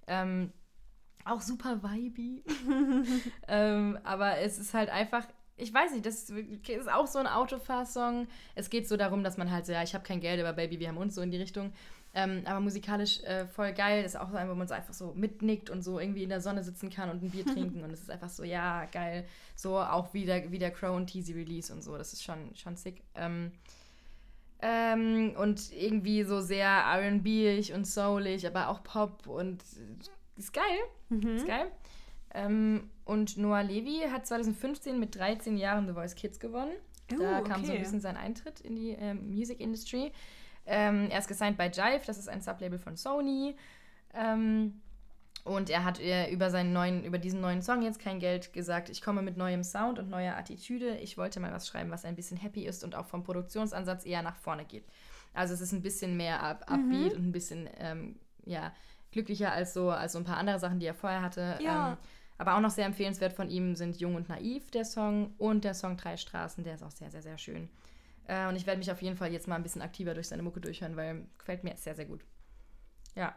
Ähm, 0.06 0.52
auch 1.24 1.40
super 1.40 1.82
vibey. 1.82 2.42
ähm, 3.48 3.98
aber 4.04 4.38
es 4.38 4.58
ist 4.58 4.72
halt 4.74 4.90
einfach, 4.90 5.26
ich 5.56 5.72
weiß 5.72 5.92
nicht, 5.92 6.06
das 6.06 6.30
ist 6.30 6.90
auch 6.90 7.06
so 7.06 7.18
ein 7.18 7.26
Autofahrsong. 7.26 8.26
Es 8.54 8.70
geht 8.70 8.88
so 8.88 8.96
darum, 8.96 9.22
dass 9.22 9.36
man 9.36 9.50
halt 9.50 9.66
so, 9.66 9.72
ja, 9.72 9.82
ich 9.82 9.94
habe 9.94 10.04
kein 10.04 10.20
Geld, 10.20 10.40
aber 10.40 10.54
Baby, 10.54 10.80
wir 10.80 10.88
haben 10.88 10.96
uns 10.96 11.14
so 11.14 11.20
in 11.22 11.30
die 11.30 11.36
Richtung. 11.36 11.72
Ähm, 12.12 12.42
aber 12.44 12.60
musikalisch 12.60 13.22
äh, 13.22 13.46
voll 13.46 13.72
geil. 13.72 14.02
Das 14.02 14.14
ist 14.14 14.20
auch 14.20 14.30
so 14.30 14.36
ein, 14.36 14.48
wo 14.48 14.54
man 14.54 14.66
so 14.66 14.74
einfach 14.74 14.94
so 14.94 15.12
mitnickt 15.14 15.70
und 15.70 15.82
so 15.82 16.00
irgendwie 16.00 16.24
in 16.24 16.28
der 16.28 16.40
Sonne 16.40 16.64
sitzen 16.64 16.90
kann 16.90 17.08
und 17.08 17.22
ein 17.22 17.30
Bier 17.30 17.44
trinken. 17.54 17.84
Und 17.84 17.92
es 17.92 18.00
ist 18.00 18.10
einfach 18.10 18.28
so, 18.28 18.42
ja, 18.42 18.86
geil. 18.86 19.26
So 19.54 19.78
auch 19.78 20.12
wie 20.12 20.24
der, 20.24 20.50
wie 20.50 20.58
der 20.58 20.72
Crow 20.72 20.96
und 20.96 21.06
Teasy 21.06 21.32
Release 21.32 21.72
und 21.72 21.82
so. 21.82 21.96
Das 21.96 22.12
ist 22.12 22.24
schon, 22.24 22.54
schon 22.56 22.76
sick. 22.76 23.02
Ähm, 23.14 23.52
ähm, 24.62 25.34
und 25.38 25.72
irgendwie 25.72 26.24
so 26.24 26.40
sehr 26.40 26.68
RB-ig 26.68 27.72
und 27.72 27.86
soulig, 27.86 28.46
aber 28.46 28.68
auch 28.68 28.82
Pop 28.82 29.26
und 29.26 29.62
ist 30.36 30.52
geil. 30.52 30.64
Mhm. 31.08 31.36
Ist 31.36 31.46
geil. 31.46 31.70
Ähm, 32.34 32.90
und 33.04 33.36
Noah 33.38 33.62
Levy 33.62 34.08
hat 34.10 34.26
2015 34.26 34.98
mit 34.98 35.16
13 35.16 35.56
Jahren 35.56 35.86
The 35.86 35.94
Voice 35.94 36.14
Kids 36.14 36.38
gewonnen. 36.38 36.72
Da 37.08 37.40
Uh, 37.40 37.42
kam 37.42 37.64
so 37.64 37.72
ein 37.72 37.76
okay. 37.76 37.78
bisschen 37.78 38.00
sein 38.00 38.16
Eintritt 38.16 38.60
in 38.60 38.76
die 38.76 38.90
ähm, 38.90 39.30
Music 39.30 39.58
Industry. 39.58 40.12
Ähm, 40.66 41.08
er 41.10 41.18
ist 41.18 41.28
gesigned 41.28 41.56
bei 41.56 41.68
Jive, 41.68 42.02
das 42.06 42.18
ist 42.18 42.28
ein 42.28 42.40
Sublabel 42.40 42.78
von 42.78 42.96
Sony. 42.96 43.56
Ähm, 44.14 44.80
und 45.44 45.70
er 45.70 45.84
hat 45.84 46.00
äh, 46.00 46.30
über, 46.30 46.50
seinen 46.50 46.72
neuen, 46.72 47.04
über 47.04 47.18
diesen 47.18 47.40
neuen 47.40 47.62
Song 47.62 47.82
jetzt 47.82 47.98
kein 47.98 48.20
Geld 48.20 48.52
gesagt. 48.52 48.90
Ich 48.90 49.00
komme 49.00 49.22
mit 49.22 49.36
neuem 49.36 49.64
Sound 49.64 49.98
und 49.98 50.10
neuer 50.10 50.36
Attitüde. 50.36 50.96
Ich 50.98 51.16
wollte 51.16 51.40
mal 51.40 51.52
was 51.52 51.66
schreiben, 51.66 51.90
was 51.90 52.04
ein 52.04 52.14
bisschen 52.14 52.36
happy 52.36 52.66
ist 52.66 52.84
und 52.84 52.94
auch 52.94 53.06
vom 53.06 53.22
Produktionsansatz 53.22 54.04
eher 54.04 54.22
nach 54.22 54.36
vorne 54.36 54.64
geht. 54.64 54.84
Also 55.32 55.54
es 55.54 55.60
ist 55.60 55.72
ein 55.72 55.82
bisschen 55.82 56.16
mehr 56.16 56.42
up, 56.42 56.70
upbeat 56.70 57.14
und 57.14 57.28
ein 57.28 57.32
bisschen 57.32 57.68
ähm, 57.78 58.16
ja, 58.44 58.72
glücklicher 59.12 59.52
als 59.52 59.72
so, 59.72 59.90
als 59.90 60.12
so 60.12 60.18
ein 60.18 60.24
paar 60.24 60.36
andere 60.36 60.58
Sachen, 60.58 60.78
die 60.78 60.86
er 60.86 60.94
vorher 60.94 61.22
hatte. 61.22 61.58
Ja. 61.62 61.92
Ähm, 61.92 61.96
aber 62.36 62.56
auch 62.56 62.60
noch 62.60 62.70
sehr 62.70 62.86
empfehlenswert 62.86 63.32
von 63.32 63.50
ihm 63.50 63.74
sind 63.76 64.00
Jung 64.00 64.14
und 64.14 64.28
Naiv, 64.28 64.70
der 64.70 64.86
Song, 64.86 65.34
und 65.36 65.62
der 65.62 65.74
Song 65.74 65.98
Drei 65.98 66.16
Straßen, 66.16 66.64
der 66.64 66.74
ist 66.74 66.82
auch 66.82 66.90
sehr, 66.90 67.10
sehr, 67.10 67.20
sehr 67.20 67.36
schön. 67.36 67.68
Äh, 68.30 68.46
und 68.48 68.54
ich 68.54 68.64
werde 68.66 68.78
mich 68.78 68.92
auf 68.92 69.02
jeden 69.02 69.16
Fall 69.16 69.32
jetzt 69.32 69.48
mal 69.48 69.56
ein 69.56 69.62
bisschen 69.64 69.82
aktiver 69.82 70.14
durch 70.14 70.28
seine 70.28 70.42
Mucke 70.44 70.60
durchhören, 70.60 70.94
weil 70.96 71.26
gefällt 71.38 71.64
mir 71.64 71.76
sehr, 71.76 71.94
sehr 71.96 72.04
gut. 72.06 72.24
Ja, 73.16 73.34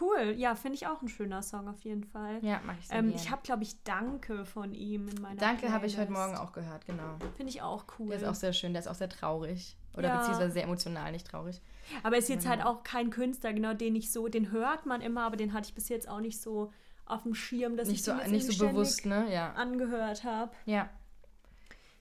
Cool, 0.00 0.34
ja, 0.36 0.56
finde 0.56 0.74
ich 0.74 0.88
auch 0.88 1.00
ein 1.02 1.08
schöner 1.08 1.40
Song 1.40 1.68
auf 1.68 1.80
jeden 1.84 2.02
Fall. 2.02 2.40
ja, 2.44 2.60
mag 2.66 2.76
ich 2.80 2.88
sehr 2.88 2.98
Ähm, 2.98 3.12
ich 3.14 3.30
habe, 3.30 3.42
glaube 3.42 3.62
ich, 3.62 3.80
Danke 3.84 4.44
von 4.44 4.74
ihm 4.74 5.06
in 5.06 5.22
meiner 5.22 5.36
Danke 5.36 5.70
habe 5.70 5.86
ich 5.86 5.96
heute. 5.96 6.10
Morgen 6.10 6.36
auch 6.36 6.50
gehört, 6.52 6.84
genau. 6.84 7.16
Finde 7.36 7.50
ich 7.52 7.62
auch 7.62 7.84
cool. 8.00 8.08
Der 8.08 8.16
ist 8.18 8.24
auch 8.24 8.34
sehr 8.34 8.52
schön, 8.52 8.72
der 8.72 8.80
ist 8.80 8.88
auch 8.88 8.96
sehr 8.96 9.08
traurig. 9.08 9.76
Oder 9.96 10.08
Ja. 10.08 10.16
beziehungsweise 10.16 10.50
sehr 10.50 10.64
emotional, 10.64 11.12
nicht 11.12 11.28
traurig. 11.28 11.62
aber 12.02 12.16
ist 12.16 12.28
jetzt 12.28 12.44
halt 12.44 12.58
Genau. 12.58 12.72
auch 12.72 12.82
kein 12.82 13.10
Künstler, 13.10 13.52
genau, 13.52 13.72
den 13.72 13.94
ich 13.94 14.10
so, 14.10 14.26
den 14.26 14.50
hört 14.50 14.84
man 14.84 15.00
immer, 15.00 15.22
aber 15.22 15.36
den 15.36 15.52
hatte 15.52 15.68
ich 15.68 15.74
bis 15.76 15.88
jetzt 15.88 16.08
auch 16.08 16.20
nicht 16.20 16.40
so 16.40 16.72
auf 17.06 17.22
dem 17.22 17.34
Schirm, 17.36 17.76
dass 17.76 17.86
Nicht 17.86 17.98
ich 18.00 18.04
so, 18.04 18.14
nicht 18.14 18.46
so 18.50 18.66
bewusst, 18.66 19.06
ne? 19.06 19.32
Ja. 19.32 19.52
angehört 19.52 20.24
habe. 20.24 20.50
Ja. 20.64 20.90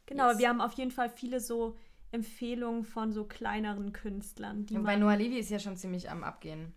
Genau, 0.08 0.30
Yes. 0.30 0.40
wir 0.40 0.50
haben 0.50 0.62
auf 0.62 0.74
jeden 0.74 0.92
Fall 0.92 1.10
viele 1.10 1.40
so 1.40 1.78
Empfehlungen 2.14 2.84
von 2.84 3.12
so 3.12 3.26
kleineren 3.26 3.92
Künstlern, 3.92 4.66
die 4.66 4.78
man 4.78 5.00
Noah 5.00 5.16
Levy 5.18 5.38
ist 5.40 5.50
ja 5.50 5.60
schon 5.60 5.76
ziemlich 5.78 6.10
am 6.10 6.24
Abgehen. 6.24 6.74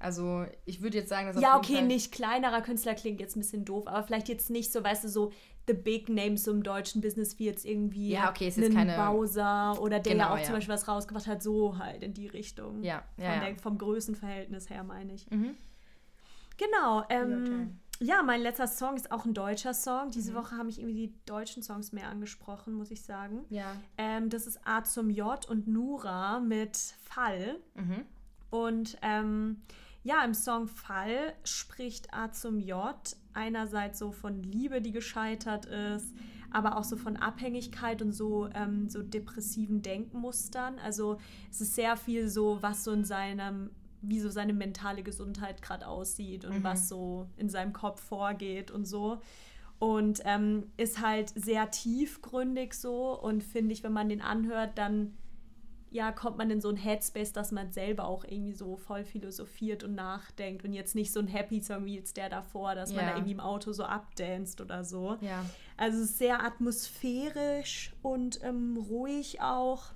Also, 0.00 0.46
ich 0.64 0.80
würde 0.80 0.98
jetzt 0.98 1.08
sagen, 1.08 1.26
dass 1.26 1.42
Ja, 1.42 1.56
okay, 1.58 1.74
Fall- 1.78 1.86
nicht 1.86 2.12
kleinerer 2.12 2.62
Künstler 2.62 2.94
klingt 2.94 3.20
jetzt 3.20 3.34
ein 3.36 3.40
bisschen 3.40 3.64
doof, 3.64 3.88
aber 3.88 4.04
vielleicht 4.04 4.28
jetzt 4.28 4.48
nicht 4.48 4.72
so, 4.72 4.84
weißt 4.84 5.02
du, 5.04 5.08
so 5.08 5.32
the 5.66 5.74
big 5.74 6.08
names 6.08 6.44
so 6.44 6.52
im 6.52 6.62
deutschen 6.62 7.00
Business 7.02 7.38
wie 7.40 7.46
jetzt 7.46 7.64
irgendwie 7.64 8.10
Ja, 8.10 8.30
okay, 8.30 8.46
ist 8.48 8.56
jetzt 8.58 8.72
keine- 8.72 8.96
Bowser 8.96 9.76
oder 9.82 9.98
der 9.98 10.12
ja 10.14 10.18
Genau, 10.22 10.34
auch 10.34 10.38
ja. 10.38 10.44
zum 10.44 10.54
Beispiel 10.54 10.72
was 10.72 10.86
rausgebracht 10.86 11.26
hat, 11.26 11.42
so 11.42 11.76
halt 11.78 12.02
in 12.04 12.14
die 12.14 12.28
Richtung. 12.28 12.82
Ja, 12.84 13.02
Von 13.16 13.24
ja, 13.24 13.34
ja. 13.34 13.40
Der, 13.44 13.58
vom 13.58 13.76
Größenverhältnis 13.76 14.70
her, 14.70 14.84
meine 14.84 15.12
ich. 15.14 15.28
Mhm. 15.30 15.56
Genau. 16.56 17.02
Ähm. 17.10 17.80
Ja, 18.00 18.22
mein 18.22 18.40
letzter 18.40 18.66
Song 18.66 18.96
ist 18.96 19.10
auch 19.10 19.24
ein 19.24 19.34
deutscher 19.34 19.74
Song. 19.74 20.06
Mhm. 20.06 20.10
Diese 20.12 20.34
Woche 20.34 20.56
haben 20.56 20.66
mich 20.66 20.78
irgendwie 20.78 21.08
die 21.08 21.14
deutschen 21.26 21.62
Songs 21.62 21.92
mehr 21.92 22.08
angesprochen, 22.08 22.74
muss 22.74 22.90
ich 22.90 23.02
sagen. 23.02 23.44
Ja. 23.50 23.74
Ähm, 23.96 24.30
das 24.30 24.46
ist 24.46 24.60
A 24.64 24.84
zum 24.84 25.10
J 25.10 25.48
und 25.48 25.66
Nura 25.66 26.40
mit 26.40 26.76
Fall. 27.02 27.58
Mhm. 27.74 28.04
Und 28.50 28.98
ähm, 29.02 29.62
ja, 30.04 30.24
im 30.24 30.34
Song 30.34 30.68
Fall 30.68 31.34
spricht 31.44 32.14
A 32.14 32.32
zum 32.32 32.58
J 32.60 32.96
einerseits 33.34 33.98
so 33.98 34.12
von 34.12 34.42
Liebe, 34.42 34.80
die 34.80 34.92
gescheitert 34.92 35.66
ist, 35.66 36.14
aber 36.50 36.76
auch 36.76 36.84
so 36.84 36.96
von 36.96 37.16
Abhängigkeit 37.16 38.00
und 38.00 38.12
so, 38.12 38.48
ähm, 38.54 38.88
so 38.88 39.02
depressiven 39.02 39.82
Denkmustern. 39.82 40.78
Also 40.78 41.18
es 41.50 41.60
ist 41.60 41.74
sehr 41.74 41.96
viel 41.96 42.28
so, 42.28 42.58
was 42.62 42.84
so 42.84 42.92
in 42.92 43.04
seinem, 43.04 43.70
wie 44.00 44.20
so 44.20 44.28
seine 44.30 44.52
mentale 44.52 45.02
Gesundheit 45.02 45.60
gerade 45.62 45.86
aussieht 45.88 46.44
und 46.44 46.58
Mhm. 46.58 46.64
was 46.64 46.88
so 46.88 47.26
in 47.36 47.48
seinem 47.48 47.72
Kopf 47.72 48.00
vorgeht 48.00 48.70
und 48.70 48.84
so. 48.86 49.20
Und 49.78 50.20
ähm, 50.24 50.64
ist 50.76 51.00
halt 51.00 51.30
sehr 51.30 51.70
tiefgründig 51.70 52.74
so 52.74 53.18
und 53.20 53.44
finde 53.44 53.72
ich, 53.72 53.82
wenn 53.84 53.92
man 53.92 54.08
den 54.08 54.20
anhört, 54.20 54.76
dann 54.76 55.14
ja, 55.90 56.12
kommt 56.12 56.36
man 56.36 56.50
in 56.50 56.60
so 56.60 56.68
ein 56.68 56.76
Headspace, 56.76 57.32
dass 57.32 57.50
man 57.50 57.72
selber 57.72 58.04
auch 58.08 58.24
irgendwie 58.24 58.52
so 58.52 58.76
voll 58.76 59.04
philosophiert 59.04 59.84
und 59.84 59.94
nachdenkt 59.94 60.62
und 60.66 60.74
jetzt 60.74 60.94
nicht 60.94 61.10
so 61.10 61.18
ein 61.20 61.26
Happy-Song 61.28 61.86
wie 61.86 61.94
jetzt 61.94 62.18
der 62.18 62.28
davor, 62.28 62.74
dass 62.74 62.90
man 62.92 63.04
Ja. 63.04 63.10
da 63.12 63.16
irgendwie 63.16 63.32
im 63.32 63.40
Auto 63.40 63.72
so 63.72 63.84
abdanzt 63.84 64.60
oder 64.60 64.84
so. 64.84 65.16
Ja. 65.22 65.42
Also 65.78 65.96
es 66.02 66.10
ist 66.10 66.18
sehr 66.18 66.44
atmosphärisch 66.44 67.92
und 68.02 68.42
ähm, 68.42 68.76
ruhig 68.90 69.40
auch. 69.40 69.92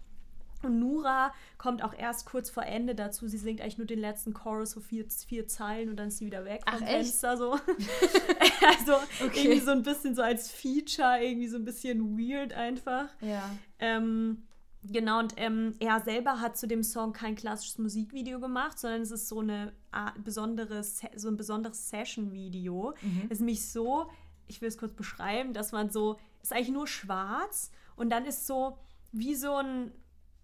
Und 0.62 0.78
Nura 0.78 1.32
kommt 1.58 1.82
auch 1.82 1.94
erst 1.94 2.26
kurz 2.26 2.50
vor 2.50 2.64
Ende 2.64 2.94
dazu. 2.94 3.26
Sie 3.28 3.38
singt 3.38 3.60
eigentlich 3.60 3.78
nur 3.78 3.86
den 3.86 3.98
letzten 3.98 4.32
Chorus, 4.32 4.72
so 4.72 4.80
vier, 4.80 5.06
vier 5.08 5.46
Zeilen 5.48 5.88
und 5.88 5.96
dann 5.96 6.08
ist 6.08 6.18
sie 6.18 6.26
wieder 6.26 6.44
weg 6.44 6.62
Ach, 6.66 6.78
vom 6.78 6.86
echt? 6.86 6.96
Fenster. 6.96 7.36
So. 7.36 7.52
also 8.78 8.92
Okay. 9.24 9.44
irgendwie 9.44 9.60
so 9.60 9.70
ein 9.70 9.82
bisschen 9.82 10.14
so 10.14 10.22
als 10.22 10.50
Feature, 10.50 11.22
irgendwie 11.22 11.48
so 11.48 11.56
ein 11.56 11.64
bisschen 11.64 12.18
weird 12.18 12.52
einfach. 12.52 13.08
Ja. 13.20 13.48
Ähm, 13.78 14.44
genau, 14.82 15.18
und 15.20 15.34
ähm, 15.36 15.74
er 15.80 16.00
selber 16.00 16.40
hat 16.40 16.56
zu 16.56 16.66
dem 16.66 16.82
Song 16.82 17.12
kein 17.12 17.34
klassisches 17.34 17.78
Musikvideo 17.78 18.40
gemacht, 18.40 18.78
sondern 18.78 19.02
es 19.02 19.10
ist 19.10 19.28
so, 19.28 19.40
eine 19.40 19.72
Art, 19.90 20.22
besondere, 20.24 20.82
so 20.82 21.28
ein 21.28 21.36
besonderes 21.36 21.88
Session-Video. 21.90 22.94
Mhm. 23.02 23.22
Es 23.26 23.32
ist 23.32 23.40
nämlich 23.40 23.66
so, 23.66 24.10
ich 24.46 24.60
will 24.60 24.68
es 24.68 24.78
kurz 24.78 24.92
beschreiben, 24.92 25.52
dass 25.52 25.72
man 25.72 25.90
so, 25.90 26.18
ist 26.42 26.52
eigentlich 26.52 26.70
nur 26.70 26.86
schwarz 26.86 27.70
und 27.96 28.10
dann 28.10 28.24
ist 28.24 28.46
so 28.46 28.78
wie 29.12 29.34
so 29.34 29.54
ein 29.54 29.92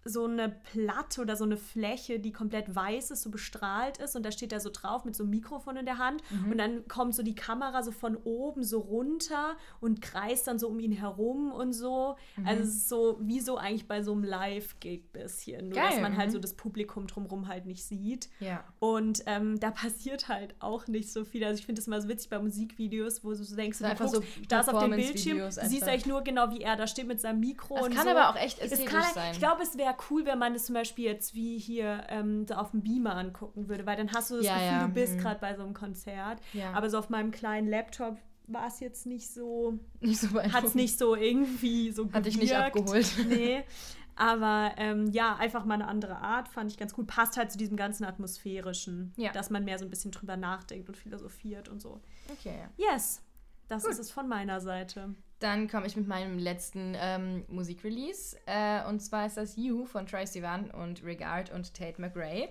so 0.09 0.25
eine 0.25 0.49
Platte 0.49 1.21
oder 1.21 1.35
so 1.35 1.43
eine 1.45 1.57
Fläche, 1.57 2.19
die 2.19 2.31
komplett 2.31 2.75
weiß 2.75 3.11
ist, 3.11 3.23
so 3.23 3.29
bestrahlt 3.29 3.97
ist 3.99 4.15
und 4.15 4.23
da 4.25 4.31
steht 4.31 4.51
er 4.51 4.59
so 4.59 4.69
drauf 4.71 5.05
mit 5.05 5.15
so 5.15 5.23
einem 5.23 5.29
Mikrofon 5.31 5.77
in 5.77 5.85
der 5.85 5.97
Hand 5.97 6.21
Mhm. 6.31 6.51
und 6.51 6.57
dann 6.57 6.87
kommt 6.87 7.15
so 7.15 7.23
die 7.23 7.35
Kamera 7.35 7.83
so 7.83 7.91
von 7.91 8.15
oben 8.17 8.63
so 8.63 8.79
runter 8.79 9.55
und 9.79 10.01
kreist 10.01 10.47
dann 10.47 10.59
so 10.59 10.67
um 10.67 10.79
ihn 10.79 10.91
herum 10.91 11.51
und 11.51 11.73
so. 11.73 12.15
Mhm. 12.35 12.47
Also 12.47 12.63
es 12.63 12.69
ist 12.69 12.89
so 12.89 13.17
wie 13.21 13.39
so 13.39 13.57
eigentlich 13.57 13.87
bei 13.87 14.01
so 14.03 14.11
einem 14.11 14.23
Live-Gig 14.23 15.11
bisschen, 15.13 15.69
nur 15.69 15.75
dass 15.79 15.91
Geil, 15.93 16.01
man 16.01 16.17
halt 16.17 16.29
mhm. 16.29 16.33
so 16.33 16.39
das 16.39 16.53
Publikum 16.55 17.07
drumherum 17.07 17.47
halt 17.47 17.65
nicht 17.65 17.83
sieht. 17.85 18.29
Ja. 18.39 18.63
Und 18.79 19.21
ähm, 19.27 19.59
da 19.59 19.71
passiert 19.71 20.27
halt 20.27 20.55
auch 20.59 20.87
nicht 20.87 21.11
so 21.11 21.23
viel. 21.25 21.43
Also 21.43 21.59
ich 21.59 21.65
finde 21.65 21.79
das 21.79 21.87
immer 21.87 22.01
so 22.01 22.07
witzig 22.09 22.29
bei 22.29 22.39
Musikvideos, 22.39 23.23
wo 23.23 23.29
du 23.29 23.35
so 23.43 23.55
denkst, 23.55 23.79
du 23.79 23.85
einfach 23.85 24.11
guckst, 24.11 24.21
so 24.35 24.41
da 24.47 24.61
ist 24.61 24.69
auf 24.73 24.83
dem 24.83 24.91
Bildschirm, 24.91 25.37
du 25.37 25.51
siehst 25.51 25.61
einfach. 25.61 25.87
eigentlich 25.87 26.05
nur 26.05 26.21
genau, 26.23 26.49
wie 26.51 26.61
er 26.61 26.75
da 26.75 26.87
steht 26.87 27.07
mit 27.07 27.21
seinem 27.21 27.39
Mikro 27.39 27.75
und 27.83 27.93
kann 27.93 28.05
so. 28.05 28.09
aber 28.11 28.29
auch 28.29 28.35
echt 28.35 28.59
Es 28.59 28.71
ästhetisch 28.71 28.93
kann, 28.93 29.13
sein. 29.13 29.31
Ich 29.33 29.39
glaube, 29.39 29.63
es 29.63 29.77
wäre 29.77 29.93
cool, 30.09 30.25
wenn 30.25 30.39
man 30.39 30.53
das 30.53 30.65
zum 30.65 30.75
Beispiel 30.75 31.05
jetzt 31.05 31.33
wie 31.35 31.57
hier 31.57 32.05
ähm, 32.09 32.45
so 32.47 32.55
auf 32.55 32.71
dem 32.71 32.81
Beamer 32.83 33.15
angucken 33.15 33.67
würde, 33.69 33.85
weil 33.85 33.97
dann 33.97 34.11
hast 34.13 34.31
du 34.31 34.37
das 34.37 34.45
Ja, 34.45 34.53
Gefühl, 34.55 34.67
ja, 34.67 34.87
du 34.87 34.93
bist 34.93 35.15
mhm. 35.15 35.19
gerade 35.19 35.39
bei 35.39 35.55
so 35.55 35.63
einem 35.63 35.73
Konzert. 35.73 36.41
Ja. 36.53 36.73
Aber 36.73 36.89
so 36.89 36.97
auf 36.97 37.09
meinem 37.09 37.31
kleinen 37.31 37.67
Laptop 37.67 38.17
war 38.47 38.67
es 38.67 38.79
jetzt 38.79 39.05
nicht 39.05 39.31
so, 39.31 39.77
nicht 39.99 40.19
so 40.19 40.41
hat 40.41 40.63
es 40.63 40.75
nicht 40.75 40.97
so 40.97 41.15
irgendwie 41.15 41.91
so 41.91 42.11
Hat 42.11 42.25
dich 42.25 42.37
nicht 42.37 42.51
gewirkt. 42.51 42.77
abgeholt. 42.77 43.07
Nee. 43.27 43.63
Aber 44.15 44.73
ähm, 44.75 45.07
ja, 45.11 45.37
einfach 45.37 45.63
mal 45.63 45.75
eine 45.75 45.87
andere 45.87 46.17
Art, 46.17 46.49
fand 46.49 46.69
ich 46.69 46.77
ganz 46.77 46.93
gut. 46.93 47.07
Passt 47.07 47.37
halt 47.37 47.51
zu 47.53 47.57
diesem 47.57 47.77
ganzen 47.77 48.03
Atmosphärischen, 48.03 49.13
Ja. 49.15 49.31
dass 49.31 49.49
man 49.49 49.63
mehr 49.63 49.79
so 49.79 49.85
ein 49.85 49.89
bisschen 49.89 50.11
drüber 50.11 50.35
nachdenkt 50.35 50.89
und 50.89 50.97
philosophiert 50.97 51.69
und 51.69 51.81
so. 51.81 52.01
Okay, 52.29 52.55
ja. 52.59 52.91
Yes, 52.93 53.21
das 53.69 53.83
Gut. 53.83 53.93
ist 53.93 53.99
es 53.99 54.11
von 54.11 54.27
meiner 54.27 54.59
Seite. 54.59 55.15
Dann 55.39 55.69
komme 55.69 55.87
ich 55.87 55.95
mit 55.95 56.07
meinem 56.07 56.37
letzten 56.37 56.95
ähm, 56.99 57.45
Musikrelease. 57.47 58.37
Äh, 58.45 58.85
und 58.87 58.99
zwar 58.99 59.25
ist 59.25 59.37
das 59.37 59.55
You 59.55 59.85
von 59.85 60.05
Troye 60.05 60.25
Sivan 60.25 60.69
und 60.71 61.03
Regard 61.03 61.51
und 61.51 61.73
Tate 61.73 62.01
McRae. 62.01 62.49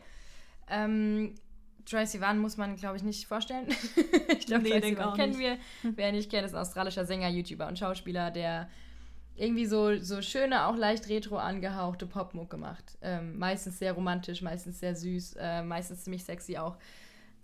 Ähm, 0.68 1.34
Troye 1.84 2.06
Sivan 2.06 2.38
muss 2.38 2.56
man, 2.56 2.76
glaube 2.76 2.96
ich, 2.96 3.02
nicht 3.02 3.26
vorstellen. 3.26 3.68
ich 4.38 4.46
glaube, 4.46 4.62
Nee, 4.64 4.96
auch 4.98 5.16
kennen 5.16 5.36
nicht. 5.36 5.40
wir. 5.40 5.58
Wer 5.82 6.12
nicht 6.12 6.30
kennt, 6.30 6.46
ist 6.46 6.54
ein 6.54 6.60
australischer 6.60 7.04
Sänger, 7.04 7.28
YouTuber 7.28 7.66
und 7.68 7.78
Schauspieler, 7.78 8.30
der 8.30 8.68
irgendwie 9.36 9.66
so, 9.66 9.96
so 9.98 10.20
schöne, 10.20 10.66
auch 10.66 10.76
leicht 10.76 11.08
retro 11.08 11.36
angehauchte 11.36 12.06
Popmucke 12.06 12.56
macht. 12.56 12.98
Ähm, 13.02 13.38
meistens 13.38 13.78
sehr 13.78 13.92
romantisch, 13.92 14.42
meistens 14.42 14.80
sehr 14.80 14.96
süß, 14.96 15.36
äh, 15.38 15.62
meistens 15.62 16.04
ziemlich 16.04 16.24
sexy 16.24 16.56
auch. 16.56 16.76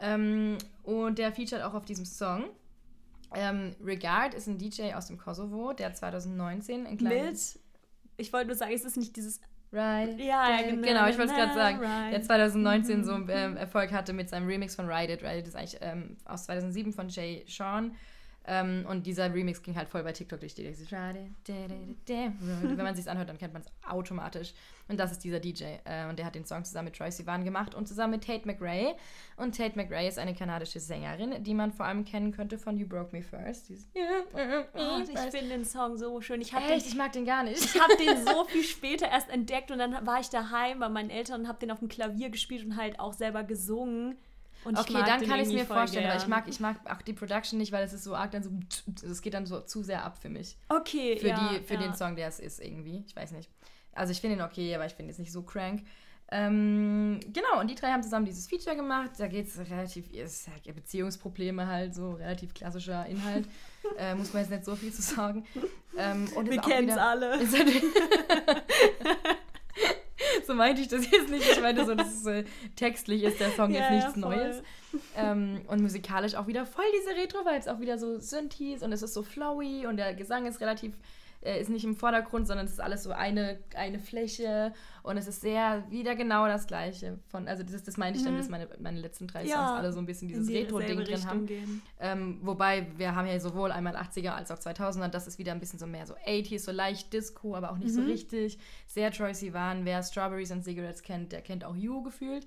Ähm, 0.00 0.58
und 0.82 1.18
der 1.18 1.32
featured 1.32 1.62
auch 1.62 1.74
auf 1.74 1.84
diesem 1.84 2.04
Song. 2.04 2.46
Ähm, 3.36 3.74
Regard 3.82 4.34
ist 4.34 4.46
ein 4.46 4.58
DJ 4.58 4.94
aus 4.94 5.06
dem 5.06 5.18
Kosovo, 5.18 5.72
der 5.72 5.94
2019 5.94 6.86
ein 6.86 6.96
kleines... 6.96 7.54
Mit, 7.54 7.64
ich 8.16 8.32
wollte 8.32 8.48
nur 8.48 8.56
sagen, 8.56 8.72
es 8.72 8.84
ist 8.84 8.96
nicht 8.96 9.16
dieses... 9.16 9.40
Ride. 9.72 10.22
Ja, 10.22 10.50
ja, 10.50 10.62
genau. 10.70 10.86
Genau, 10.86 11.08
ich 11.08 11.18
wollte 11.18 11.32
es 11.32 11.36
gerade 11.36 11.54
sagen. 11.54 11.78
Ride. 11.80 12.10
Der 12.10 12.22
2019 12.22 13.04
so 13.04 13.12
ähm, 13.28 13.56
Erfolg 13.56 13.90
hatte 13.90 14.12
mit 14.12 14.28
seinem 14.28 14.46
Remix 14.46 14.76
von 14.76 14.88
Ride 14.88 15.14
It. 15.14 15.22
Ride 15.22 15.38
It 15.38 15.48
ist 15.48 15.56
eigentlich 15.56 15.78
ähm, 15.80 16.16
aus 16.24 16.44
2007 16.44 16.92
von 16.92 17.08
Jay 17.08 17.44
Sean. 17.48 17.96
Ähm, 18.46 18.84
und 18.88 19.06
dieser 19.06 19.32
Remix 19.32 19.62
ging 19.62 19.74
halt 19.74 19.88
voll 19.88 20.02
bei 20.02 20.12
TikTok 20.12 20.40
durch 20.40 20.54
die. 20.54 20.64
Wenn 22.40 22.76
man 22.76 22.94
sich 22.94 23.08
anhört, 23.08 23.28
dann 23.30 23.38
kennt 23.38 23.54
man 23.54 23.62
es 23.62 23.68
automatisch. 23.88 24.52
Und 24.86 25.00
das 25.00 25.12
ist 25.12 25.24
dieser 25.24 25.40
DJ. 25.40 25.64
Äh, 25.84 26.08
und 26.10 26.18
der 26.18 26.26
hat 26.26 26.34
den 26.34 26.44
Song 26.44 26.62
zusammen 26.62 26.86
mit 26.86 26.96
Troy 26.96 27.10
Sivan 27.10 27.44
gemacht 27.44 27.74
und 27.74 27.88
zusammen 27.88 28.12
mit 28.12 28.24
Tate 28.24 28.46
McRae. 28.46 28.94
Und 29.36 29.56
Tate 29.56 29.76
McRae 29.76 30.06
ist 30.08 30.18
eine 30.18 30.34
kanadische 30.34 30.78
Sängerin, 30.78 31.42
die 31.42 31.54
man 31.54 31.72
vor 31.72 31.86
allem 31.86 32.04
kennen 32.04 32.32
könnte 32.32 32.58
von 32.58 32.76
You 32.76 32.86
Broke 32.86 33.16
Me 33.16 33.22
First. 33.22 33.70
Dieses, 33.70 33.88
oh, 33.94 35.00
ich 35.00 35.18
finde 35.30 35.48
den 35.48 35.64
Song 35.64 35.96
so 35.96 36.20
schön. 36.20 36.42
Ich 36.42 36.52
Echt? 36.52 36.68
Den, 36.68 36.78
ich 36.78 36.96
mag 36.96 37.12
den 37.12 37.24
gar 37.24 37.44
nicht. 37.44 37.64
Ich 37.64 37.80
habe 37.80 37.96
den 37.96 38.26
so 38.26 38.44
viel 38.44 38.62
später 38.62 39.08
erst 39.08 39.30
entdeckt 39.30 39.70
und 39.70 39.78
dann 39.78 40.06
war 40.06 40.20
ich 40.20 40.28
daheim 40.28 40.80
bei 40.80 40.90
meinen 40.90 41.10
Eltern 41.10 41.42
und 41.42 41.48
habe 41.48 41.58
den 41.60 41.70
auf 41.70 41.78
dem 41.78 41.88
Klavier 41.88 42.28
gespielt 42.28 42.66
und 42.66 42.76
halt 42.76 43.00
auch 43.00 43.14
selber 43.14 43.42
gesungen. 43.42 44.18
Und 44.64 44.78
okay, 44.78 44.94
dann 44.94 45.20
kann 45.26 45.40
ich 45.40 45.48
es 45.48 45.52
mir 45.52 45.66
vorstellen, 45.66 46.08
weil 46.08 46.16
ich 46.16 46.26
mag, 46.26 46.48
ich 46.48 46.60
mag 46.60 46.76
auch 46.90 47.02
die 47.02 47.12
Production 47.12 47.58
nicht, 47.58 47.72
weil 47.72 47.84
es 47.84 47.92
ist 47.92 48.04
so 48.04 48.14
arg 48.14 48.30
dann 48.30 48.42
so, 48.42 48.50
es 49.04 49.20
geht 49.20 49.34
dann 49.34 49.46
so 49.46 49.60
zu 49.60 49.82
sehr 49.82 50.04
ab 50.04 50.16
für 50.18 50.28
mich. 50.28 50.56
Okay, 50.68 51.18
für 51.18 51.28
ja, 51.28 51.50
die, 51.52 51.64
Für 51.64 51.74
ja. 51.74 51.80
den 51.80 51.94
Song, 51.94 52.16
der 52.16 52.28
es 52.28 52.40
ist 52.40 52.60
irgendwie. 52.60 53.04
Ich 53.06 53.14
weiß 53.14 53.32
nicht. 53.32 53.50
Also 53.92 54.12
ich 54.12 54.20
finde 54.20 54.36
ihn 54.36 54.42
okay, 54.42 54.74
aber 54.74 54.86
ich 54.86 54.94
finde 54.94 55.12
es 55.12 55.18
nicht 55.18 55.32
so 55.32 55.42
crank. 55.42 55.82
Ähm, 56.30 57.20
genau, 57.32 57.60
und 57.60 57.70
die 57.70 57.74
drei 57.74 57.92
haben 57.92 58.02
zusammen 58.02 58.24
dieses 58.24 58.48
Feature 58.48 58.74
gemacht. 58.74 59.10
Da 59.18 59.28
geht 59.28 59.46
es 59.46 59.58
relativ, 59.58 60.10
ist 60.12 60.48
ja 60.64 60.72
Beziehungsprobleme 60.72 61.66
halt, 61.66 61.94
so 61.94 62.12
relativ 62.12 62.54
klassischer 62.54 63.06
Inhalt. 63.06 63.46
äh, 63.98 64.14
muss 64.14 64.32
man 64.32 64.42
jetzt 64.42 64.50
nicht 64.50 64.64
so 64.64 64.74
viel 64.74 64.92
zu 64.92 65.02
sagen. 65.02 65.44
Ähm, 65.96 66.26
und 66.34 66.50
Wir 66.50 66.60
kennen 66.60 66.88
es 66.88 66.96
alle. 66.96 67.38
so 70.46 70.54
meinte 70.54 70.82
ich 70.82 70.88
das 70.88 71.10
jetzt 71.10 71.30
nicht. 71.30 71.48
Ich 71.50 71.60
meine, 71.60 71.84
so, 71.84 71.94
das 71.94 72.12
ist, 72.12 72.26
äh, 72.26 72.44
textlich 72.76 73.22
ist 73.22 73.40
der 73.40 73.50
Song 73.50 73.70
ja, 73.70 73.80
jetzt 73.80 73.90
nichts 73.90 74.16
ja, 74.16 74.20
Neues. 74.20 74.62
Ähm, 75.16 75.60
und 75.66 75.82
musikalisch 75.82 76.34
auch 76.36 76.46
wieder 76.46 76.66
voll 76.66 76.84
diese 76.96 77.16
Retro-Vibes, 77.16 77.68
auch 77.68 77.80
wieder 77.80 77.98
so 77.98 78.18
Synthes 78.20 78.82
und 78.82 78.92
es 78.92 79.02
ist 79.02 79.14
so 79.14 79.22
flowy 79.22 79.86
und 79.86 79.96
der 79.96 80.14
Gesang 80.14 80.46
ist 80.46 80.60
relativ 80.60 80.92
äh, 81.44 81.60
ist 81.60 81.68
nicht 81.68 81.84
im 81.84 81.94
Vordergrund, 81.94 82.46
sondern 82.46 82.66
es 82.66 82.72
ist 82.72 82.80
alles 82.80 83.02
so 83.02 83.12
eine, 83.12 83.58
eine 83.76 83.98
Fläche 83.98 84.72
und 85.02 85.16
es 85.16 85.26
ist 85.26 85.42
sehr 85.42 85.84
wieder 85.90 86.16
genau 86.16 86.46
das 86.46 86.66
Gleiche. 86.66 87.18
Von, 87.28 87.46
also 87.46 87.62
das, 87.62 87.82
das 87.82 87.96
meine 87.96 88.16
ich 88.16 88.24
dann, 88.24 88.34
mhm. 88.34 88.38
dass 88.38 88.48
meine, 88.48 88.68
meine 88.80 88.98
letzten 88.98 89.26
drei 89.26 89.44
ja, 89.44 89.56
Songs 89.56 89.78
alle 89.78 89.92
so 89.92 89.98
ein 89.98 90.06
bisschen 90.06 90.28
dieses 90.28 90.46
die 90.46 90.56
Retro-Ding 90.56 91.04
drin 91.04 91.26
haben. 91.26 91.82
Ähm, 92.00 92.38
wobei 92.42 92.86
wir 92.96 93.14
haben 93.14 93.26
ja 93.26 93.38
sowohl 93.38 93.72
einmal 93.72 93.96
80er 93.96 94.30
als 94.30 94.50
auch 94.50 94.58
2000er, 94.58 95.08
das 95.08 95.26
ist 95.26 95.38
wieder 95.38 95.52
ein 95.52 95.60
bisschen 95.60 95.78
so 95.78 95.86
mehr 95.86 96.06
so 96.06 96.14
80s, 96.14 96.60
so 96.60 96.72
leicht 96.72 97.12
Disco, 97.12 97.54
aber 97.54 97.70
auch 97.72 97.78
nicht 97.78 97.94
mhm. 97.94 98.00
so 98.00 98.02
richtig. 98.02 98.58
Sehr 98.86 99.10
Troy 99.10 99.34
Sivan. 99.34 99.84
Wer 99.84 100.02
Strawberries 100.02 100.50
and 100.50 100.64
Cigarettes 100.64 101.02
kennt, 101.02 101.32
der 101.32 101.42
kennt 101.42 101.64
auch 101.64 101.76
You 101.76 102.02
gefühlt. 102.02 102.46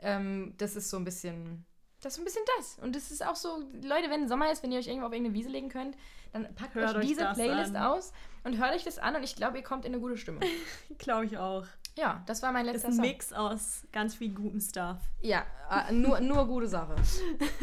Ähm, 0.00 0.54
das 0.58 0.76
ist 0.76 0.90
so 0.90 0.96
ein 0.96 1.04
bisschen 1.04 1.64
das 2.06 2.14
ist 2.14 2.20
ein 2.20 2.24
bisschen 2.24 2.44
das. 2.56 2.78
Und 2.82 2.94
das 2.94 3.10
ist 3.10 3.26
auch 3.26 3.34
so, 3.34 3.64
Leute, 3.82 4.08
wenn 4.10 4.28
Sommer 4.28 4.50
ist, 4.52 4.62
wenn 4.62 4.70
ihr 4.70 4.78
euch 4.78 4.86
irgendwo 4.86 5.06
auf 5.06 5.12
irgendeine 5.12 5.34
Wiese 5.34 5.48
legen 5.48 5.68
könnt, 5.68 5.96
dann 6.32 6.54
packt 6.54 6.74
hört 6.74 6.96
euch 6.96 7.06
diese 7.06 7.26
Playlist 7.34 7.74
an. 7.74 7.82
aus 7.82 8.12
und 8.44 8.58
hört 8.58 8.74
euch 8.74 8.84
das 8.84 8.98
an 8.98 9.16
und 9.16 9.24
ich 9.24 9.34
glaube, 9.34 9.58
ihr 9.58 9.64
kommt 9.64 9.84
in 9.84 9.92
eine 9.92 10.00
gute 10.00 10.16
Stimmung. 10.16 10.42
glaube 10.98 11.26
ich 11.26 11.36
auch. 11.36 11.66
Ja, 11.96 12.22
das 12.26 12.42
war 12.42 12.52
mein 12.52 12.66
letzter 12.66 12.92
Song. 12.92 12.92
Ist 12.92 12.98
ein 12.98 13.04
Song. 13.04 13.10
Mix 13.10 13.32
aus 13.32 13.82
ganz 13.90 14.14
viel 14.14 14.32
gutem 14.32 14.60
Stuff. 14.60 14.98
Ja, 15.20 15.44
äh, 15.70 15.92
nur, 15.92 16.20
nur 16.20 16.46
gute 16.46 16.68
Sache. 16.68 16.94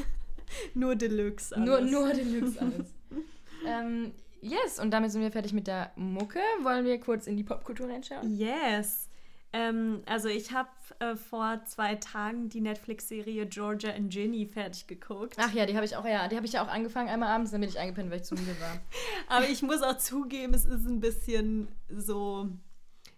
nur 0.74 0.96
Deluxe 0.96 1.56
alles. 1.56 1.70
Nur, 1.70 1.82
nur 1.82 2.14
Deluxe 2.14 2.60
alles. 2.60 2.94
ähm, 3.66 4.12
yes, 4.42 4.80
und 4.80 4.92
damit 4.92 5.12
sind 5.12 5.22
wir 5.22 5.32
fertig 5.32 5.54
mit 5.54 5.68
der 5.68 5.92
Mucke. 5.96 6.40
Wollen 6.64 6.84
wir 6.84 7.00
kurz 7.00 7.28
in 7.28 7.38
die 7.38 7.44
Popkultur 7.44 7.88
reinschauen? 7.88 8.36
Yes. 8.36 9.10
Ähm, 9.56 10.02
also 10.08 10.30
ich 10.30 10.52
habe 10.52 10.70
äh, 11.00 11.16
vor 11.16 11.62
zwei 11.66 11.96
Tagen 11.96 12.50
die 12.50 12.60
Netflix-Serie 12.60 13.46
Georgia 13.46 13.92
and 13.92 14.12
Ginny 14.12 14.48
fertig 14.48 14.88
geguckt. 14.88 15.36
Ach 15.38 15.54
ja, 15.54 15.68
die 15.68 15.76
habe 15.76 15.86
ich 15.86 15.96
auch, 15.96 16.06
ja, 16.06 16.28
die 16.28 16.36
habe 16.36 16.48
ich 16.48 16.54
ja 16.54 16.66
auch 16.66 16.68
angefangen 16.68 17.08
einmal 17.08 17.30
abends, 17.30 17.52
bin 17.52 17.62
ich 17.62 17.78
eingepennt, 17.78 18.10
weil 18.10 18.18
ich 18.18 18.24
zu 18.24 18.34
müde 18.34 18.56
war. 18.60 18.80
Aber 19.28 19.48
ich 19.48 19.62
muss 19.62 19.84
auch 19.84 19.98
zugeben, 19.98 20.56
es 20.56 20.66
ist 20.66 20.88
ein 20.88 21.00
bisschen 21.00 21.68
so, 21.90 22.50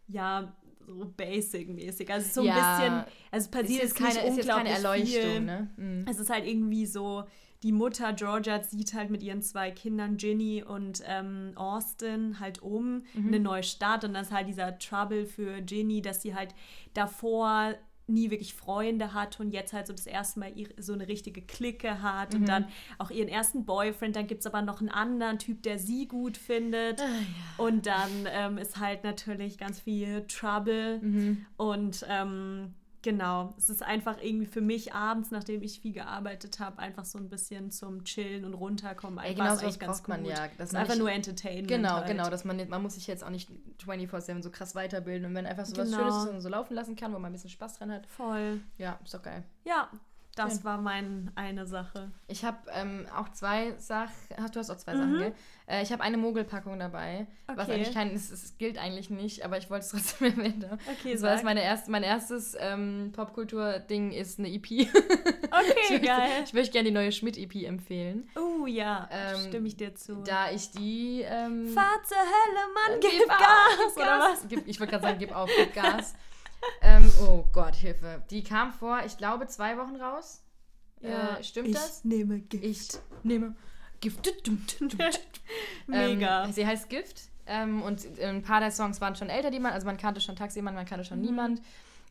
ja, 0.08 0.54
so 0.86 1.14
basic-mäßig. 1.16 2.12
Also 2.12 2.28
so 2.30 2.42
ein 2.42 2.48
ja, 2.48 2.78
bisschen, 2.78 2.94
also 3.32 3.46
es 3.46 3.48
passiert 3.48 3.84
ist 3.84 3.96
keine, 3.96 4.28
ist 4.28 4.38
jetzt 4.38 4.50
keine 4.50 4.70
Erleuchtung, 4.70 5.08
viel. 5.08 5.40
ne? 5.40 5.70
Mhm. 5.78 6.06
Es 6.10 6.20
ist 6.20 6.30
halt 6.30 6.46
irgendwie 6.46 6.86
so, 6.86 7.24
die 7.64 7.72
Mutter 7.72 8.14
Georgia 8.14 8.62
zieht 8.62 8.94
halt 8.94 9.10
mit 9.10 9.24
ihren 9.24 9.42
zwei 9.42 9.72
Kindern 9.72 10.18
Ginny 10.18 10.64
und 10.64 11.02
ähm, 11.06 11.54
Austin 11.56 12.40
halt 12.40 12.62
um 12.62 13.04
mhm. 13.14 13.28
eine 13.28 13.40
neue 13.40 13.64
Stadt 13.64 14.04
und 14.04 14.14
das 14.14 14.28
ist 14.28 14.34
halt 14.34 14.48
dieser 14.48 14.78
Trouble 14.78 15.26
für 15.26 15.62
Ginny, 15.62 16.02
dass 16.02 16.22
sie 16.22 16.36
halt 16.36 16.54
davor 16.94 17.76
nie 18.08 18.30
wirklich 18.30 18.54
Freunde 18.54 19.14
hat 19.14 19.40
und 19.40 19.52
jetzt 19.52 19.74
halt 19.74 19.88
so 19.88 19.94
das 19.94 20.06
erste 20.06 20.40
Mal 20.40 20.54
so 20.78 20.94
eine 20.94 21.08
richtige 21.08 21.42
Clique 21.42 22.02
hat 22.02 22.34
mhm. 22.34 22.42
und 22.42 22.50
dann 22.50 22.66
auch 22.98 23.10
ihren 23.10 23.28
ersten 23.28 23.66
Boyfriend. 23.66 24.16
Dann 24.16 24.28
gibt 24.28 24.42
es 24.42 24.48
aber 24.48 24.62
noch 24.62 24.80
einen 24.80 24.90
anderen 24.90 25.40
Typ, 25.40 25.64
der 25.64 25.80
sie 25.80 26.08
gut 26.08 26.38
findet. 26.38 27.02
Ah, 27.02 27.06
ja. 27.06 27.64
Und 27.66 27.88
dann 27.88 28.28
ähm, 28.28 28.58
ist 28.58 28.80
halt 28.80 29.04
natürlich 29.04 29.58
ganz 29.58 29.80
viel 29.80 30.26
Trouble 30.28 31.00
mhm. 31.02 31.46
und 31.58 32.06
ähm, 32.08 32.74
Genau, 33.06 33.54
es 33.56 33.70
ist 33.70 33.84
einfach 33.84 34.18
irgendwie 34.20 34.48
für 34.48 34.62
mich 34.62 34.96
abends, 34.96 35.30
nachdem 35.30 35.62
ich 35.62 35.80
viel 35.80 35.94
gearbeitet 35.94 36.60
habe, 36.60 36.80
einfach 36.80 37.06
so 37.06 37.20
ein 37.20 37.30
bisschen 37.30 37.70
zum 37.70 38.04
Chillen 38.04 38.44
und 38.46 38.56
runterkommen. 38.56 39.24
Ey, 39.24 39.36
genau, 39.36 39.54
so 39.54 39.70
ganz 39.78 40.00
gut. 40.00 40.08
man 40.08 40.26
ja. 40.26 40.48
Das 40.58 40.70
ist 40.70 40.76
einfach 40.76 40.96
nur 40.96 41.12
Entertainment. 41.12 41.68
Genau, 41.68 41.98
halt. 41.98 42.08
genau, 42.08 42.32
dass 42.32 42.46
man 42.46 42.68
man 42.68 42.82
muss 42.82 42.96
sich 42.96 43.06
jetzt 43.06 43.24
auch 43.24 43.30
nicht 43.30 43.48
24/7 43.86 44.42
so 44.42 44.50
krass 44.50 44.74
weiterbilden 44.74 45.30
und 45.30 45.36
wenn 45.36 45.46
einfach 45.46 45.68
so 45.68 45.78
was 45.78 45.92
genau. 45.92 46.00
Schönes 46.00 46.24
ist 46.24 46.30
und 46.32 46.42
so 46.42 46.50
laufen 46.50 46.74
lassen 46.74 46.96
kann, 46.96 47.14
wo 47.14 47.20
man 47.20 47.30
ein 47.30 47.34
bisschen 47.34 47.52
Spaß 47.52 47.78
dran 47.78 47.92
hat. 47.92 48.08
Voll. 48.08 48.62
Ja, 48.80 49.00
ist 49.04 49.14
doch 49.14 49.22
geil. 49.22 49.44
Ja, 49.66 49.88
das 50.36 50.64
war 50.66 50.80
meine 50.80 51.32
eine 51.36 51.66
Sache. 51.66 52.12
Ich 52.28 52.44
habe 52.44 52.58
ähm, 52.74 53.06
auch 53.16 53.30
zwei 53.30 53.74
Sachen. 53.78 54.14
Du 54.52 54.60
hast 54.60 54.70
auch 54.70 54.78
zwei 54.78 54.94
mhm. 54.94 55.00
Sachen, 55.00 55.18
gell? 55.20 55.34
Äh, 55.68 55.82
ich 55.82 55.92
habe 55.92 56.04
eine 56.04 56.18
Mogelpackung 56.18 56.78
dabei. 56.78 57.28
Okay. 57.48 57.58
Was 57.58 57.70
eigentlich 57.70 57.94
kein. 57.94 58.14
Es, 58.14 58.32
es, 58.32 58.58
gilt 58.58 58.78
eigentlich 58.78 59.10
nicht, 59.10 59.44
aber 59.46 59.58
ich 59.58 59.70
wollte 59.70 59.86
es 59.86 59.92
trotzdem 59.92 60.38
erwähnen. 60.38 60.66
Okay, 61.00 61.14
das 61.14 61.22
war 61.22 61.42
meine 61.44 61.64
erste, 61.64 61.90
mein 61.90 62.04
erstes 62.04 62.56
ähm, 62.60 63.12
Popkultur-Ding 63.16 64.12
ist 64.12 64.40
eine 64.40 64.50
EP. 64.54 64.66
Okay, 65.56 65.96
ich 65.96 66.02
geil. 66.02 66.44
ich 66.44 66.54
möchte 66.54 66.74
gerne 66.74 66.90
die 66.90 66.94
neue 66.94 67.14
Schmidt-EP 67.14 67.64
empfehlen. 67.64 68.28
Oh 68.36 68.66
ja, 68.66 69.08
ähm, 69.10 69.48
stimme 69.48 69.68
ich 69.68 69.78
dir 69.78 69.96
zu. 69.96 70.22
Da 70.24 70.52
ich 70.52 70.72
die. 70.72 71.22
Ähm, 71.22 71.70
Fahr 71.70 72.04
zur 72.04 72.18
Hölle, 72.18 72.74
Mann, 72.74 73.00
gib, 73.00 73.12
gib 73.12 73.28
Gas, 73.30 73.40
Gas! 73.40 73.96
Oder 73.96 74.20
was? 74.20 74.48
Gib, 74.50 74.68
ich 74.68 74.80
wollte 74.80 74.92
gerade 74.92 75.04
sagen, 75.04 75.20
gib 75.20 75.34
auf, 75.34 75.50
gib 75.56 75.74
Gas. 75.74 76.14
ähm, 76.82 77.12
oh 77.22 77.46
Gott, 77.52 77.76
Hilfe. 77.76 78.24
Die 78.30 78.44
kam 78.44 78.72
vor, 78.74 79.02
ich 79.06 79.18
glaube, 79.18 79.48
zwei 79.48 79.78
Wochen 79.78 79.96
raus. 79.96 80.42
Ja, 81.02 81.38
äh, 81.38 81.44
stimmt 81.44 81.70
ich 81.70 81.74
das? 81.74 82.00
Ich 82.00 82.06
nehme 82.06 82.40
Gift. 82.40 82.64
Ich 82.64 82.90
nehme 83.24 83.56
Gift. 84.00 84.34
Mega. 85.88 86.46
Ähm, 86.46 86.52
sie 86.52 86.66
heißt 86.66 86.90
Gift. 86.90 87.30
Ähm, 87.48 87.84
und 87.84 88.06
ein 88.20 88.42
paar 88.42 88.60
der 88.60 88.72
Songs 88.72 89.00
waren 89.02 89.16
schon 89.16 89.30
älter, 89.30 89.52
die 89.52 89.60
man, 89.60 89.74
also 89.74 89.86
man 89.86 89.98
kannte 89.98 90.20
schon 90.20 90.36
Taximann, 90.36 90.74
man 90.74 90.86
kannte 90.86 91.06
schon 91.06 91.20
mhm. 91.20 91.26
niemand. 91.26 91.62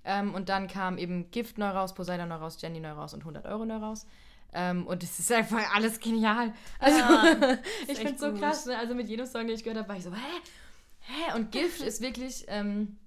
Ähm, 0.04 0.34
und 0.34 0.48
dann 0.48 0.68
kam 0.68 0.98
eben 0.98 1.30
Gift 1.30 1.58
neu 1.58 1.68
raus, 1.68 1.94
Poseidon 1.94 2.28
neu 2.28 2.36
raus, 2.36 2.58
Jenny 2.60 2.78
neu 2.78 2.92
raus 2.92 3.14
und 3.14 3.20
100 3.20 3.46
Euro 3.46 3.64
neu 3.64 3.76
raus. 3.76 4.06
Ähm, 4.52 4.86
und 4.86 5.02
es 5.02 5.18
ist 5.18 5.32
einfach 5.32 5.74
alles 5.74 5.98
genial. 5.98 6.52
Also, 6.78 6.98
ja, 7.00 7.58
ich 7.88 7.98
finde 7.98 8.14
es 8.14 8.20
so 8.20 8.32
krass. 8.32 8.66
Ne? 8.66 8.78
Also, 8.78 8.94
mit 8.94 9.08
jedem 9.08 9.26
Song, 9.26 9.46
den 9.46 9.56
ich 9.56 9.64
gehört 9.64 9.78
habe, 9.78 9.88
war 9.88 9.96
ich 9.96 10.04
so, 10.04 10.12
hä? 10.12 10.18
Hä? 11.00 11.36
Und 11.36 11.50
Gift 11.50 11.80
ist 11.82 12.00
wirklich. 12.00 12.44
Ähm, 12.48 12.98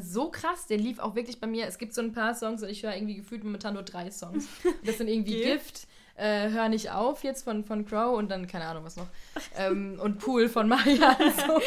so 0.00 0.30
krass. 0.30 0.66
Der 0.66 0.78
lief 0.78 0.98
auch 0.98 1.14
wirklich 1.14 1.40
bei 1.40 1.46
mir. 1.46 1.66
Es 1.66 1.78
gibt 1.78 1.94
so 1.94 2.00
ein 2.00 2.12
paar 2.12 2.34
Songs 2.34 2.62
und 2.62 2.68
ich 2.68 2.82
höre 2.82 2.94
irgendwie 2.94 3.16
gefühlt 3.16 3.44
momentan 3.44 3.74
nur 3.74 3.82
drei 3.82 4.10
Songs. 4.10 4.48
Das 4.84 4.98
sind 4.98 5.08
irgendwie 5.08 5.42
Gift. 5.42 5.86
Äh, 6.14 6.50
Hör 6.50 6.68
nicht 6.68 6.90
auf 6.90 7.24
jetzt 7.24 7.42
von, 7.42 7.64
von 7.64 7.86
Crow 7.86 8.16
und 8.16 8.30
dann 8.30 8.46
keine 8.46 8.66
Ahnung 8.66 8.84
was 8.84 8.96
noch. 8.96 9.08
Ähm, 9.56 9.98
und 10.02 10.18
Pool 10.18 10.48
von 10.48 10.68
Marian. 10.68 11.16
So. 11.46 11.60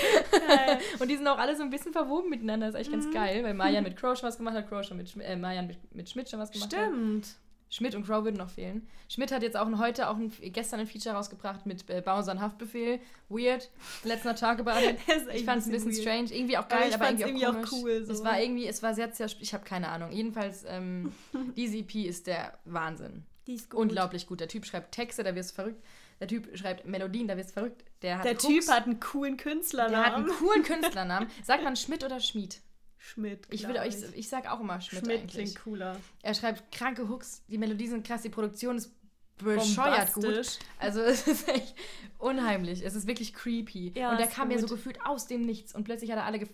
und 1.00 1.10
die 1.10 1.18
sind 1.18 1.28
auch 1.28 1.40
alle 1.40 1.56
so 1.56 1.64
ein 1.64 1.72
bisschen 1.72 1.94
verwoben 1.94 2.30
miteinander. 2.30 2.68
Das 2.68 2.76
ist 2.76 2.88
eigentlich 2.88 3.06
mhm. 3.06 3.12
ganz 3.12 3.14
geil, 3.14 3.44
weil 3.44 3.54
Marian 3.54 3.84
mit 3.84 3.98
Crow 3.98 4.18
schon 4.18 4.28
was 4.28 4.38
gemacht 4.38 4.56
hat, 4.56 4.70
Crow 4.70 4.84
schon 4.84 4.98
mit, 4.98 5.16
äh, 5.18 5.36
Marian 5.36 5.68
mit, 5.68 5.78
mit 5.96 6.10
Schmidt 6.10 6.30
schon 6.30 6.40
was 6.40 6.52
gemacht 6.52 6.72
Stimmt. 6.72 6.86
hat. 6.86 6.92
Stimmt. 6.94 7.36
Schmidt 7.76 7.94
und 7.94 8.06
Crow 8.06 8.24
würden 8.24 8.38
noch 8.38 8.50
fehlen. 8.50 8.88
Schmidt 9.10 9.34
hat 9.34 9.44
jetzt 9.44 9.58
auch 9.58 9.68
ein, 9.68 9.80
heute, 9.80 10.08
auch 10.08 10.16
ein, 10.16 10.32
gestern 10.42 10.80
ein 10.80 10.88
Feature 10.88 11.14
rausgebracht 11.14 11.66
mit 11.66 11.90
äh, 11.90 12.02
Bowser 12.02 12.32
und 12.32 12.40
Haftbefehl. 12.40 13.02
Weird. 13.28 13.70
Let's 14.06 14.24
not 14.24 14.40
talk 14.40 14.60
about 14.60 14.80
it. 14.80 14.98
ich 15.34 15.44
fand 15.44 15.62
es 15.62 15.68
ein 15.68 15.74
bisschen 15.74 15.92
weird. 15.92 16.02
strange. 16.02 16.34
Irgendwie 16.34 16.58
auch 16.58 16.70
geil, 16.70 16.94
aber, 16.94 17.08
aber 17.08 17.20
irgendwie, 17.20 17.46
auch, 17.46 17.54
irgendwie 17.54 17.68
auch, 17.68 17.82
cool. 17.84 18.06
So. 18.06 18.14
Es 18.14 18.24
war 18.24 18.40
irgendwie, 18.40 18.66
es 18.66 18.82
war 18.82 18.96
sehr, 18.96 19.12
sehr, 19.12 19.28
ich 19.42 19.54
habe 19.54 19.66
keine 19.66 19.90
Ahnung. 19.90 20.14
Jedenfalls, 20.14 20.64
ähm, 20.66 21.12
diese 21.58 21.80
EP 21.80 21.96
ist 21.96 22.28
der 22.28 22.58
Wahnsinn. 22.64 23.26
Die 23.46 23.56
ist 23.56 23.70
gut. 23.70 23.82
Unglaublich 23.82 24.26
gut. 24.26 24.40
Der 24.40 24.48
Typ 24.48 24.66
schreibt 24.66 24.94
Texte, 24.94 25.24
da 25.24 25.36
wirst 25.36 25.52
du 25.52 25.56
verrückt. 25.56 25.84
Der 26.22 26.30
Typ 26.30 26.58
schreibt 26.58 26.86
Melodien, 26.86 27.28
da 27.28 27.36
wirst 27.36 27.50
du 27.50 27.54
verrückt. 27.56 27.84
Der, 28.04 28.22
der 28.22 28.38
Typ 28.38 28.66
hat 28.70 28.86
einen 28.86 29.02
coolen 29.02 29.36
Künstlernamen. 29.36 29.92
Der 29.92 30.06
hat 30.06 30.14
einen 30.14 30.30
coolen 30.30 30.64
Künstlernamen. 30.64 31.30
Sagt 31.44 31.62
man 31.62 31.76
Schmidt 31.76 32.06
oder 32.06 32.22
Schmied? 32.22 32.62
Schmidt. 33.06 33.48
Ich, 33.52 33.68
will, 33.68 33.80
ich, 33.88 33.96
ich 34.16 34.30
sag 34.30 34.52
auch 34.52 34.60
immer 34.60 34.82
Schmidt. 34.82 35.06
Schmidt 35.06 35.20
eigentlich. 35.20 35.34
klingt 35.34 35.64
cooler. 35.64 35.98
Er 36.24 36.34
schreibt 36.34 36.72
kranke 36.72 37.08
Hooks, 37.08 37.44
die 37.48 37.60
Melodien 37.60 37.92
sind 37.92 38.08
krass, 38.08 38.24
die 38.24 38.30
Produktion 38.30 38.78
ist 38.78 38.92
bescheuert 39.38 40.14
gut. 40.14 40.60
Also 40.80 41.02
es 41.02 41.28
ist 41.28 41.48
echt 41.48 41.76
unheimlich. 42.18 42.84
Es 42.84 42.96
ist 42.96 43.06
wirklich 43.06 43.34
creepy. 43.34 43.94
Ja, 43.96 44.12
und 44.12 44.20
der 44.20 44.28
kam 44.28 44.48
mir 44.48 44.60
so 44.60 44.68
gefühlt 44.68 44.98
aus 45.06 45.28
dem 45.28 45.42
Nichts 45.42 45.76
und 45.76 45.84
plötzlich 45.84 46.10
hat 46.12 46.18
er 46.18 46.26
alle 46.26 46.40
ge 46.40 46.50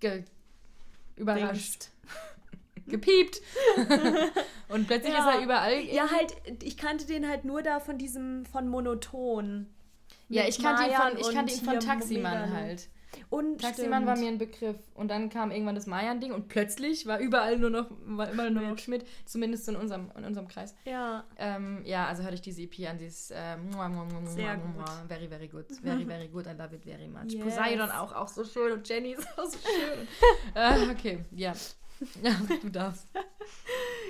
ge 0.00 0.24
überrascht. 1.16 1.90
Gepiept. 2.86 3.40
und 4.68 4.86
plötzlich 4.86 5.12
ja. 5.12 5.28
ist 5.28 5.36
er 5.36 5.44
überall. 5.44 5.80
Ja, 5.84 6.10
halt, 6.10 6.62
ich 6.62 6.76
kannte 6.76 7.06
den 7.06 7.28
halt 7.28 7.44
nur 7.44 7.62
da 7.62 7.80
von 7.80 7.98
diesem, 7.98 8.46
von 8.46 8.66
Monoton. 8.66 9.66
Ja, 10.28 10.48
ich 10.48 10.60
kannte 10.60 10.84
ihn 10.84 10.96
von, 10.96 11.18
ich 11.18 11.30
kannte 11.30 11.52
ihn 11.52 11.60
von 11.60 11.80
Taximann 11.80 12.52
halt. 12.52 12.88
Und 13.30 13.60
Taximann 13.60 14.06
war 14.06 14.16
mir 14.16 14.28
ein 14.28 14.38
Begriff. 14.38 14.76
Und 14.94 15.08
dann 15.08 15.30
kam 15.30 15.50
irgendwann 15.50 15.74
das 15.74 15.86
Mayan-Ding 15.86 16.32
und 16.32 16.48
plötzlich 16.48 17.06
war 17.06 17.18
überall 17.18 17.58
nur 17.58 17.70
noch, 17.70 17.86
war 18.04 18.30
immer 18.30 18.50
nur 18.50 18.62
noch 18.62 18.78
Schmidt, 18.78 19.06
zumindest 19.24 19.68
in 19.68 19.76
unserem, 19.76 20.10
in 20.16 20.24
unserem 20.24 20.48
Kreis. 20.48 20.74
Ja. 20.84 21.24
Ähm, 21.36 21.82
ja, 21.84 22.06
also 22.06 22.22
hörte 22.22 22.34
ich 22.34 22.42
diese 22.42 22.62
EP 22.62 22.88
an, 22.88 22.98
dieses 22.98 23.30
äh, 23.30 23.56
Sehr 24.24 24.56
gut. 24.56 24.88
very, 25.08 25.28
very 25.28 25.48
good. 25.48 25.66
Very, 25.82 26.04
very 26.04 26.28
good. 26.28 26.46
I 26.46 26.52
love 26.52 26.74
it 26.74 26.84
very 26.84 27.08
much. 27.08 27.18
Yes. 27.38 27.44
Poseidon 27.44 27.90
auch, 27.90 28.14
auch 28.14 28.28
so 28.28 28.44
schön 28.44 28.72
und 28.72 28.88
Jenny 28.88 29.12
ist 29.12 29.26
auch 29.38 29.44
so 29.44 29.58
schön. 29.58 30.08
äh, 30.54 30.90
okay, 30.90 31.24
ja. 31.32 31.52
Ja, 32.22 32.32
du 32.62 32.70
darfst. 32.70 33.08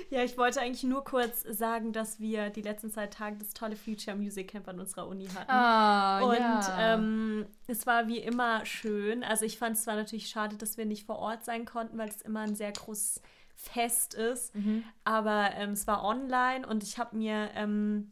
Ja, 0.11 0.23
ich 0.23 0.37
wollte 0.39 0.59
eigentlich 0.59 0.83
nur 0.83 1.03
kurz 1.03 1.43
sagen, 1.43 1.93
dass 1.93 2.19
wir 2.19 2.49
die 2.49 2.63
letzten 2.63 2.91
zwei 2.91 3.05
Tage 3.07 3.37
das 3.37 3.53
tolle 3.53 3.75
Future 3.75 4.17
Music 4.17 4.49
Camp 4.49 4.67
an 4.67 4.79
unserer 4.79 5.07
Uni 5.07 5.27
hatten. 5.27 5.51
Ah, 5.51 6.21
und 6.21 6.35
ja. 6.35 6.95
ähm, 6.95 7.45
es 7.67 7.85
war 7.85 8.07
wie 8.07 8.17
immer 8.17 8.65
schön. 8.65 9.23
Also 9.23 9.45
ich 9.45 9.59
fand 9.59 9.75
es 9.75 9.83
zwar 9.83 9.95
natürlich 9.95 10.29
schade, 10.29 10.55
dass 10.57 10.77
wir 10.77 10.85
nicht 10.85 11.05
vor 11.05 11.19
Ort 11.19 11.45
sein 11.45 11.65
konnten, 11.65 11.97
weil 11.99 12.09
es 12.09 12.21
immer 12.21 12.41
ein 12.41 12.55
sehr 12.55 12.71
großes 12.71 13.21
Fest 13.55 14.15
ist. 14.15 14.55
Mhm. 14.55 14.83
Aber 15.03 15.51
ähm, 15.55 15.71
es 15.71 15.85
war 15.85 16.03
online 16.03 16.65
und 16.65 16.81
ich 16.81 16.97
habe 16.97 17.15
mir 17.15 17.51
ähm, 17.55 18.11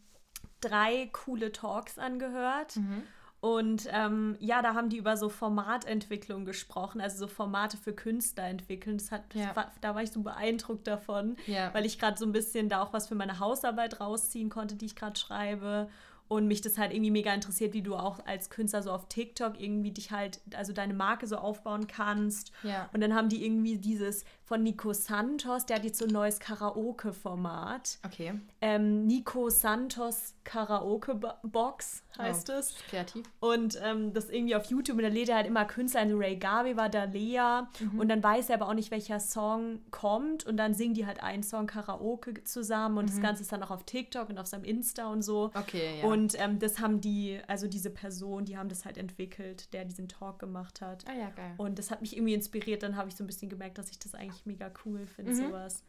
drei 0.62 1.10
coole 1.14 1.52
Talks 1.52 1.98
angehört. 1.98 2.76
Mhm. 2.76 3.04
Und 3.48 3.88
ähm, 3.94 4.36
ja, 4.42 4.62
da 4.62 4.74
haben 4.74 4.90
die 4.90 4.98
über 4.98 5.16
so 5.16 5.30
Formatentwicklung 5.30 6.44
gesprochen, 6.44 7.00
also 7.00 7.18
so 7.18 7.28
Formate 7.28 7.78
für 7.78 7.94
Künstler 7.94 8.44
entwickeln. 8.44 8.98
Das 8.98 9.10
hat, 9.10 9.24
ja. 9.34 9.56
war, 9.56 9.72
da 9.80 9.96
war 9.96 10.04
ich 10.04 10.12
so 10.12 10.22
beeindruckt 10.22 10.86
davon, 10.86 11.38
ja. 11.48 11.74
weil 11.74 11.86
ich 11.86 11.98
gerade 11.98 12.18
so 12.18 12.26
ein 12.26 12.34
bisschen 12.34 12.68
da 12.68 12.82
auch 12.82 12.92
was 12.92 13.08
für 13.08 13.16
meine 13.16 13.40
Hausarbeit 13.40 14.02
rausziehen 14.02 14.50
konnte, 14.50 14.76
die 14.76 14.88
ich 14.88 14.98
gerade 14.98 15.18
schreibe 15.18 15.88
und 16.28 16.46
mich 16.48 16.60
das 16.60 16.78
halt 16.78 16.92
irgendwie 16.92 17.12
mega 17.12 17.34
interessiert, 17.34 17.74
wie 17.74 17.82
du 17.82 17.96
auch 17.96 18.26
als 18.26 18.50
Künstler 18.50 18.84
so 18.84 18.92
auf 18.92 19.08
TikTok 19.08 19.58
irgendwie 19.62 19.92
dich 19.92 20.12
halt, 20.12 20.42
also 20.54 20.74
deine 20.74 20.94
Marke 20.94 21.26
so 21.26 21.38
aufbauen 21.38 21.88
kannst. 21.88 22.52
Ja. 22.64 22.90
Und 22.92 23.00
dann 23.00 23.16
haben 23.16 23.30
die 23.30 23.46
irgendwie 23.46 23.78
dieses 23.78 24.26
von 24.48 24.64
Nico 24.64 24.94
Santos, 24.94 25.66
der 25.66 25.76
hat 25.76 25.84
jetzt 25.84 26.00
so 26.00 26.06
ein 26.06 26.12
neues 26.12 26.40
Karaoke-Format. 26.40 28.00
Okay. 28.06 28.40
Ähm, 28.62 29.06
Nico 29.06 29.50
Santos 29.50 30.36
Karaoke-Box 30.46 32.04
heißt 32.18 32.50
oh, 32.50 32.54
es. 32.54 32.76
Kreativ. 32.90 33.26
Und 33.42 33.78
ähm, 33.84 34.14
das 34.14 34.30
irgendwie 34.30 34.56
auf 34.56 34.66
YouTube 34.66 34.96
und 34.98 35.04
da 35.04 35.10
lädt 35.10 35.28
er 35.28 35.36
halt 35.36 35.48
immer 35.48 35.66
Künstler, 35.66 36.02
also 36.02 36.18
Ray 36.18 36.38
Garvey 36.38 36.78
war 36.78 36.88
da, 36.88 37.04
Lea. 37.04 37.64
Mhm. 37.80 38.00
Und 38.00 38.08
dann 38.08 38.24
weiß 38.24 38.50
er 38.50 38.56
aber 38.56 38.70
auch 38.70 38.74
nicht, 38.74 38.90
welcher 38.90 39.20
Song 39.20 39.80
kommt 39.92 40.46
und 40.46 40.56
dann 40.56 40.74
singen 40.74 40.94
die 40.94 41.06
halt 41.06 41.22
einen 41.22 41.44
Song 41.44 41.68
Karaoke 41.68 42.42
zusammen 42.46 42.98
und 42.98 43.06
mhm. 43.06 43.10
das 43.10 43.22
Ganze 43.22 43.42
ist 43.42 43.52
dann 43.52 43.62
auch 43.64 43.72
auf 43.72 43.84
TikTok 43.84 44.30
und 44.30 44.38
auf 44.40 44.48
seinem 44.48 44.64
Insta 44.64 45.12
und 45.12 45.24
so. 45.24 45.52
Okay, 45.56 46.00
ja. 46.00 46.08
Und 46.08 46.40
ähm, 46.40 46.58
das 46.60 46.80
haben 46.80 47.02
die, 47.02 47.38
also 47.48 47.68
diese 47.68 47.90
Person, 47.90 48.46
die 48.46 48.58
haben 48.58 48.70
das 48.70 48.86
halt 48.86 48.98
entwickelt, 48.98 49.74
der 49.74 49.84
diesen 49.84 50.08
Talk 50.08 50.40
gemacht 50.40 50.80
hat. 50.80 51.04
Ah 51.06 51.14
ja, 51.14 51.30
geil. 51.32 51.54
Und 51.58 51.78
das 51.80 51.92
hat 51.92 52.00
mich 52.00 52.16
irgendwie 52.16 52.34
inspiriert, 52.34 52.82
dann 52.82 52.96
habe 52.96 53.10
ich 53.10 53.16
so 53.18 53.26
ein 53.26 53.28
bisschen 53.28 53.50
gemerkt, 53.50 53.78
dass 53.78 53.90
ich 53.90 54.00
das 54.00 54.16
eigentlich 54.16 54.37
mega 54.46 54.72
cool 54.86 55.06
finde, 55.06 55.32
mhm. 55.32 55.48
sowas. 55.48 55.84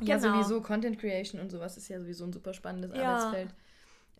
Ja, 0.00 0.16
genau. 0.16 0.34
sowieso 0.34 0.60
Content 0.60 0.98
Creation 0.98 1.40
und 1.40 1.50
sowas 1.50 1.76
ist 1.76 1.88
ja 1.88 1.98
sowieso 1.98 2.24
ein 2.24 2.32
super 2.32 2.54
spannendes 2.54 2.92
ja. 2.94 3.16
Arbeitsfeld. 3.16 3.54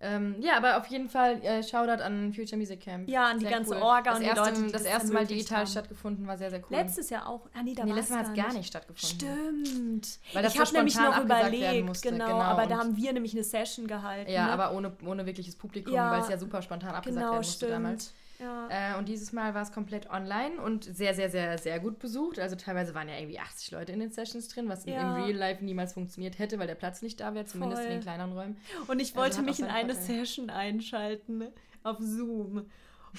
Ähm, 0.00 0.36
ja, 0.40 0.56
aber 0.56 0.76
auf 0.78 0.86
jeden 0.86 1.08
Fall 1.08 1.42
äh, 1.42 1.62
Shoutout 1.62 2.02
an 2.02 2.32
Future 2.32 2.56
Music 2.56 2.80
Camp. 2.80 3.08
Ja, 3.08 3.26
an 3.26 3.40
die 3.40 3.46
ganze 3.46 3.74
cool. 3.74 3.82
Orga 3.82 4.10
das 4.10 4.18
und 4.20 4.24
erste, 4.24 4.42
die 4.42 4.48
Leute, 4.50 4.66
die 4.66 4.72
das, 4.72 4.82
das 4.82 4.92
erste 4.92 5.12
Mal 5.12 5.26
digital 5.26 5.58
haben. 5.58 5.66
stattgefunden 5.66 6.26
war 6.26 6.38
sehr, 6.38 6.50
sehr 6.50 6.60
cool. 6.60 6.76
Letztes 6.76 7.10
Jahr 7.10 7.28
auch. 7.28 7.48
Ah, 7.52 7.62
nee, 7.64 7.74
da 7.74 7.84
nee, 7.84 7.92
letztes 7.92 8.10
Mal 8.10 8.18
hat 8.20 8.28
es 8.28 8.34
gar 8.34 8.52
nicht 8.52 8.68
stattgefunden. 8.68 9.18
Stimmt. 9.18 10.18
Weil 10.32 10.42
das 10.44 10.54
ich 10.54 10.60
habe 10.60 10.72
nämlich 10.72 10.96
noch 10.96 11.20
überlegt, 11.20 12.02
genau, 12.02 12.26
genau, 12.26 12.38
aber 12.38 12.66
da 12.66 12.78
haben 12.78 12.96
wir 12.96 13.12
nämlich 13.12 13.34
eine 13.34 13.42
Session 13.42 13.88
gehalten. 13.88 14.30
Ja, 14.30 14.46
ne? 14.46 14.52
aber 14.52 14.72
ohne, 14.72 14.92
ohne 15.04 15.26
wirkliches 15.26 15.56
Publikum, 15.56 15.92
ja, 15.92 16.12
weil 16.12 16.20
es 16.20 16.28
ja 16.28 16.38
super 16.38 16.62
spontan 16.62 16.94
abgesagt 16.94 17.16
genau, 17.16 17.32
werden 17.32 17.38
musste 17.38 17.66
stimmt. 17.66 17.72
damals. 17.72 18.14
Ja. 18.38 18.68
Äh, 18.70 18.98
und 18.98 19.08
dieses 19.08 19.32
Mal 19.32 19.54
war 19.54 19.62
es 19.62 19.72
komplett 19.72 20.10
online 20.10 20.60
und 20.60 20.84
sehr, 20.84 21.14
sehr, 21.14 21.30
sehr, 21.30 21.58
sehr 21.58 21.80
gut 21.80 21.98
besucht. 21.98 22.38
Also 22.38 22.56
teilweise 22.56 22.94
waren 22.94 23.08
ja 23.08 23.16
irgendwie 23.16 23.40
80 23.40 23.72
Leute 23.72 23.92
in 23.92 24.00
den 24.00 24.10
Sessions 24.10 24.48
drin, 24.48 24.68
was 24.68 24.84
ja. 24.84 25.16
in 25.16 25.24
Real 25.24 25.36
Life 25.36 25.64
niemals 25.64 25.94
funktioniert 25.94 26.38
hätte, 26.38 26.58
weil 26.58 26.66
der 26.66 26.76
Platz 26.76 27.02
nicht 27.02 27.20
da 27.20 27.34
wäre, 27.34 27.46
zumindest 27.46 27.82
Voll. 27.82 27.90
in 27.90 27.98
den 27.98 28.02
kleineren 28.02 28.32
Räumen. 28.32 28.56
Und 28.86 29.00
ich 29.00 29.08
also 29.08 29.20
wollte 29.20 29.38
also 29.38 29.42
mich 29.42 29.58
in 29.58 29.66
eine 29.66 29.94
Vorteil. 29.94 30.16
Session 30.24 30.50
einschalten 30.50 31.48
auf 31.82 31.98
Zoom. 31.98 32.66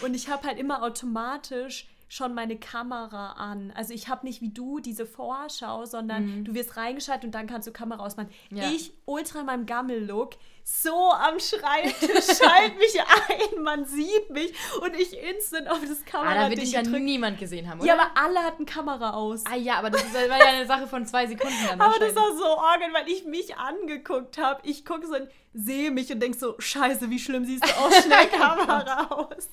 Und 0.02 0.14
ich 0.14 0.30
habe 0.30 0.48
halt 0.48 0.58
immer 0.58 0.84
automatisch 0.84 1.88
schon 2.10 2.34
meine 2.34 2.58
Kamera 2.58 3.34
an. 3.34 3.72
Also 3.76 3.94
ich 3.94 4.10
habe 4.10 4.26
nicht 4.26 4.42
wie 4.42 4.50
du 4.50 4.80
diese 4.80 5.06
Vorschau, 5.06 5.86
sondern 5.86 6.40
mhm. 6.40 6.44
du 6.44 6.56
wirst 6.56 6.76
reingeschaltet 6.76 7.26
und 7.26 7.36
dann 7.36 7.46
kannst 7.46 7.68
du 7.68 7.72
Kamera 7.72 8.04
ausmachen. 8.04 8.30
Ja. 8.50 8.70
Ich, 8.72 8.92
ultra 9.06 9.42
in 9.42 9.46
meinem 9.46 9.66
Gammel-Look, 9.68 10.36
so 10.72 11.12
am 11.12 11.40
Schreibtisch, 11.40 12.38
schalt 12.38 12.78
mich 12.78 13.00
ein, 13.00 13.64
man 13.64 13.86
sieht 13.86 14.30
mich 14.30 14.54
und 14.82 14.96
ich 14.96 15.18
instant 15.18 15.70
auf 15.70 15.82
das 15.82 16.06
Kamera. 16.06 16.32
Ah, 16.32 16.36
da 16.44 16.50
wird 16.50 16.62
dich 16.62 16.72
ja 16.72 16.82
niemand 16.84 17.40
gesehen 17.40 17.70
haben, 17.70 17.80
oder? 17.80 17.88
Ja, 17.88 17.94
aber 17.96 18.12
alle 18.16 18.44
hatten 18.44 18.66
Kamera 18.66 19.12
aus. 19.12 19.44
Ah 19.50 19.56
ja, 19.56 19.80
aber 19.80 19.90
das 19.90 20.04
ist, 20.04 20.14
war 20.14 20.38
ja 20.38 20.46
eine 20.46 20.68
Sache 20.68 20.88
von 20.88 21.06
zwei 21.06 21.28
Sekunden 21.28 21.56
dann 21.68 21.82
Aber 21.82 21.98
das 22.00 22.16
war 22.16 22.36
so 22.36 22.46
organ, 22.46 22.94
weil 22.94 23.08
ich 23.10 23.26
mich 23.26 23.58
angeguckt 23.58 24.38
habe. 24.38 24.62
Ich 24.64 24.86
gucke 24.86 25.08
so 25.08 25.16
und 25.16 25.30
sehe 25.54 25.92
mich 25.92 26.12
und 26.12 26.20
denke 26.22 26.38
so, 26.38 26.56
scheiße, 26.60 27.10
wie 27.10 27.20
schlimm 27.20 27.46
siehst 27.46 27.66
du 27.66 27.74
aus, 27.80 28.04
schnell 28.04 28.28
Kamera 28.40 29.08
aus. 29.08 29.50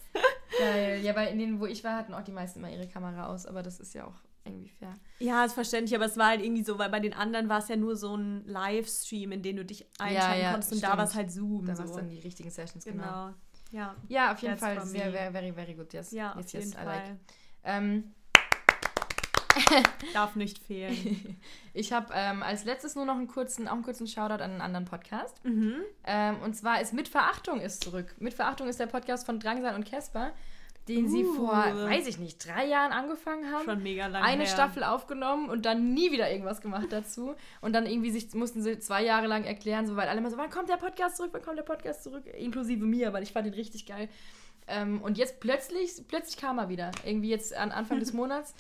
Geil. 0.59 1.01
Ja, 1.03 1.17
weil 1.17 1.29
in 1.29 1.39
denen, 1.39 1.61
wo 1.61 1.67
ich 1.67 1.83
war, 1.83 1.97
hatten 1.97 2.15
auch 2.15 2.23
die 2.23 2.33
meisten 2.33 2.59
immer 2.59 2.71
ihre 2.71 2.89
Kamera 2.89 3.29
aus, 3.29 3.47
aber 3.47 3.63
das 3.63 3.81
ist 3.81 3.95
ja 3.95 4.05
auch 4.05 4.15
irgendwie 4.47 4.69
fair. 4.69 4.95
Ja, 5.19 5.45
ist 5.45 5.55
verständlich, 5.55 5.95
aber 5.95 6.07
es 6.07 6.17
war 6.17 6.29
halt 6.29 6.43
irgendwie 6.43 6.63
so, 6.63 6.79
weil 6.79 6.91
bei 6.91 7.01
den 7.01 7.13
anderen 7.13 7.49
war 7.49 7.59
es 7.59 7.69
ja 7.69 7.77
nur 7.77 7.97
so 7.97 8.17
ein 8.17 8.45
Livestream, 8.47 9.33
in 9.33 9.43
den 9.43 9.57
du 9.57 9.65
dich 9.65 9.87
einschalten 9.99 10.41
ja, 10.41 10.45
ja, 10.47 10.51
konntest 10.53 10.73
und 10.73 10.79
stimmt. 10.79 10.93
da 10.93 10.99
war 10.99 11.05
es 11.05 11.15
halt 11.15 11.33
Zoom. 11.33 11.67
Da 11.67 11.75
so. 11.75 11.83
war 11.83 11.91
es 11.91 11.97
dann 11.97 12.09
die 12.09 12.21
richtigen 12.21 12.51
Sessions, 12.51 12.85
genau. 12.85 13.03
genau. 13.03 13.35
Ja. 13.73 13.97
ja, 14.09 14.33
auf 14.33 14.39
jeden 14.39 14.57
Fall 14.57 14.81
sehr, 14.87 15.11
very, 15.11 15.33
very, 15.33 15.53
very 15.53 15.75
good. 15.75 15.93
Yes. 15.93 16.13
Ja, 16.13 16.35
yes, 16.37 16.45
auf 16.45 16.53
jeden 16.53 16.67
yes, 16.67 16.75
Fall. 16.75 16.85
Like. 16.85 17.17
Ähm, 17.65 18.15
Darf 20.13 20.37
nicht 20.37 20.59
fehlen. 20.59 21.39
Ich 21.73 21.93
habe 21.93 22.11
ähm, 22.15 22.43
als 22.43 22.65
letztes 22.65 22.95
nur 22.95 23.05
noch 23.05 23.17
einen 23.17 23.27
kurzen, 23.27 23.69
auch 23.69 23.75
einen 23.75 23.83
kurzen 23.83 24.07
Shoutout 24.07 24.43
an 24.43 24.53
einen 24.53 24.61
anderen 24.63 24.87
Podcast. 24.87 25.45
Mhm. 25.45 25.75
Ähm, 26.05 26.41
und 26.41 26.57
zwar 26.57 26.81
ist 26.81 26.95
Mit 26.95 27.07
Verachtung 27.07 27.61
ist 27.61 27.85
zurück. 27.85 28.15
Mit 28.19 28.33
Verachtung 28.33 28.67
ist 28.67 28.81
der 28.81 28.87
Podcast 28.87 29.27
von 29.27 29.41
Drangsal 29.41 29.75
und 29.75 29.85
Casper 29.85 30.33
den 30.89 31.07
uh. 31.07 31.09
sie 31.09 31.25
vor, 31.25 31.53
weiß 31.53 32.07
ich 32.07 32.19
nicht, 32.19 32.47
drei 32.47 32.67
Jahren 32.67 32.93
angefangen 32.93 33.51
haben. 33.53 33.65
Schon 33.65 33.83
mega 33.83 34.07
lange. 34.07 34.25
Eine 34.25 34.45
her. 34.45 34.51
Staffel 34.51 34.85
aufgenommen 34.85 35.49
und 35.49 35.67
dann 35.67 35.95
nie 35.95 36.13
wieder 36.13 36.31
irgendwas 36.31 36.61
gemacht 36.61 36.89
dazu. 36.91 37.35
Und 37.61 37.73
dann 37.73 37.87
irgendwie 37.87 38.11
sich, 38.11 38.33
mussten 38.35 38.63
sie 38.63 38.79
zwei 38.79 39.05
Jahre 39.05 39.27
lang 39.27 39.45
erklären, 39.45 39.87
so, 39.87 39.97
weil 39.97 40.09
alle 40.09 40.19
immer 40.19 40.31
so, 40.31 40.37
wann 40.37 40.51
kommt 40.51 40.69
der 40.69 40.77
Podcast 40.77 41.17
zurück, 41.17 41.31
wann 41.33 41.43
kommt 41.43 41.59
der 41.59 41.65
Podcast 41.65 42.05
zurück? 42.05 42.25
Inklusive 42.27 42.85
mir, 42.85 43.13
weil 43.13 43.23
ich 43.23 43.33
fand 43.33 43.47
ihn 43.47 43.55
richtig 43.55 43.87
geil. 43.87 44.09
Ähm, 44.69 45.01
und 45.03 45.19
jetzt 45.19 45.41
plötzlich, 45.41 45.93
plötzlich 46.09 46.37
kam 46.37 46.59
er 46.59 46.69
wieder. 46.69 46.91
Irgendwie 47.05 47.31
jetzt 47.31 47.55
an 47.55 47.73
Anfang 47.73 48.01
des 48.01 48.13
Monats. 48.15 48.55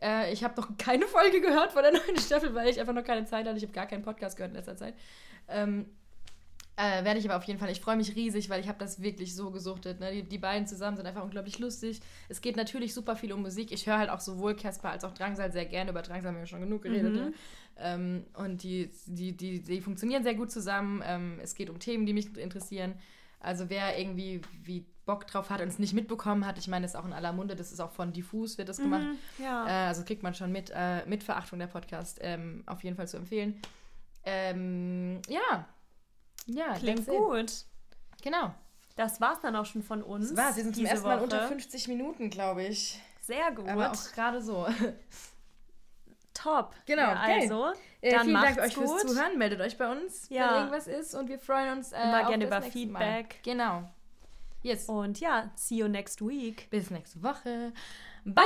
Äh, 0.00 0.32
ich 0.32 0.44
habe 0.44 0.60
noch 0.60 0.76
keine 0.78 1.06
Folge 1.06 1.40
gehört 1.40 1.72
von 1.72 1.82
der 1.82 1.92
neuen 2.06 2.18
Staffel, 2.18 2.54
weil 2.54 2.68
ich 2.68 2.80
einfach 2.80 2.94
noch 2.94 3.04
keine 3.04 3.24
Zeit 3.26 3.46
hatte. 3.46 3.56
Ich 3.56 3.62
habe 3.64 3.72
gar 3.72 3.86
keinen 3.86 4.02
Podcast 4.02 4.36
gehört 4.36 4.50
in 4.50 4.56
letzter 4.56 4.76
Zeit. 4.76 4.94
Ähm, 5.48 5.86
äh, 6.76 7.04
werde 7.04 7.18
ich 7.18 7.26
aber 7.26 7.36
auf 7.36 7.44
jeden 7.44 7.58
Fall. 7.58 7.70
Ich 7.70 7.80
freue 7.80 7.96
mich 7.96 8.16
riesig, 8.16 8.48
weil 8.48 8.60
ich 8.60 8.68
habe 8.68 8.78
das 8.78 9.02
wirklich 9.02 9.34
so 9.34 9.50
gesuchtet. 9.50 10.00
Ne? 10.00 10.10
Die, 10.12 10.22
die 10.22 10.38
beiden 10.38 10.66
zusammen 10.66 10.96
sind 10.96 11.06
einfach 11.06 11.22
unglaublich 11.22 11.58
lustig. 11.58 12.00
Es 12.28 12.40
geht 12.40 12.56
natürlich 12.56 12.94
super 12.94 13.14
viel 13.14 13.32
um 13.32 13.42
Musik. 13.42 13.72
Ich 13.72 13.86
höre 13.86 13.98
halt 13.98 14.08
auch 14.10 14.20
sowohl 14.20 14.56
Casper 14.56 14.90
als 14.90 15.04
auch 15.04 15.12
Drangsal 15.12 15.52
sehr 15.52 15.66
gerne. 15.66 15.90
Über 15.90 16.02
Drangsal 16.02 16.32
haben 16.32 16.38
wir 16.38 16.46
schon 16.46 16.60
genug 16.60 16.82
geredet. 16.82 17.12
Mhm. 17.12 17.18
Ne? 17.18 17.32
Ähm, 17.76 18.24
und 18.34 18.62
die, 18.62 18.90
die, 19.06 19.36
die, 19.36 19.62
die 19.62 19.80
funktionieren 19.82 20.22
sehr 20.22 20.34
gut 20.34 20.50
zusammen. 20.50 21.02
Ähm, 21.04 21.38
es 21.42 21.54
geht 21.54 21.68
um 21.68 21.78
Themen, 21.78 22.06
die 22.06 22.14
mich 22.14 22.36
interessieren. 22.36 22.94
Also 23.38 23.68
wer 23.68 23.98
irgendwie 23.98 24.40
wie 24.62 24.86
Bock 25.04 25.26
drauf 25.26 25.50
hat 25.50 25.60
und 25.60 25.68
es 25.68 25.78
nicht 25.78 25.94
mitbekommen 25.94 26.46
hat, 26.46 26.58
ich 26.58 26.68
meine, 26.68 26.84
das 26.84 26.94
ist 26.94 27.00
auch 27.00 27.04
in 27.04 27.12
aller 27.12 27.32
Munde, 27.32 27.56
das 27.56 27.72
ist 27.72 27.80
auch 27.80 27.90
von 27.90 28.12
Diffus, 28.12 28.56
wird 28.56 28.68
das 28.68 28.78
mhm, 28.78 28.84
gemacht. 28.84 29.06
Ja. 29.38 29.66
Äh, 29.66 29.88
also 29.88 30.04
kriegt 30.04 30.22
man 30.22 30.32
schon 30.32 30.52
mit, 30.52 30.72
äh, 30.74 31.04
mit 31.06 31.24
Verachtung 31.24 31.58
der 31.58 31.66
Podcast 31.66 32.18
ähm, 32.22 32.62
auf 32.66 32.84
jeden 32.84 32.96
Fall 32.96 33.08
zu 33.08 33.16
empfehlen. 33.16 33.60
Ähm, 34.24 35.20
ja, 35.28 35.66
ja, 36.46 36.74
klingt 36.74 37.06
gut. 37.06 37.52
Genau. 38.22 38.54
Das 38.96 39.20
war's 39.20 39.40
dann 39.40 39.56
auch 39.56 39.66
schon 39.66 39.82
von 39.82 40.02
uns. 40.02 40.30
Das 40.30 40.36
war's. 40.36 40.56
Wir 40.56 40.64
sind 40.64 40.76
zum 40.76 40.84
ersten 40.84 41.06
Mal 41.06 41.20
unter 41.20 41.48
50 41.48 41.88
Minuten, 41.88 42.30
glaube 42.30 42.64
ich. 42.64 43.00
Sehr 43.20 43.52
gut. 43.52 43.68
Aber 43.68 43.92
auch 43.92 44.12
gerade 44.12 44.42
so. 44.42 44.66
Top. 46.34 46.74
Genau. 46.86 47.02
Ja, 47.02 47.20
also, 47.20 47.72
äh, 48.00 48.10
dann 48.10 48.26
vielen 48.26 48.42
Dank 48.42 48.58
euch 48.58 48.74
gut. 48.74 48.88
fürs 48.88 49.02
Zuhören. 49.02 49.38
Meldet 49.38 49.60
euch 49.60 49.76
bei 49.76 49.90
uns, 49.90 50.28
ja. 50.28 50.48
wenn 50.48 50.56
irgendwas 50.56 50.86
ist. 50.86 51.14
Und 51.14 51.28
wir 51.28 51.38
freuen 51.38 51.78
uns 51.78 51.92
äh, 51.92 52.02
immer 52.02 52.26
gerne 52.26 52.46
über 52.46 52.62
Feedback. 52.62 52.90
Mal. 52.90 53.24
Genau. 53.42 53.90
Yes. 54.62 54.86
Und 54.86 55.20
ja, 55.20 55.50
see 55.56 55.76
you 55.76 55.88
next 55.88 56.20
week. 56.20 56.68
Bis 56.70 56.90
nächste 56.90 57.22
Woche. 57.22 57.72
Bye. 58.24 58.44